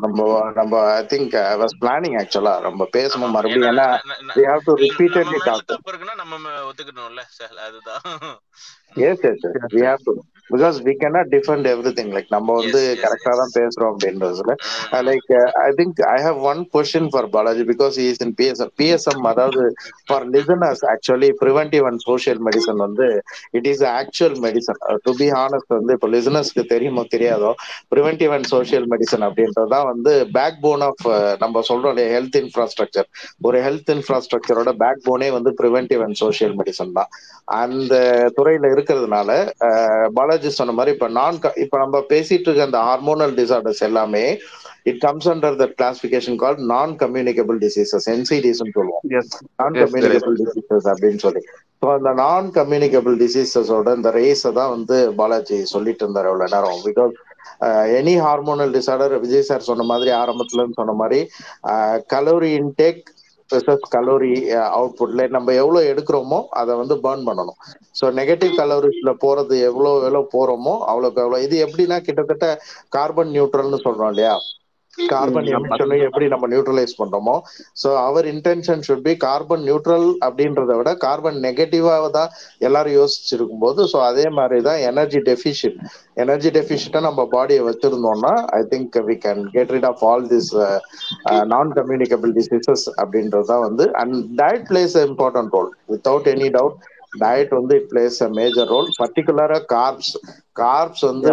நம்ம 0.00 0.50
நம்ம 0.52 0.78
I 0.92 1.00
think 1.04 1.34
I 1.40 1.54
was 1.62 1.74
planning 1.80 2.16
ஆக்சுவலா 2.20 2.54
நம்ம 2.60 2.86
பேசணும் 2.96 3.34
மறுபடியும். 3.34 3.68
ஏன்னா 3.72 3.86
we 4.38 4.44
have 4.50 4.62
to 4.68 4.74
repeatedly 4.84 5.40
talk. 5.48 5.64
தப்பு 5.72 5.92
இருக்குன்னா 5.92 6.14
நம்ம 6.14 6.38
ஒத்துக்கணும்ல 6.70 7.24
சார் 7.38 7.56
அதுதான். 7.66 8.06
Yes 8.96 9.24
yes 9.30 9.44
we 9.76 9.82
have 9.82 10.02
to. 10.08 10.14
Because 10.50 10.76
we 10.86 10.92
cannot 11.02 11.28
defend 11.34 11.66
everything 11.98 12.10
like 12.14 12.26
நம்ம 12.28 12.54
வந்து 12.58 12.80
கரெக்டா 13.02 13.32
தான் 13.40 13.52
பேசுறோம் 13.54 13.92
அப்படின்றதுல. 13.92 14.52
Like 15.08 15.28
I 15.62 15.68
think 15.78 16.00
I 16.08 16.16
have 16.22 16.38
one 16.42 16.60
question 16.74 17.08
for 17.12 17.28
Balaji 17.30 17.64
because 17.70 17.96
is 18.04 18.20
in 18.20 18.34
PSM 18.40 18.72
PSM 18.80 19.26
அதாவது 19.30 19.62
for 20.08 20.26
listeners 20.34 20.82
actually 20.92 21.30
preventive 21.42 21.86
and 21.90 22.00
social 22.00 22.40
medicine 22.48 22.76
வந்து 22.76 23.06
it 23.50 23.66
is 23.66 23.84
actual 23.92 24.36
medicine 24.46 24.80
to 25.06 25.12
be 25.12 25.28
honest 25.30 25.72
வந்து 25.78 25.92
இப்போ 25.92 26.08
லிசனர்ஸ்க்கு 26.08 26.64
தெரியுமோ 26.64 27.04
தெரியாதோ 27.16 27.52
ப்ரிவென்டிவ் 27.94 28.34
அண்ட் 28.38 28.46
சோஷியல் 28.46 28.86
மெடிசன் 28.86 29.26
அப்படின்றதுதான் 29.28 29.86
வந்து 29.92 30.26
back 30.32 30.60
phone 30.60 30.80
of 30.80 31.06
நம்ம 31.38 31.64
சொல்றோம் 31.70 31.94
இல்லையா 31.94 32.12
ஹெல்த் 32.16 32.38
இன்ஃப்ராஸ்ட்ரக்சர் 32.42 33.08
ஒரு 33.42 33.58
ஹெல்த் 33.60 33.92
இன்ஃப்ராஸ்ட்ரக்சரோட 33.96 34.70
பேக் 34.84 35.02
போனே 35.08 35.30
வந்து 35.30 35.50
ப்ரிவென்டிவ் 35.62 36.04
அண்ட் 36.08 36.14
சோஷியல் 36.14 36.56
மெடிசன் 36.56 36.92
தான். 36.92 37.10
அந்த 37.62 37.94
துறையில 38.36 38.68
இருக்கிறதுனால 38.82 39.30
பாலாஜி 40.18 40.50
சொன்ன 40.58 40.74
மாதிரி 40.78 40.94
இப்ப 40.96 41.08
நான் 41.18 41.38
இப்ப 41.64 41.78
நம்ம 41.78 42.02
பேசிட்டு 42.12 42.48
இருக்க 42.48 42.68
அந்த 42.68 42.80
ஹார்மோனல் 42.88 43.34
டிசார்டர்ஸ் 43.40 43.82
எல்லாமே 43.88 44.24
it 44.90 45.00
comes 45.06 45.28
under 45.32 45.58
the 45.62 45.66
classification 45.80 46.38
call 46.42 46.56
non 46.72 46.92
communicable 47.02 47.58
diseases 47.64 48.06
என்சிடிஸ் 48.14 48.62
சொல்லுவோம். 48.62 49.04
நான் 49.60 49.76
கம்யூனிகபிள் 49.82 50.36
டிசீசஸ் 50.42 50.88
அப்படின்னு 50.92 51.22
சொல்லி. 51.26 51.42
ஸோ 51.82 51.88
அந்த 51.98 52.10
நான் 52.22 52.48
கம்யூனிகபிள் 52.58 53.14
டிசீசஸோட 53.22 53.94
இந்த 53.98 54.10
ரேஸை 54.18 54.52
தான் 54.60 54.72
வந்து 54.76 54.96
பாலாஜி 55.20 55.58
சொல்லிட்டு 55.74 56.04
இருந்தார் 56.04 56.30
எவ்வளவு 56.30 56.52
நேரம். 56.54 56.80
Because 56.88 57.14
any 57.98 58.14
hormonal 58.24 58.72
disorder 58.76 59.14
Vijay 59.24 59.48
sir 59.48 59.68
சொன்ன 59.68 59.84
மாதிரி 59.90 60.10
ஆரம்பத்துல 60.20 60.66
சொன்ன 60.80 60.94
மாதிரி 61.00 61.18
கலோரி 62.12 62.50
இன்டேக் 62.60 63.02
கலோரி 63.94 64.32
அவுட்புட்ல 64.76 65.22
uh, 65.22 65.30
நம்ம 65.30 65.52
எவ்வளவு 65.52 65.88
எடுக்கிறோமோ 65.92 66.38
அதை 66.52 66.72
வந்து 66.76 66.96
பேர்ன் 67.04 67.26
பண்ணணும். 67.28 67.58
ஸோ 67.94 68.04
நெகட்டிவ் 68.12 68.52
கலோரிஸ்ல 68.58 69.12
போறது 69.24 69.56
எவ்வளவு 69.68 70.00
எவ்வளவு 70.00 70.32
போறோமோ 70.34 70.74
அவ்வளவுக்கு 70.90 71.22
எவ்வளவு 71.22 71.44
இது 71.44 71.56
எப்படின்னா 71.66 71.98
கிட்டத்தட்ட 72.00 72.46
கார்பன் 72.88 73.32
நியூட்ரல்னு 73.36 73.84
சொல்றோம் 73.86 74.08
இல்லையா? 74.08 74.34
கார்பன் 74.98 75.48
எமிஷனை 75.52 75.96
எப்படி 76.00 76.26
நம்ம 76.28 76.48
நியூட்ரலைஸ் 76.48 76.94
பண்றோமோ 76.98 77.34
so 77.82 77.88
our 78.00 78.26
intention 78.32 78.82
should 78.86 79.04
be 79.06 79.14
carbon 79.22 79.64
neutral 79.68 80.06
அப்படின்றத 80.26 80.76
விட 80.78 80.90
கார்பன் 81.04 81.38
நெகட்டிவாக 81.44 82.10
தான் 82.10 82.32
எல்லாரும் 82.60 82.96
யோசிச்சிருக்கும் 82.98 83.62
போது 83.62 83.86
ஸோ 83.92 84.00
அதே 84.08 84.26
மாதிரி 84.30 84.58
தான் 84.60 84.80
எனர்ஜி 84.88 85.20
டெஃபிஷியன்ட் 85.28 85.80
எனர்ஜி 86.16 86.50
டெஃபிஷியண்டா 86.50 87.02
நம்ம 87.08 87.24
பாடியை 87.32 87.62
வச்சிருந்தோம்னா 87.68 88.34
I 88.52 88.62
think 88.72 88.98
we 89.06 89.16
can 89.24 89.42
get 89.50 89.72
rid 89.76 89.88
of 89.92 90.04
all 90.04 90.26
this 90.28 90.52
non 91.46 91.72
communicable 91.72 92.32
diseases 92.40 92.86
அப்படின்றது 92.98 93.48
தான் 93.52 93.64
வந்து 93.68 93.86
and 94.02 94.16
diet 94.40 94.66
plays 94.70 94.96
important 95.04 95.54
role 95.54 95.70
without 95.88 96.28
any 96.28 96.50
doubt 96.58 96.78
diet 97.14 97.52
வந்து 97.56 97.74
it 97.78 97.88
plays 97.88 98.18
a 98.22 98.30
major 98.36 98.68
role 98.68 98.88
பர்டிகுலரா 99.00 99.58
கார்ப்ஸ் 99.72 100.12
கார்ப்ஸ் 100.56 101.04
வந்து 101.08 101.32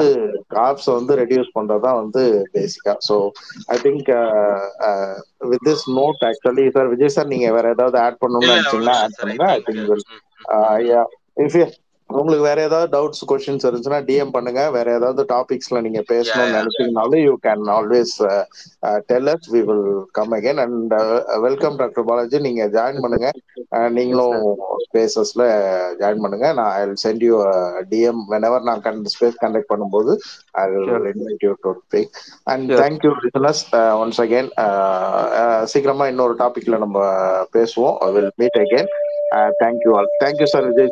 corps 0.55 0.89
வந்து 0.91 1.13
ரெடியூஸ் 1.21 1.55
பண்றதுதான் 1.55 1.99
வந்து 2.01 2.23
பேசிக்கா 2.55 2.93
so 3.07 3.15
I 3.69 3.77
think 3.79 4.09
with 5.51 5.61
this 5.61 5.85
note 5.95 6.23
actually 6.29 6.65
sir 6.69 6.91
Vijay 6.93 7.15
sir 7.15 7.31
நீங்க 7.33 7.49
வேற 7.57 7.67
ஏதாவது 7.75 7.99
ஆட் 8.05 8.19
பண்ணணும்னு 8.19 8.53
நினைச்சீங்கன்னா 8.53 8.95
ஆட் 8.99 9.17
பண்ணுங்க. 9.17 9.45
ஐ 9.53 9.61
திங்க் 9.67 9.91
இஃப் 11.45 11.77
உங்களுக்கு 12.17 12.45
வேற 12.47 12.59
ஏதாவது 12.67 12.87
டவுட்ஸ் 12.93 13.25
கொஸ்டின்ஸ் 13.29 13.65
இருந்துச்சுன்னா 13.65 13.99
டிஎம் 14.07 14.31
பண்ணுங்க. 14.35 14.61
வேற 14.75 14.87
ஏதாவது 14.99 15.21
டாபிக்ஸ்ல 15.31 15.79
நீங்க 15.85 16.01
பேசணும்னு 16.11 16.55
நினைச்சீங்கனாலும் 16.59 17.21
you 17.25 17.33
can 17.45 17.65
always 17.75 18.13
tell 19.09 19.29
us 19.33 19.49
we 19.55 19.61
will 19.67 19.83
come 20.17 20.33
again 20.37 20.61
and 20.63 20.95
welcome 21.45 21.77
doctor 21.81 22.07
Balaji 22.09 22.39
நீங்க 22.47 22.65
ஜாயின் 22.77 23.01
பண்ணுங்க. 23.03 23.29
நீங்களும் 23.97 24.39
ஸ்பேசஸ்ல 24.85 25.43
ஜாயின் 25.99 26.23
பண்ணுங்க. 26.23 26.47
நான் 26.59 26.71
I 26.77 26.81
sent 27.03 27.25
you 27.27 27.35
DM 27.91 28.23
whenever 28.33 28.67
நான் 28.69 28.83
கண்ட் 28.87 29.11
ஸ்பேஸ் 29.15 29.37
கண்டக்ட் 29.43 29.71
பண்ணும்போது 29.73 30.15
I 30.61 30.65
invite 31.11 31.45
you 31.47 31.53
to 31.67 31.73
speak 31.83 32.17
and 32.53 32.73
thank you 32.83 33.11
listeners 33.27 33.63
once 34.01 34.21
again 34.25 34.49
சீக்கிரமா 35.73 36.07
இன்னொரு 36.13 36.35
டாபிக்ல 36.43 36.81
நம்ம 36.85 37.05
பேசுவோம். 37.57 37.95
I 38.07 38.11
will 38.17 38.33
meet 38.43 38.59
again 38.65 38.91
Uh, 39.37 39.49
thank 39.61 39.79
you 39.85 39.91
all. 39.95 40.07
Thank 40.21 40.37
you, 40.41 40.47
sir. 40.51 40.59
Vijay, 40.67 40.85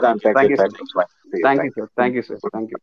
sir. 0.00 0.06
I'm 0.08 0.20
thank 0.20 0.50
you, 0.50 0.56
sir. 0.56 0.68
Thank 1.42 1.64
you, 1.64 1.72
sir. 1.74 1.88
Thank 1.96 2.14
you, 2.14 2.22
sir. 2.22 2.40
Thank 2.52 2.70
you. 2.70 2.78